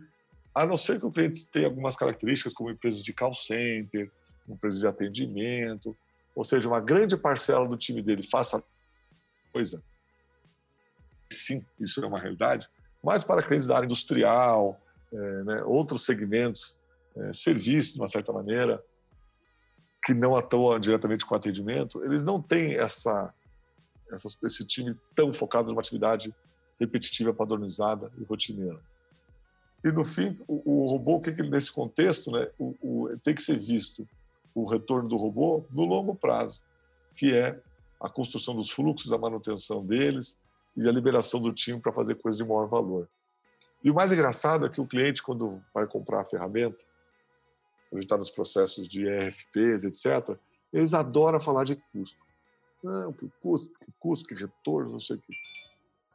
a 0.54 0.66
não 0.66 0.76
ser 0.76 1.00
que 1.00 1.06
o 1.06 1.10
cliente 1.10 1.46
tenha 1.46 1.66
algumas 1.66 1.96
características 1.96 2.52
como 2.52 2.70
empresas 2.70 3.02
de 3.02 3.12
call 3.12 3.32
center, 3.32 4.10
empresas 4.48 4.80
de 4.80 4.86
atendimento, 4.86 5.96
ou 6.34 6.44
seja, 6.44 6.68
uma 6.68 6.80
grande 6.80 7.16
parcela 7.16 7.66
do 7.66 7.76
time 7.76 8.02
dele 8.02 8.22
faça 8.22 8.62
coisa. 9.52 9.82
Sim, 11.30 11.64
isso 11.78 12.02
é 12.02 12.06
uma 12.06 12.18
realidade. 12.18 12.68
Mas 13.02 13.24
para 13.24 13.42
clientes 13.42 13.68
da 13.68 13.76
área 13.76 13.86
industrial, 13.86 14.80
é, 15.12 15.42
né, 15.44 15.62
outros 15.64 16.04
segmentos, 16.04 16.78
é, 17.16 17.32
serviços, 17.32 17.94
de 17.94 18.00
uma 18.00 18.06
certa 18.06 18.32
maneira, 18.32 18.82
que 20.04 20.14
não 20.14 20.36
atuam 20.36 20.78
diretamente 20.78 21.24
com 21.24 21.34
atendimento, 21.34 22.04
eles 22.04 22.24
não 22.24 22.40
têm 22.40 22.74
essa, 22.74 23.32
essa, 24.10 24.28
esse 24.44 24.66
time 24.66 24.96
tão 25.14 25.32
focado 25.32 25.68
numa 25.68 25.80
atividade 25.80 26.34
repetitiva, 26.78 27.32
padronizada 27.32 28.10
e 28.18 28.24
rotineira. 28.24 28.80
E 29.84 29.90
no 29.90 30.04
fim, 30.04 30.38
o, 30.46 30.84
o 30.84 30.86
robô, 30.86 31.20
que, 31.20 31.32
que 31.32 31.42
nesse 31.42 31.70
contexto, 31.72 32.30
né, 32.30 32.48
o, 32.58 32.74
o, 32.80 33.18
tem 33.18 33.34
que 33.34 33.42
ser 33.42 33.58
visto 33.58 34.06
o 34.54 34.64
retorno 34.64 35.08
do 35.08 35.16
robô 35.16 35.64
no 35.70 35.84
longo 35.84 36.14
prazo, 36.14 36.64
que 37.16 37.32
é 37.32 37.58
a 38.02 38.08
construção 38.08 38.54
dos 38.54 38.70
fluxos, 38.70 39.12
a 39.12 39.18
manutenção 39.18 39.84
deles 39.84 40.36
e 40.76 40.88
a 40.88 40.92
liberação 40.92 41.40
do 41.40 41.52
time 41.52 41.80
para 41.80 41.92
fazer 41.92 42.16
coisas 42.16 42.36
de 42.36 42.44
maior 42.44 42.66
valor. 42.66 43.08
E 43.84 43.90
o 43.90 43.94
mais 43.94 44.12
engraçado 44.12 44.66
é 44.66 44.68
que 44.68 44.80
o 44.80 44.86
cliente, 44.86 45.22
quando 45.22 45.62
vai 45.72 45.86
comprar 45.86 46.20
a 46.20 46.24
ferramenta, 46.24 46.78
a 47.92 47.94
gente 47.94 48.04
está 48.04 48.16
nos 48.16 48.30
processos 48.30 48.88
de 48.88 49.06
ERFPs, 49.06 49.84
etc., 49.84 50.36
eles 50.72 50.94
adoram 50.94 51.38
falar 51.38 51.64
de 51.64 51.76
custo. 51.76 52.24
Não, 52.82 53.12
que 53.12 53.30
custo, 53.40 53.70
que 53.78 53.92
custo, 54.00 54.26
que 54.26 54.34
retorno, 54.34 54.92
não 54.92 54.98
sei 54.98 55.16
o 55.16 55.20
quê. 55.20 55.34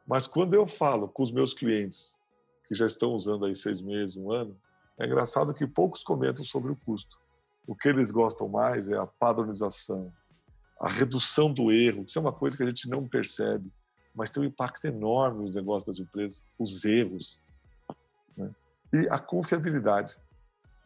Mas 0.06 0.26
quando 0.26 0.54
eu 0.54 0.66
falo 0.66 1.08
com 1.08 1.22
os 1.22 1.30
meus 1.30 1.54
clientes 1.54 2.18
que 2.66 2.74
já 2.74 2.84
estão 2.84 3.12
usando 3.12 3.46
aí 3.46 3.54
seis 3.54 3.80
meses, 3.80 4.16
um 4.16 4.30
ano, 4.30 4.58
é 4.98 5.06
engraçado 5.06 5.54
que 5.54 5.66
poucos 5.66 6.02
comentam 6.02 6.44
sobre 6.44 6.72
o 6.72 6.76
custo. 6.76 7.18
O 7.66 7.74
que 7.74 7.88
eles 7.88 8.10
gostam 8.10 8.48
mais 8.48 8.90
é 8.90 8.96
a 8.96 9.06
padronização, 9.06 10.12
a 10.80 10.88
redução 10.88 11.52
do 11.52 11.72
erro, 11.72 12.04
isso 12.06 12.18
é 12.18 12.22
uma 12.22 12.32
coisa 12.32 12.56
que 12.56 12.62
a 12.62 12.66
gente 12.66 12.88
não 12.88 13.06
percebe, 13.06 13.70
mas 14.14 14.30
tem 14.30 14.42
um 14.42 14.46
impacto 14.46 14.86
enorme 14.86 15.44
nos 15.44 15.54
negócios 15.54 15.86
das 15.86 15.98
empresas, 15.98 16.44
os 16.58 16.84
erros. 16.84 17.40
Né? 18.36 18.50
E 18.92 19.08
a 19.10 19.18
confiabilidade, 19.18 20.16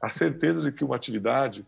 a 0.00 0.08
certeza 0.08 0.62
de 0.62 0.72
que 0.72 0.84
uma 0.84 0.96
atividade, 0.96 1.66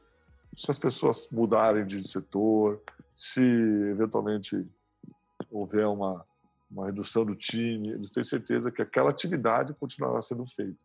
se 0.57 0.71
as 0.71 0.79
pessoas 0.79 1.29
mudarem 1.31 1.85
de 1.85 2.07
setor, 2.09 2.81
se 3.15 3.43
eventualmente 3.43 4.67
houver 5.51 5.87
uma, 5.87 6.25
uma 6.71 6.87
redução 6.87 7.25
do 7.25 7.35
time, 7.35 7.91
eles 7.91 8.11
têm 8.11 8.25
certeza 8.25 8.71
que 8.71 8.83
aquela 8.83 9.11
atividade 9.11 9.75
continuará 9.75 10.21
sendo 10.21 10.47
feita. 10.47 10.79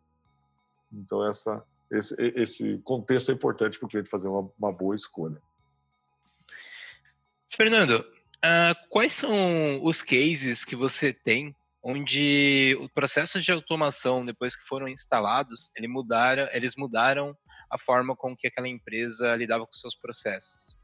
Então, 0.91 1.25
essa, 1.25 1.63
esse, 1.89 2.15
esse 2.35 2.77
contexto 2.79 3.31
é 3.31 3.33
importante 3.33 3.79
para 3.79 3.85
o 3.85 3.89
cliente 3.89 4.09
fazer 4.09 4.27
uma, 4.27 4.49
uma 4.59 4.71
boa 4.71 4.93
escolha. 4.93 5.41
Fernando, 7.51 8.05
uh, 8.37 8.89
quais 8.89 9.13
são 9.13 9.83
os 9.83 10.01
cases 10.01 10.63
que 10.63 10.75
você 10.75 11.11
tem 11.11 11.55
onde 11.81 12.77
os 12.81 12.89
processos 12.89 13.43
de 13.43 13.51
automação, 13.51 14.25
depois 14.25 14.55
que 14.55 14.67
foram 14.67 14.87
instalados, 14.87 15.71
ele 15.75 15.87
mudaram, 15.87 16.47
eles 16.51 16.75
mudaram 16.75 17.35
a 17.69 17.77
forma 17.77 18.15
com 18.15 18.35
que 18.35 18.47
aquela 18.47 18.67
empresa 18.67 19.35
lidava 19.35 19.65
com 19.65 19.73
seus 19.73 19.95
processos? 19.95 20.77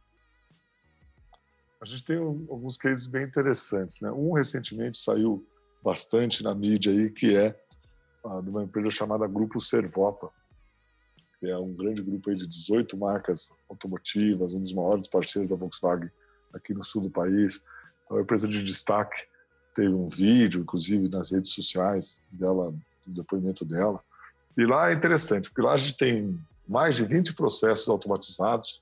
A 1.82 1.86
gente 1.86 2.04
tem 2.04 2.18
alguns 2.18 2.78
cases 2.78 3.06
bem 3.06 3.24
interessantes. 3.24 4.00
Né? 4.00 4.12
Um 4.12 4.34
recentemente 4.34 4.98
saiu 4.98 5.46
bastante 5.84 6.42
na 6.42 6.56
mídia 6.56 6.92
aí, 6.92 7.12
que 7.12 7.36
é 7.36 7.60
uh, 8.24 8.42
de 8.42 8.50
uma 8.50 8.64
empresa 8.64 8.90
chamada 8.90 9.28
Grupo 9.28 9.60
Servopa, 9.60 10.32
que 11.40 11.48
é 11.48 11.58
um 11.58 11.74
grande 11.74 12.02
grupo 12.02 12.30
aí 12.30 12.36
de 12.36 12.48
18 12.48 12.98
marcas 12.98 13.50
automotivas, 13.70 14.54
um 14.54 14.62
dos 14.62 14.74
maiores 14.74 15.08
parceiros 15.08 15.52
da 15.52 15.56
Volkswagen 15.56 16.10
aqui 16.56 16.74
no 16.74 16.84
sul 16.84 17.04
do 17.04 17.10
país. 17.10 17.62
É 18.10 18.14
uma 18.14 18.22
empresa 18.22 18.48
de 18.48 18.64
destaque. 18.64 19.28
Teve 19.74 19.94
um 19.94 20.08
vídeo, 20.08 20.62
inclusive, 20.62 21.10
nas 21.10 21.32
redes 21.32 21.52
sociais 21.52 22.24
dela, 22.32 22.74
do 23.06 23.14
depoimento 23.14 23.66
dela. 23.66 24.02
E 24.58 24.66
lá 24.66 24.90
é 24.90 24.94
interessante, 24.94 25.50
porque 25.50 25.62
lá 25.62 25.74
a 25.74 25.78
gente 25.78 25.98
tem 25.98 26.40
mais 26.68 26.96
de 26.96 27.06
20 27.06 27.34
processos 27.34 27.90
automatizados 27.90 28.82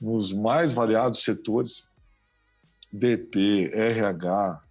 nos 0.00 0.32
mais 0.32 0.72
variados 0.72 1.22
setores, 1.22 1.88
DP, 2.92 3.70
RH, 3.72 4.62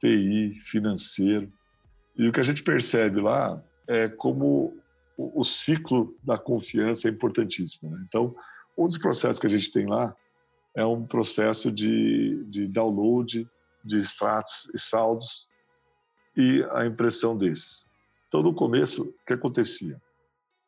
TI, 0.00 0.54
financeiro. 0.62 1.50
E 2.16 2.28
o 2.28 2.32
que 2.32 2.40
a 2.40 2.44
gente 2.44 2.62
percebe 2.62 3.20
lá 3.20 3.62
é 3.86 4.08
como 4.08 4.76
o, 5.16 5.44
ciclo 5.44 6.14
da 6.22 6.36
confiança 6.36 7.08
é 7.08 7.10
importantíssimo. 7.10 7.90
Né? 7.90 8.04
Então, 8.08 8.34
um 8.76 8.86
dos 8.86 8.98
processos 8.98 9.38
que 9.38 9.46
a 9.46 9.50
gente 9.50 9.72
tem 9.72 9.86
lá 9.86 10.14
é 10.74 10.84
um 10.84 11.06
processo 11.06 11.70
de, 11.70 12.44
de 12.44 12.66
download 12.66 13.48
de 13.84 13.98
extratos 13.98 14.70
e 14.74 14.78
saldos 14.78 15.48
e 16.36 16.64
a 16.72 16.86
impressão 16.86 17.36
desses. 17.36 17.88
Então, 18.28 18.42
no 18.42 18.54
começo, 18.54 19.02
o 19.02 19.26
que 19.26 19.34
acontecia? 19.34 20.00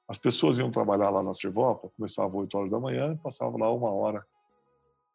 As 0.07 0.19
pessoas 0.19 0.59
iam 0.59 0.71
trabalhar 0.71 1.09
lá 1.09 1.23
na 1.23 1.33
Servopa, 1.33 1.89
começavam 1.97 2.41
8 2.41 2.59
horas 2.59 2.71
da 2.71 2.79
manhã, 2.79 3.17
passavam 3.17 3.59
lá 3.59 3.73
uma 3.73 3.91
hora, 3.91 4.27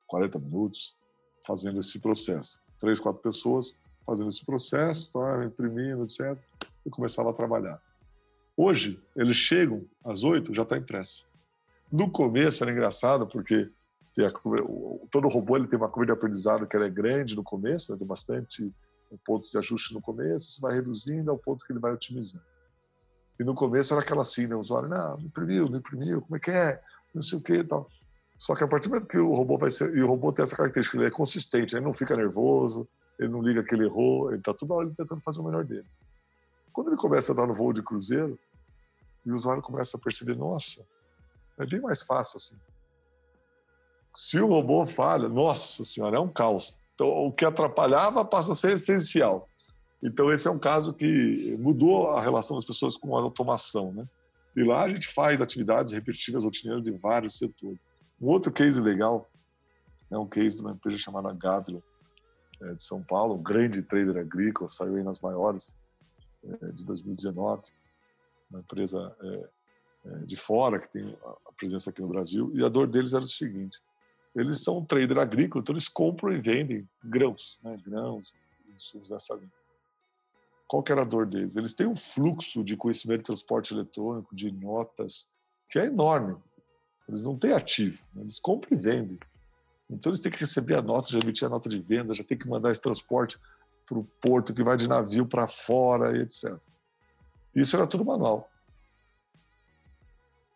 40 0.08 0.40
minutos, 0.40 0.98
fazendo 1.46 1.80
esse 1.80 2.00
processo. 2.00 2.60
Três, 2.80 3.00
quatro 3.00 3.22
pessoas 3.22 3.78
fazendo 4.06 4.30
esse 4.30 4.44
processo, 4.44 5.14
tá, 5.14 5.46
imprimindo, 5.46 6.04
etc. 6.04 6.36
E 6.84 6.90
começava 6.90 7.30
a 7.30 7.34
trabalhar. 7.34 7.80
Hoje, 8.58 9.00
eles 9.16 9.36
chegam 9.36 9.86
às 10.04 10.24
8, 10.24 10.54
já 10.54 10.64
está 10.64 10.76
impresso. 10.76 11.30
No 11.92 12.10
começo 12.10 12.64
era 12.64 12.72
engraçado, 12.72 13.28
porque 13.28 13.70
a, 14.18 14.32
todo 15.12 15.28
robô 15.28 15.55
ele 15.55 15.68
tem 15.68 15.78
uma 15.78 15.89
curva 15.89 16.07
de 16.07 16.12
aprendizado 16.12 16.68
que 16.68 16.76
é 16.76 16.89
grande 16.89 17.36
no 17.36 17.43
começo, 17.43 17.91
né, 17.91 17.97
tem 17.97 18.07
bastante 18.07 18.74
pontos 19.26 19.49
de 19.49 19.57
ajuste 19.57 19.93
no 19.93 20.01
começo, 20.01 20.51
você 20.51 20.62
vai 20.62 20.76
reduzindo 20.76 21.32
ao 21.32 21.38
ponto 21.38 21.66
que 21.66 21.72
ele 21.72 21.80
vai 21.80 21.93
otimizando. 21.93 22.43
E 23.39 23.43
no 23.43 23.55
começo 23.55 23.93
era 23.93 24.03
aquela 24.03 24.22
assim, 24.22 24.45
né? 24.47 24.55
O 24.55 24.60
usuário, 24.60 24.89
não, 24.89 25.18
não 25.18 25.26
imprimiu, 25.26 25.66
não 25.66 25.80
imprimiu, 25.80 26.22
como 26.22 26.36
é 26.36 26.39
que 26.39 26.51
é? 26.51 26.82
Não 27.16 27.22
sei 27.22 27.39
o 27.39 27.41
que 27.41 27.53
e 27.53 27.64
tal. 27.64 27.89
Só 28.38 28.53
que 28.53 28.64
a 28.64 28.68
partir 28.68 28.88
do 28.88 28.91
momento 28.91 29.07
que 29.07 29.18
o 29.18 29.34
robô 29.34 29.57
vai 29.57 29.70
ser. 29.70 29.95
E 29.95 30.03
o 30.03 30.07
robô 30.07 30.32
tem 30.32 30.43
essa 30.43 30.55
característica, 30.55 30.97
ele 30.97 31.07
é 31.07 31.12
consistente, 31.12 31.76
ele 31.76 31.86
não 31.86 31.93
fica 31.93 32.16
nervoso, 32.16 32.88
ele 33.18 33.30
não 33.30 33.41
liga 33.41 33.64
que 33.64 33.74
ele 33.74 33.86
errou, 33.86 34.30
ele 34.30 34.39
está 34.39 34.53
toda 34.53 34.74
hora 34.74 34.93
tentando 34.95 35.22
fazer 35.22 35.39
o 35.39 35.43
melhor 35.43 35.64
dele. 35.64 35.88
Quando 36.72 36.89
ele 36.89 36.97
começa 36.97 37.32
a 37.32 37.36
dar 37.36 37.47
no 37.47 37.53
voo 37.53 37.74
de 37.74 37.82
cruzeiro, 37.82 38.38
e 39.26 39.32
o 39.32 39.36
usuário 39.36 39.62
começa 39.62 39.97
a 39.97 39.99
perceber, 39.99 40.36
nossa, 40.36 40.86
é 41.57 41.66
bem 41.66 41.82
mais 41.82 42.01
fácil 42.01 42.38
assim. 42.38 42.55
Se 44.22 44.38
o 44.38 44.48
robô 44.48 44.86
falha, 44.86 45.30
nossa 45.30 45.86
senhora, 45.86 46.18
é 46.18 46.20
um 46.20 46.28
caos. 46.28 46.78
Então, 46.94 47.08
o 47.08 47.32
que 47.32 47.46
atrapalhava 47.46 48.26
passa 48.26 48.52
a 48.52 48.54
ser 48.54 48.74
essencial. 48.74 49.48
Então, 50.04 50.30
esse 50.30 50.46
é 50.46 50.52
um 50.52 50.60
caso 50.60 50.94
que 50.94 51.56
mudou 51.58 52.12
a 52.12 52.22
relação 52.22 52.58
das 52.58 52.66
pessoas 52.66 52.98
com 52.98 53.16
a 53.16 53.22
automação, 53.22 53.94
né? 53.94 54.06
E 54.58 54.62
lá 54.62 54.84
a 54.84 54.90
gente 54.90 55.08
faz 55.08 55.40
atividades 55.40 55.94
repetitivas, 55.94 56.44
rotineiras 56.44 56.86
em 56.86 56.98
vários 56.98 57.38
setores. 57.38 57.88
Um 58.22 58.28
outro 58.28 58.52
case 58.52 58.82
legal 58.82 59.26
é 60.12 60.18
um 60.18 60.28
case 60.28 60.58
de 60.58 60.64
uma 60.64 60.74
empresa 60.74 60.98
chamada 60.98 61.32
Gávila, 61.32 61.82
é, 62.62 62.74
de 62.74 62.84
São 62.84 63.02
Paulo, 63.02 63.36
um 63.36 63.42
grande 63.42 63.82
trader 63.84 64.18
agrícola, 64.18 64.68
saiu 64.68 64.98
aí 64.98 65.04
nas 65.04 65.22
maiores 65.22 65.78
é, 66.44 66.74
de 66.74 66.84
2019, 66.84 67.62
uma 68.52 68.60
empresa 68.60 69.16
é, 69.24 70.20
de 70.26 70.36
fora 70.36 70.78
que 70.78 70.92
tem 70.92 71.18
a 71.24 71.54
presença 71.54 71.90
aqui 71.90 72.02
no 72.02 72.10
Brasil. 72.10 72.52
E 72.54 72.66
a 72.66 72.68
dor 72.68 72.86
deles 72.86 73.14
era 73.14 73.24
o 73.24 73.28
seguinte: 73.28 73.80
eles 74.36 74.64
são 74.64 74.78
um 74.78 74.86
trader 74.86 75.18
agrícola, 75.18 75.62
então 75.62 75.74
eles 75.74 75.88
compram 75.88 76.34
e 76.34 76.40
vendem 76.40 76.88
grãos, 77.04 77.60
né, 77.64 77.78
grãos, 77.84 78.34
insumos 78.74 79.10
dessa 79.10 79.34
linha. 79.34 79.52
Qual 80.68 80.84
que 80.84 80.92
era 80.92 81.02
a 81.02 81.06
dor 81.06 81.26
deles? 81.26 81.56
Eles 81.56 81.74
têm 81.74 81.88
um 81.88 81.96
fluxo 81.96 82.64
de 82.64 82.78
conhecimento 82.78 83.20
de 83.20 83.26
transporte 83.26 83.74
eletrônico, 83.74 84.36
de 84.36 84.52
notas, 84.52 85.28
que 85.68 85.80
é 85.80 85.86
enorme. 85.86 86.38
Eles 87.08 87.26
não 87.26 87.36
têm 87.36 87.54
ativo, 87.54 88.04
né? 88.14 88.22
eles 88.22 88.40
compram 88.40 88.78
e 88.78 88.80
vendem. 88.80 89.20
Então 89.90 90.12
eles 90.12 90.20
têm 90.20 90.32
que 90.32 90.40
receber 90.40 90.76
a 90.76 90.82
nota, 90.82 91.10
já 91.10 91.18
emitir 91.18 91.48
a 91.48 91.50
nota 91.50 91.68
de 91.68 91.80
venda, 91.80 92.14
já 92.14 92.24
tem 92.24 92.38
que 92.38 92.48
mandar 92.48 92.72
esse 92.72 92.80
transporte 92.80 93.40
para 93.84 93.98
o 93.98 94.04
porto 94.22 94.54
que 94.54 94.64
vai 94.64 94.78
de 94.78 94.88
navio 94.88 95.26
para 95.26 95.48
fora 95.48 96.16
etc. 96.16 96.56
Isso 97.56 97.76
era 97.76 97.88
tudo 97.88 98.06
manual. 98.06 98.48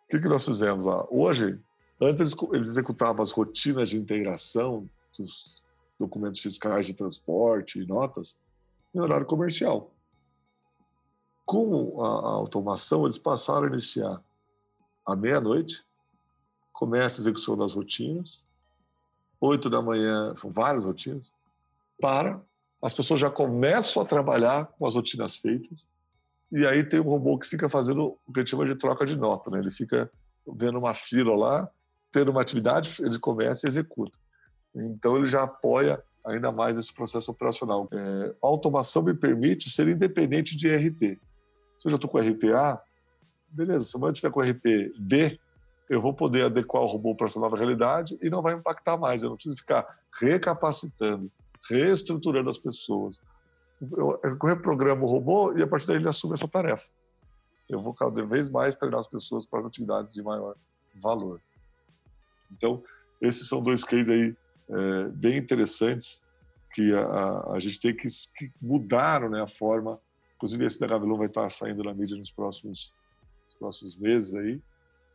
O 0.04 0.08
que, 0.08 0.20
que 0.20 0.28
nós 0.28 0.44
fizemos 0.44 0.86
lá? 0.86 1.04
Hoje, 1.10 1.58
antes 2.04 2.34
eles, 2.52 2.68
executavam 2.68 3.22
as 3.22 3.30
rotinas 3.30 3.90
de 3.90 3.98
integração 3.98 4.88
dos 5.16 5.62
documentos 5.98 6.40
fiscais 6.40 6.86
de 6.86 6.94
transporte 6.94 7.80
e 7.80 7.86
notas 7.86 8.36
em 8.94 9.00
horário 9.00 9.26
comercial. 9.26 9.92
Com 11.44 12.02
a, 12.02 12.06
a 12.06 12.32
automação, 12.32 13.04
eles 13.04 13.18
passaram 13.18 13.64
a 13.64 13.68
iniciar 13.68 14.22
à 15.04 15.14
meia-noite, 15.14 15.84
começa 16.72 17.20
a 17.20 17.22
execução 17.22 17.56
das 17.56 17.74
rotinas, 17.74 18.44
oito 19.40 19.68
da 19.68 19.82
manhã, 19.82 20.34
são 20.34 20.50
várias 20.50 20.84
rotinas, 20.84 21.32
para 22.00 22.40
as 22.80 22.92
pessoas 22.92 23.20
já 23.20 23.30
começam 23.30 24.02
a 24.02 24.06
trabalhar 24.06 24.66
com 24.66 24.86
as 24.86 24.94
rotinas 24.94 25.36
feitas, 25.36 25.88
e 26.50 26.66
aí 26.66 26.84
tem 26.84 27.00
um 27.00 27.04
robô 27.04 27.38
que 27.38 27.46
fica 27.46 27.68
fazendo 27.68 28.18
o 28.26 28.32
que 28.32 28.40
a 28.40 28.42
gente 28.42 28.50
chama 28.50 28.66
de 28.66 28.76
troca 28.76 29.04
de 29.04 29.16
nota, 29.16 29.50
né? 29.50 29.58
ele 29.58 29.70
fica 29.70 30.10
vendo 30.46 30.78
uma 30.78 30.94
fila 30.94 31.34
lá, 31.34 31.70
tendo 32.14 32.30
uma 32.30 32.40
atividade, 32.40 32.96
ele 33.00 33.18
começa 33.18 33.66
e 33.66 33.68
executa. 33.68 34.16
Então 34.72 35.16
ele 35.16 35.26
já 35.26 35.42
apoia 35.42 36.00
ainda 36.24 36.52
mais 36.52 36.78
esse 36.78 36.94
processo 36.94 37.32
operacional. 37.32 37.88
É, 37.92 38.34
a 38.40 38.46
automação 38.46 39.02
me 39.02 39.12
permite 39.12 39.68
ser 39.68 39.88
independente 39.88 40.56
de 40.56 40.68
RP. 40.68 41.20
Se 41.76 41.88
eu 41.88 41.90
já 41.90 41.96
estou 41.96 42.08
com 42.08 42.18
RPA, 42.18 42.80
beleza, 43.48 43.84
se 43.84 43.96
eu 43.96 44.08
estiver 44.08 44.30
com 44.30 44.40
RPD, 44.40 45.40
eu 45.90 46.00
vou 46.00 46.14
poder 46.14 46.44
adequar 46.44 46.84
o 46.84 46.86
robô 46.86 47.16
para 47.16 47.26
essa 47.26 47.40
nova 47.40 47.56
realidade 47.56 48.16
e 48.22 48.30
não 48.30 48.40
vai 48.40 48.54
impactar 48.54 48.96
mais. 48.96 49.22
Eu 49.24 49.30
não 49.30 49.36
preciso 49.36 49.56
ficar 49.56 49.84
recapacitando, 50.20 51.30
reestruturando 51.68 52.48
as 52.48 52.58
pessoas. 52.58 53.20
Eu, 53.80 54.20
reprogramo 54.44 55.04
o 55.04 55.08
robô 55.08 55.52
e 55.52 55.62
a 55.62 55.66
partir 55.66 55.88
daí 55.88 55.96
ele 55.96 56.08
assume 56.08 56.34
essa 56.34 56.46
tarefa. 56.46 56.88
eu 57.68 57.82
vou 57.82 57.92
cada 57.92 58.24
vez 58.24 58.48
mais 58.48 58.76
treinar 58.76 59.00
as 59.00 59.08
pessoas 59.08 59.46
para 59.46 59.58
as 59.58 59.66
atividades 59.66 60.14
de 60.14 60.22
maior 60.22 60.54
valor. 60.94 61.40
Então, 62.52 62.82
esses 63.20 63.48
são 63.48 63.62
dois 63.62 63.84
cases 63.84 64.08
aí 64.08 64.36
é, 64.68 65.08
bem 65.08 65.36
interessantes 65.36 66.22
que 66.72 66.92
a, 66.92 67.52
a 67.52 67.60
gente 67.60 67.80
tem 67.80 67.94
que, 67.94 68.08
que 68.36 68.50
mudar 68.60 69.28
né, 69.28 69.42
a 69.42 69.46
forma. 69.46 70.00
Inclusive, 70.36 70.64
esse 70.64 70.80
da 70.80 70.86
Gavilon 70.86 71.16
vai 71.16 71.28
estar 71.28 71.48
saindo 71.50 71.84
na 71.84 71.94
mídia 71.94 72.16
nos 72.16 72.30
próximos, 72.30 72.92
nos 73.46 73.54
próximos 73.54 73.96
meses 73.96 74.34
aí, 74.34 74.60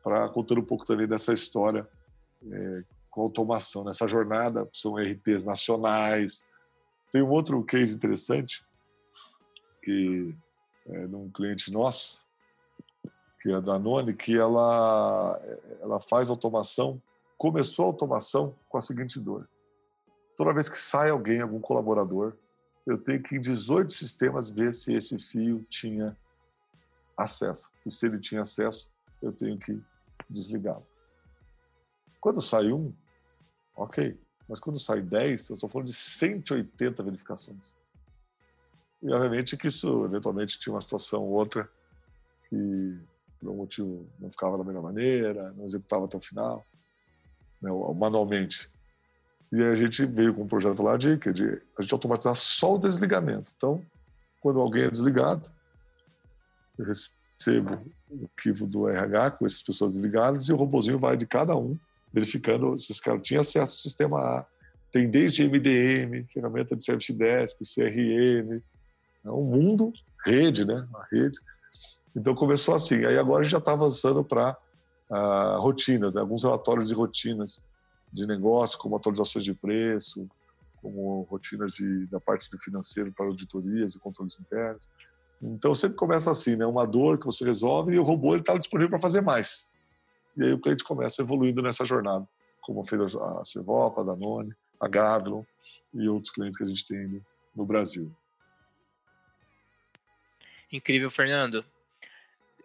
para 0.02 0.30
contar 0.30 0.58
um 0.58 0.64
pouco 0.64 0.86
também 0.86 1.08
dessa 1.08 1.34
história 1.34 1.88
é, 2.50 2.84
com 3.10 3.22
automação, 3.22 3.84
nessa 3.84 4.08
jornada. 4.08 4.68
São 4.72 4.96
RPs 4.96 5.44
nacionais. 5.44 6.46
Tem 7.12 7.22
um 7.22 7.30
outro 7.30 7.62
case 7.64 7.94
interessante 7.96 8.64
que 9.84 10.34
é 10.88 11.08
de 11.08 11.16
um 11.16 11.30
cliente 11.30 11.72
nosso, 11.72 12.24
que 13.42 13.50
é 13.52 13.56
a 13.56 13.60
Danone, 13.60 14.14
que 14.14 14.38
ela, 14.38 15.40
ela 15.82 16.00
faz 16.00 16.30
automação, 16.30 17.02
começou 17.40 17.86
a 17.86 17.88
automação 17.88 18.54
com 18.68 18.78
a 18.78 18.82
seguinte 18.82 19.18
dor. 19.18 19.50
Toda 20.36 20.54
vez 20.54 20.68
que 20.68 20.78
sai 20.78 21.10
alguém, 21.10 21.40
algum 21.40 21.62
colaborador, 21.62 22.36
eu 22.86 22.98
tenho 22.98 23.24
que 23.24 23.38
em 23.38 23.40
18 23.40 23.94
sistemas 23.94 24.50
ver 24.50 24.74
se 24.74 24.94
esse 24.94 25.18
fio 25.18 25.66
tinha 25.70 26.18
acesso. 27.18 27.72
E 27.86 27.90
se 27.90 28.06
ele 28.06 28.20
tinha 28.20 28.42
acesso, 28.42 28.92
eu 29.22 29.32
tenho 29.32 29.58
que 29.58 29.82
desligá-lo. 30.30 30.86
Quando 32.20 32.42
sai 32.42 32.74
um, 32.74 32.94
ok. 33.76 34.20
Mas 34.48 34.60
quando 34.60 34.78
sai 34.78 35.02
10, 35.02 35.50
eu 35.50 35.54
estou 35.54 35.70
falando 35.70 35.88
de 35.88 35.94
180 35.94 37.02
verificações. 37.04 37.78
E 39.02 39.14
obviamente 39.14 39.56
que 39.56 39.68
isso, 39.68 40.04
eventualmente, 40.04 40.60
tinha 40.60 40.74
uma 40.74 40.82
situação 40.82 41.24
ou 41.24 41.30
outra 41.30 41.70
que, 42.50 43.00
por 43.40 43.50
um 43.50 43.56
motivo, 43.56 44.10
não 44.20 44.30
ficava 44.30 44.58
da 44.58 44.64
melhor 44.64 44.84
maneira, 44.84 45.54
não 45.54 45.64
executava 45.64 46.04
até 46.04 46.18
o 46.18 46.22
final, 46.22 46.66
né, 47.62 47.70
manualmente. 47.96 48.70
E 49.52 49.62
a 49.64 49.76
gente 49.76 50.06
veio 50.06 50.34
com 50.34 50.44
um 50.44 50.48
projeto 50.48 50.84
lá 50.84 50.96
de, 50.96 51.18
de 51.18 51.62
a 51.78 51.82
gente 51.82 51.94
automatizar 51.94 52.36
só 52.36 52.76
o 52.76 52.80
desligamento. 52.80 53.54
Então, 53.56 53.84
quando 54.42 54.60
alguém 54.60 54.84
é 54.84 54.90
desligado, 54.90 55.50
eu 56.78 56.86
recebo 56.86 57.82
o 58.10 58.26
arquivo 58.26 58.68
do 58.68 58.88
RH 58.88 59.32
com 59.32 59.46
essas 59.46 59.64
pessoas 59.64 59.94
desligadas 59.94 60.48
e 60.48 60.54
o 60.54 60.56
robozinho 60.56 61.00
vai 61.00 61.18
de 61.18 61.26
cada 61.26 61.56
um, 61.56 61.78
verificando 62.14 62.78
se 62.78 62.92
esse 62.92 63.02
cara 63.02 63.20
tinha 63.20 63.42
acesso 63.42 63.74
ao 63.74 63.80
sistema 63.80 64.20
A. 64.20 64.46
Tem 64.92 65.10
desde 65.10 65.48
MDM, 65.48 66.26
ferramenta 66.32 66.76
de 66.76 66.84
Service 66.84 67.14
Desk, 67.14 67.60
CRM, 67.64 68.62
é 69.26 69.32
um 69.32 69.44
mundo, 69.44 69.92
rede, 70.26 70.66
né? 70.66 70.88
Uma 70.90 71.06
rede. 71.12 71.40
Então 72.16 72.34
começou 72.34 72.74
assim. 72.74 73.06
Aí 73.06 73.18
agora 73.18 73.42
a 73.42 73.44
gente 73.44 73.52
já 73.52 73.60
está 73.60 73.74
avançando 73.74 74.24
para 74.24 74.58
uh, 75.10 75.60
rotinas, 75.60 76.14
né? 76.14 76.22
alguns 76.22 76.44
relatórios 76.44 76.88
de 76.88 76.94
rotinas 76.94 77.64
de 78.12 78.26
negócio, 78.26 78.78
como 78.78 78.96
atualizações 78.96 79.44
de 79.44 79.54
preço, 79.54 80.28
como 80.82 81.22
rotinas 81.24 81.74
de, 81.74 82.08
da 82.08 82.20
parte 82.20 82.50
do 82.50 82.58
financeiro 82.58 83.12
para 83.12 83.26
auditorias 83.26 83.96
e 83.96 84.00
controles 84.00 84.40
internos. 84.40 84.90
Então 85.42 85.74
sempre 85.74 85.96
começa 85.96 86.30
assim, 86.32 86.56
né? 86.56 86.66
Uma 86.66 86.86
dor 86.86 87.18
que 87.18 87.26
você 87.26 87.46
resolve 87.46 87.94
e 87.94 88.00
o 88.00 88.04
robô 88.04 88.36
está 88.36 88.58
disponível 88.58 88.90
para 88.90 89.00
fazer 89.00 89.22
mais. 89.22 89.70
E 90.36 90.44
aí 90.44 90.54
o 90.54 90.60
cliente 90.60 90.84
começa 90.84 91.22
evoluindo 91.22 91.62
nessa 91.62 91.86
jornada, 91.86 92.28
como 92.62 92.86
fez 92.86 93.16
a 93.16 93.44
Servopa, 93.44 94.02
a 94.02 94.04
Danone, 94.04 94.54
a 94.80 94.88
Gavilon 94.88 95.44
e 95.94 96.08
outros 96.08 96.32
clientes 96.32 96.58
que 96.58 96.64
a 96.64 96.68
gente 96.68 96.86
tem 96.88 97.22
no 97.56 97.66
Brasil. 97.66 98.12
Incrível, 100.72 101.10
Fernando. 101.10 101.66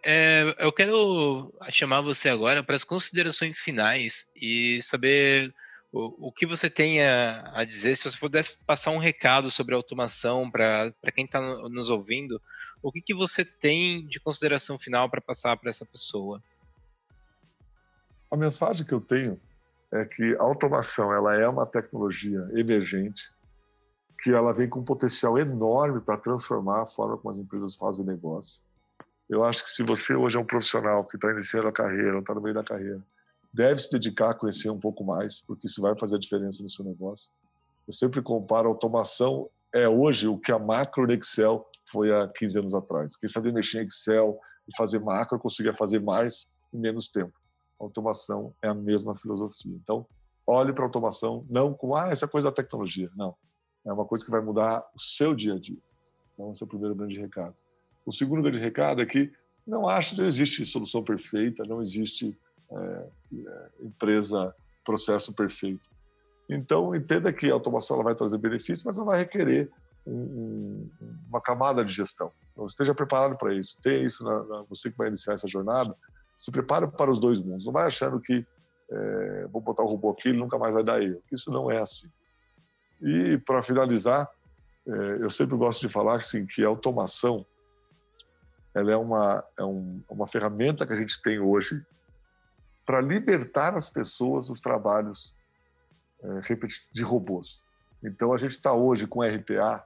É, 0.07 0.55
eu 0.59 0.71
quero 0.71 1.51
chamar 1.71 2.01
você 2.01 2.29
agora 2.29 2.61
para 2.61 2.75
as 2.75 2.83
considerações 2.83 3.57
finais 3.57 4.27
e 4.35 4.79
saber 4.83 5.51
o, 5.91 6.27
o 6.27 6.31
que 6.31 6.45
você 6.45 6.69
tem 6.69 7.01
a, 7.01 7.51
a, 7.55 7.63
dizer. 7.63 7.95
Se 7.95 8.03
você 8.03 8.15
pudesse 8.15 8.55
passar 8.67 8.91
um 8.91 8.99
recado 8.99 9.49
sobre 9.49 9.73
automação 9.73 10.51
para 10.51 10.93
quem 11.15 11.25
está 11.25 11.41
nos 11.41 11.89
ouvindo, 11.89 12.39
o 12.83 12.91
que, 12.91 13.01
que 13.01 13.15
você 13.15 13.43
tem 13.43 14.05
de 14.05 14.19
consideração 14.19 14.77
final 14.77 15.09
para 15.09 15.19
passar 15.19 15.57
para 15.57 15.71
essa 15.71 15.87
pessoa? 15.87 16.39
A 18.29 18.37
mensagem 18.37 18.85
que 18.85 18.93
eu 18.93 19.01
tenho 19.01 19.41
é 19.91 20.05
que 20.05 20.35
a 20.35 20.43
automação 20.43 21.11
ela 21.11 21.35
é 21.35 21.47
uma 21.47 21.65
tecnologia 21.65 22.47
emergente 22.53 23.33
que 24.21 24.31
ela 24.31 24.53
vem 24.53 24.69
com 24.69 24.81
um 24.81 24.85
potencial 24.85 25.35
enorme 25.39 25.99
para 25.99 26.15
transformar 26.15 26.83
a 26.83 26.87
forma 26.87 27.17
como 27.17 27.31
as 27.31 27.39
empresas 27.39 27.75
fazem 27.75 28.05
negócio. 28.05 28.64
Eu 29.29 29.43
acho 29.43 29.63
que 29.63 29.71
se 29.71 29.83
você 29.83 30.15
hoje 30.15 30.37
é 30.37 30.39
um 30.39 30.45
profissional 30.45 31.03
que 31.05 31.17
está 31.17 31.31
iniciando 31.31 31.67
a 31.67 31.71
carreira, 31.71 32.19
está 32.19 32.33
no 32.33 32.41
meio 32.41 32.53
da 32.53 32.63
carreira, 32.63 33.01
deve 33.53 33.81
se 33.81 33.91
dedicar 33.91 34.31
a 34.31 34.33
conhecer 34.33 34.69
um 34.69 34.79
pouco 34.79 35.03
mais, 35.03 35.39
porque 35.39 35.67
isso 35.67 35.81
vai 35.81 35.97
fazer 35.97 36.17
a 36.17 36.19
diferença 36.19 36.61
no 36.61 36.69
seu 36.69 36.85
negócio. 36.85 37.31
Eu 37.87 37.93
sempre 37.93 38.21
comparo 38.21 38.67
automação 38.67 39.49
é 39.73 39.89
hoje 39.89 40.27
o 40.27 40.37
que 40.37 40.51
a 40.51 40.59
macro 40.59 41.11
Excel 41.11 41.67
foi 41.91 42.13
há 42.13 42.27
15 42.27 42.59
anos 42.59 42.75
atrás. 42.75 43.15
Quem 43.17 43.27
sabia 43.27 43.51
mexer 43.51 43.83
em 43.83 43.87
Excel 43.87 44.39
e 44.67 44.75
fazer 44.75 44.99
macro 44.99 45.37
conseguia 45.37 45.73
fazer 45.73 45.99
mais 45.99 46.51
em 46.73 46.79
menos 46.79 47.09
tempo. 47.09 47.33
A 47.79 47.83
automação 47.83 48.55
é 48.61 48.69
a 48.69 48.73
mesma 48.73 49.13
filosofia. 49.13 49.75
Então, 49.83 50.05
olhe 50.47 50.71
para 50.71 50.85
a 50.85 50.87
automação 50.87 51.45
não 51.49 51.73
como 51.73 51.95
ah, 51.95 52.09
essa 52.09 52.25
é 52.25 52.27
coisa 52.27 52.49
da 52.49 52.55
tecnologia. 52.55 53.09
Não 53.15 53.35
é 53.85 53.93
uma 53.93 54.05
coisa 54.05 54.25
que 54.25 54.31
vai 54.31 54.41
mudar 54.41 54.83
o 54.95 54.99
seu 54.99 55.35
dia 55.35 55.53
a 55.53 55.59
dia. 55.59 55.77
Então, 56.33 56.51
esse 56.51 56.63
é 56.63 56.65
o 56.65 56.69
primeiro 56.69 56.95
grande 56.95 57.19
recado. 57.19 57.55
O 58.05 58.11
segundo 58.11 58.43
grande 58.43 58.59
recado 58.59 59.01
é 59.01 59.05
que 59.05 59.31
não 59.65 59.89
acho 59.89 60.15
que 60.15 60.21
existe 60.21 60.65
solução 60.65 61.03
perfeita, 61.03 61.63
não 61.65 61.81
existe 61.81 62.37
é, 62.71 62.75
é, 62.77 63.69
empresa, 63.81 64.53
processo 64.83 65.33
perfeito. 65.33 65.89
Então, 66.47 66.95
entenda 66.95 67.33
que 67.33 67.49
a 67.49 67.53
automação 67.53 67.95
ela 67.95 68.03
vai 68.03 68.15
trazer 68.15 68.37
benefícios, 68.37 68.83
mas 68.83 68.97
ela 68.97 69.07
vai 69.07 69.19
requerer 69.19 69.71
um, 70.05 70.13
um, 70.13 70.89
uma 71.27 71.41
camada 71.41 71.83
de 71.83 71.91
gestão. 71.91 72.31
Então, 72.51 72.65
esteja 72.65 72.93
preparado 72.93 73.35
para 73.37 73.53
isso. 73.53 73.77
Tenha 73.81 74.03
isso, 74.03 74.23
na, 74.23 74.43
na, 74.43 74.63
você 74.69 74.91
que 74.91 74.97
vai 74.97 75.07
iniciar 75.07 75.33
essa 75.33 75.47
jornada, 75.47 75.95
se 76.35 76.51
prepare 76.51 76.87
para 76.87 77.09
os 77.09 77.19
dois 77.19 77.39
mundos. 77.39 77.65
Não 77.65 77.73
vai 77.73 77.87
achando 77.87 78.19
que 78.19 78.45
é, 78.91 79.47
vou 79.51 79.61
botar 79.61 79.83
o 79.83 79.87
robô 79.87 80.11
aqui 80.11 80.29
e 80.29 80.33
nunca 80.33 80.59
mais 80.59 80.73
vai 80.73 80.83
dar 80.83 81.01
erro. 81.01 81.21
Isso 81.31 81.51
não 81.51 81.71
é 81.71 81.81
assim. 81.81 82.09
E, 83.01 83.37
para 83.39 83.63
finalizar, 83.63 84.29
é, 84.87 84.91
eu 85.21 85.29
sempre 85.29 85.57
gosto 85.57 85.81
de 85.81 85.89
falar 85.89 86.17
assim, 86.17 86.45
que 86.45 86.63
a 86.63 86.67
automação 86.67 87.45
ela 88.75 88.91
é 88.91 88.97
uma, 88.97 89.43
é 89.57 89.63
um, 89.63 90.03
uma 90.09 90.27
ferramenta 90.27 90.85
que 90.85 90.91
a 90.91 90.97
gente 90.97 91.21
tem 91.21 91.39
hoje 91.39 91.81
para 92.85 92.99
libertar 92.99 93.73
as 93.73 93.89
pessoas 93.89 94.47
dos 94.47 94.59
trabalhos 94.59 95.33
é, 96.21 96.55
de 96.91 97.01
robôs. 97.01 97.63
Então, 98.03 98.33
a 98.33 98.37
gente 98.37 98.51
está 98.51 98.73
hoje 98.73 99.07
com 99.07 99.19
o 99.19 99.23
RPA 99.23 99.83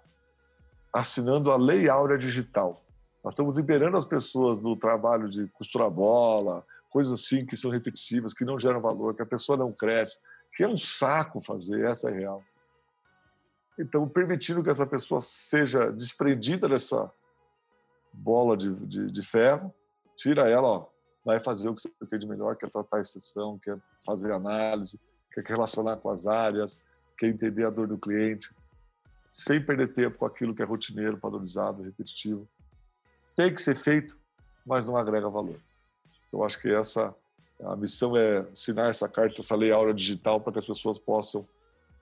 assinando 0.92 1.52
a 1.52 1.56
Lei 1.56 1.88
Áurea 1.88 2.18
Digital. 2.18 2.84
Nós 3.24 3.34
estamos 3.34 3.56
liberando 3.56 3.96
as 3.96 4.06
pessoas 4.06 4.60
do 4.60 4.76
trabalho 4.76 5.30
de 5.30 5.48
costurar 5.50 5.92
bola, 5.92 6.66
coisas 6.90 7.14
assim 7.14 7.46
que 7.46 7.56
são 7.56 7.70
repetitivas, 7.70 8.34
que 8.34 8.44
não 8.44 8.58
geram 8.58 8.82
valor, 8.82 9.14
que 9.14 9.22
a 9.22 9.26
pessoa 9.26 9.56
não 9.56 9.72
cresce, 9.72 10.20
que 10.56 10.64
é 10.64 10.68
um 10.68 10.78
saco 10.78 11.40
fazer, 11.40 11.86
essa 11.86 12.10
é 12.10 12.14
real. 12.14 12.44
Então, 13.78 14.10
permitindo 14.10 14.64
que 14.64 14.70
essa 14.70 14.86
pessoa 14.86 15.22
seja 15.22 15.92
desprendida 15.92 16.68
dessa 16.68 17.10
bola 18.14 18.56
de, 18.56 18.74
de, 18.86 19.12
de 19.12 19.22
ferro, 19.22 19.74
tira 20.16 20.50
ela, 20.50 20.68
ó, 20.68 20.88
vai 21.24 21.40
fazer 21.40 21.70
o 21.70 21.76
que 21.76 21.82
você 21.82 21.90
tem 22.10 22.20
de 22.20 22.28
melhor, 22.28 22.56
quer 22.56 22.70
tratar 22.70 22.98
a 22.98 23.02
exceção, 23.02 23.58
quer 23.60 23.78
fazer 24.06 24.32
análise, 24.32 25.00
quer 25.32 25.44
relacionar 25.46 25.98
com 25.98 26.10
as 26.10 26.26
áreas, 26.26 26.80
quer 27.18 27.28
entender 27.28 27.66
a 27.66 27.70
dor 27.70 27.88
do 27.88 27.98
cliente, 27.98 28.54
sem 29.30 29.64
perder 29.64 29.94
tempo 29.94 30.18
com 30.18 30.26
aquilo 30.26 30.56
que 30.56 30.62
é 30.62 30.66
rotineiro, 30.66 31.18
padronizado, 31.18 31.84
repetitivo. 31.84 32.48
Tem 33.36 33.54
que 33.54 33.62
ser 33.62 33.76
feito, 33.76 34.18
mas 34.66 34.88
não 34.88 34.98
agrega 34.98 35.30
valor. 35.30 35.60
Eu 36.32 36.44
acho 36.44 36.60
que 36.60 36.74
essa 36.74 37.14
a 37.64 37.76
missão 37.76 38.16
é 38.16 38.40
assinar 38.52 38.90
essa 38.90 39.08
carta, 39.10 39.42
essa 39.42 39.56
lei 39.56 39.72
áurea 39.72 39.94
digital 39.94 40.40
para 40.40 40.54
que 40.54 40.60
as 40.60 40.66
pessoas 40.66 40.98
possam 40.98 41.46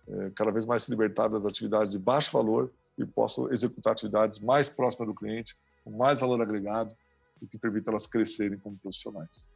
é, 0.07 0.29
cada 0.35 0.51
vez 0.51 0.65
mais 0.65 0.83
se 0.83 0.91
libertar 0.91 1.27
das 1.27 1.45
atividades 1.45 1.91
de 1.91 1.99
baixo 1.99 2.31
valor 2.31 2.71
e 2.97 3.05
possam 3.05 3.51
executar 3.51 3.93
atividades 3.93 4.39
mais 4.39 4.69
próximas 4.69 5.07
do 5.07 5.15
cliente, 5.15 5.55
com 5.83 5.91
mais 5.91 6.19
valor 6.19 6.41
agregado 6.41 6.95
e 7.41 7.47
que 7.47 7.57
permitam 7.57 7.91
elas 7.91 8.07
crescerem 8.07 8.57
como 8.57 8.77
profissionais. 8.77 9.51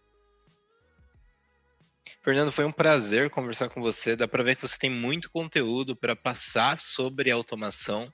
Fernando, 2.22 2.52
foi 2.52 2.66
um 2.66 2.72
prazer 2.72 3.30
conversar 3.30 3.70
com 3.70 3.82
você. 3.82 4.16
Dá 4.16 4.28
para 4.28 4.44
ver 4.44 4.56
que 4.56 4.62
você 4.62 4.78
tem 4.78 4.89
muito 4.89 5.30
conteúdo 5.32 5.96
para 5.96 6.16
passar 6.16 6.78
sobre 6.78 7.32
automação. 7.32 8.12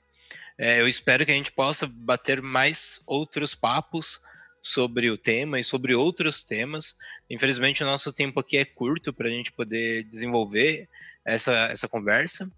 É, 0.56 0.80
eu 0.80 0.88
espero 0.88 1.24
que 1.24 1.30
a 1.30 1.34
gente 1.34 1.52
possa 1.52 1.86
bater 1.86 2.40
mais 2.40 3.02
outros 3.06 3.54
papos 3.54 4.20
sobre 4.60 5.10
o 5.10 5.16
tema 5.16 5.60
e 5.60 5.64
sobre 5.64 5.94
outros 5.94 6.42
temas. 6.42 6.96
Infelizmente, 7.30 7.82
o 7.82 7.86
nosso 7.86 8.12
tempo 8.12 8.40
aqui 8.40 8.56
é 8.56 8.64
curto 8.64 9.12
para 9.12 9.28
a 9.28 9.30
gente 9.30 9.52
poder 9.52 10.04
desenvolver 10.04 10.88
essa, 11.24 11.52
essa 11.66 11.86
conversa, 11.86 12.50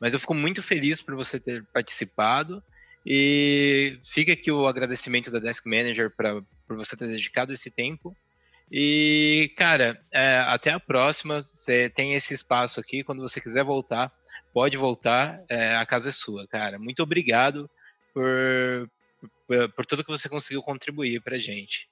mas 0.00 0.12
eu 0.12 0.20
fico 0.20 0.34
muito 0.34 0.62
feliz 0.62 1.00
por 1.00 1.14
você 1.14 1.40
ter 1.40 1.64
participado 1.72 2.62
E 3.04 3.98
fica 4.04 4.32
aqui 4.32 4.50
o 4.50 4.66
agradecimento 4.66 5.30
da 5.30 5.38
Desk 5.38 5.66
Manager 5.66 6.10
pra, 6.10 6.42
por 6.66 6.76
você 6.76 6.96
ter 6.96 7.08
dedicado 7.08 7.52
esse 7.52 7.70
tempo. 7.70 8.16
E, 8.70 9.50
cara, 9.56 10.00
é, 10.12 10.40
até 10.40 10.72
a 10.72 10.80
próxima. 10.80 11.40
Você 11.40 11.88
tem 11.88 12.14
esse 12.14 12.34
espaço 12.34 12.78
aqui. 12.78 13.02
Quando 13.02 13.22
você 13.22 13.40
quiser 13.40 13.64
voltar, 13.64 14.12
pode 14.52 14.76
voltar. 14.76 15.42
É, 15.48 15.76
a 15.76 15.86
casa 15.86 16.10
é 16.10 16.12
sua, 16.12 16.46
cara. 16.46 16.78
Muito 16.78 17.02
obrigado 17.02 17.70
por, 18.12 18.90
por, 19.46 19.72
por 19.72 19.86
tudo 19.86 20.04
que 20.04 20.10
você 20.10 20.28
conseguiu 20.28 20.62
contribuir 20.62 21.22
para 21.22 21.38
gente. 21.38 21.88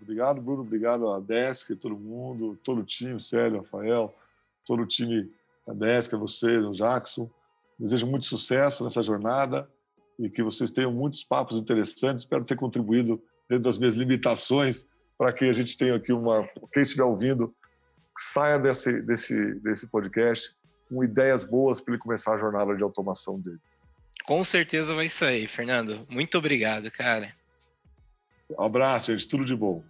Obrigado, 0.00 0.40
Bruno. 0.40 0.62
Obrigado 0.62 1.10
a 1.10 1.18
Desk, 1.18 1.74
todo 1.74 1.98
mundo, 1.98 2.56
todo 2.62 2.82
o 2.82 2.84
time, 2.84 3.18
Célio, 3.18 3.58
Rafael, 3.58 4.14
todo 4.64 4.82
o 4.82 4.86
time 4.86 5.28
da 5.68 5.86
Desk, 5.86 6.14
a 6.14 6.18
você, 6.18 6.56
o 6.56 6.70
Jackson. 6.70 7.30
Desejo 7.78 8.06
muito 8.06 8.26
sucesso 8.26 8.82
nessa 8.82 9.02
jornada 9.02 9.68
e 10.18 10.28
que 10.28 10.42
vocês 10.42 10.70
tenham 10.70 10.92
muitos 10.92 11.22
papos 11.22 11.56
interessantes. 11.56 12.24
Espero 12.24 12.44
ter 12.44 12.56
contribuído 12.56 13.22
dentro 13.48 13.64
das 13.64 13.78
minhas 13.78 13.94
limitações 13.94 14.86
para 15.16 15.32
que 15.32 15.44
a 15.44 15.52
gente 15.52 15.76
tenha 15.76 15.94
aqui 15.94 16.12
uma. 16.12 16.42
Quem 16.72 16.82
estiver 16.82 17.04
ouvindo, 17.04 17.54
saia 18.16 18.58
desse, 18.58 19.00
desse, 19.02 19.54
desse 19.60 19.86
podcast 19.88 20.56
com 20.88 21.04
ideias 21.04 21.44
boas 21.44 21.80
para 21.80 21.94
ele 21.94 22.02
começar 22.02 22.34
a 22.34 22.38
jornada 22.38 22.74
de 22.74 22.82
automação 22.82 23.38
dele. 23.38 23.60
Com 24.24 24.42
certeza 24.42 24.94
vai 24.94 25.08
sair, 25.08 25.46
Fernando. 25.46 26.06
Muito 26.08 26.36
obrigado, 26.38 26.90
cara. 26.90 27.32
Um 28.50 28.62
abraço, 28.62 29.12
gente. 29.12 29.28
Tudo 29.28 29.44
de 29.44 29.54
bom. 29.54 29.84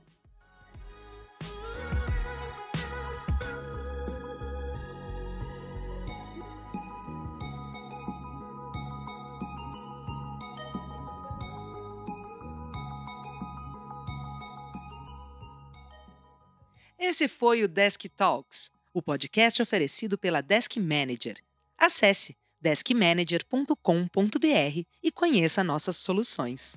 Esse 17.08 17.26
foi 17.26 17.64
o 17.64 17.68
Desk 17.68 18.06
Talks, 18.10 18.70
o 18.92 19.00
podcast 19.00 19.62
oferecido 19.62 20.18
pela 20.18 20.42
Desk 20.42 20.78
Manager. 20.78 21.38
Acesse 21.78 22.36
deskmanager.com.br 22.60 24.82
e 25.02 25.10
conheça 25.10 25.64
nossas 25.64 25.96
soluções. 25.96 26.76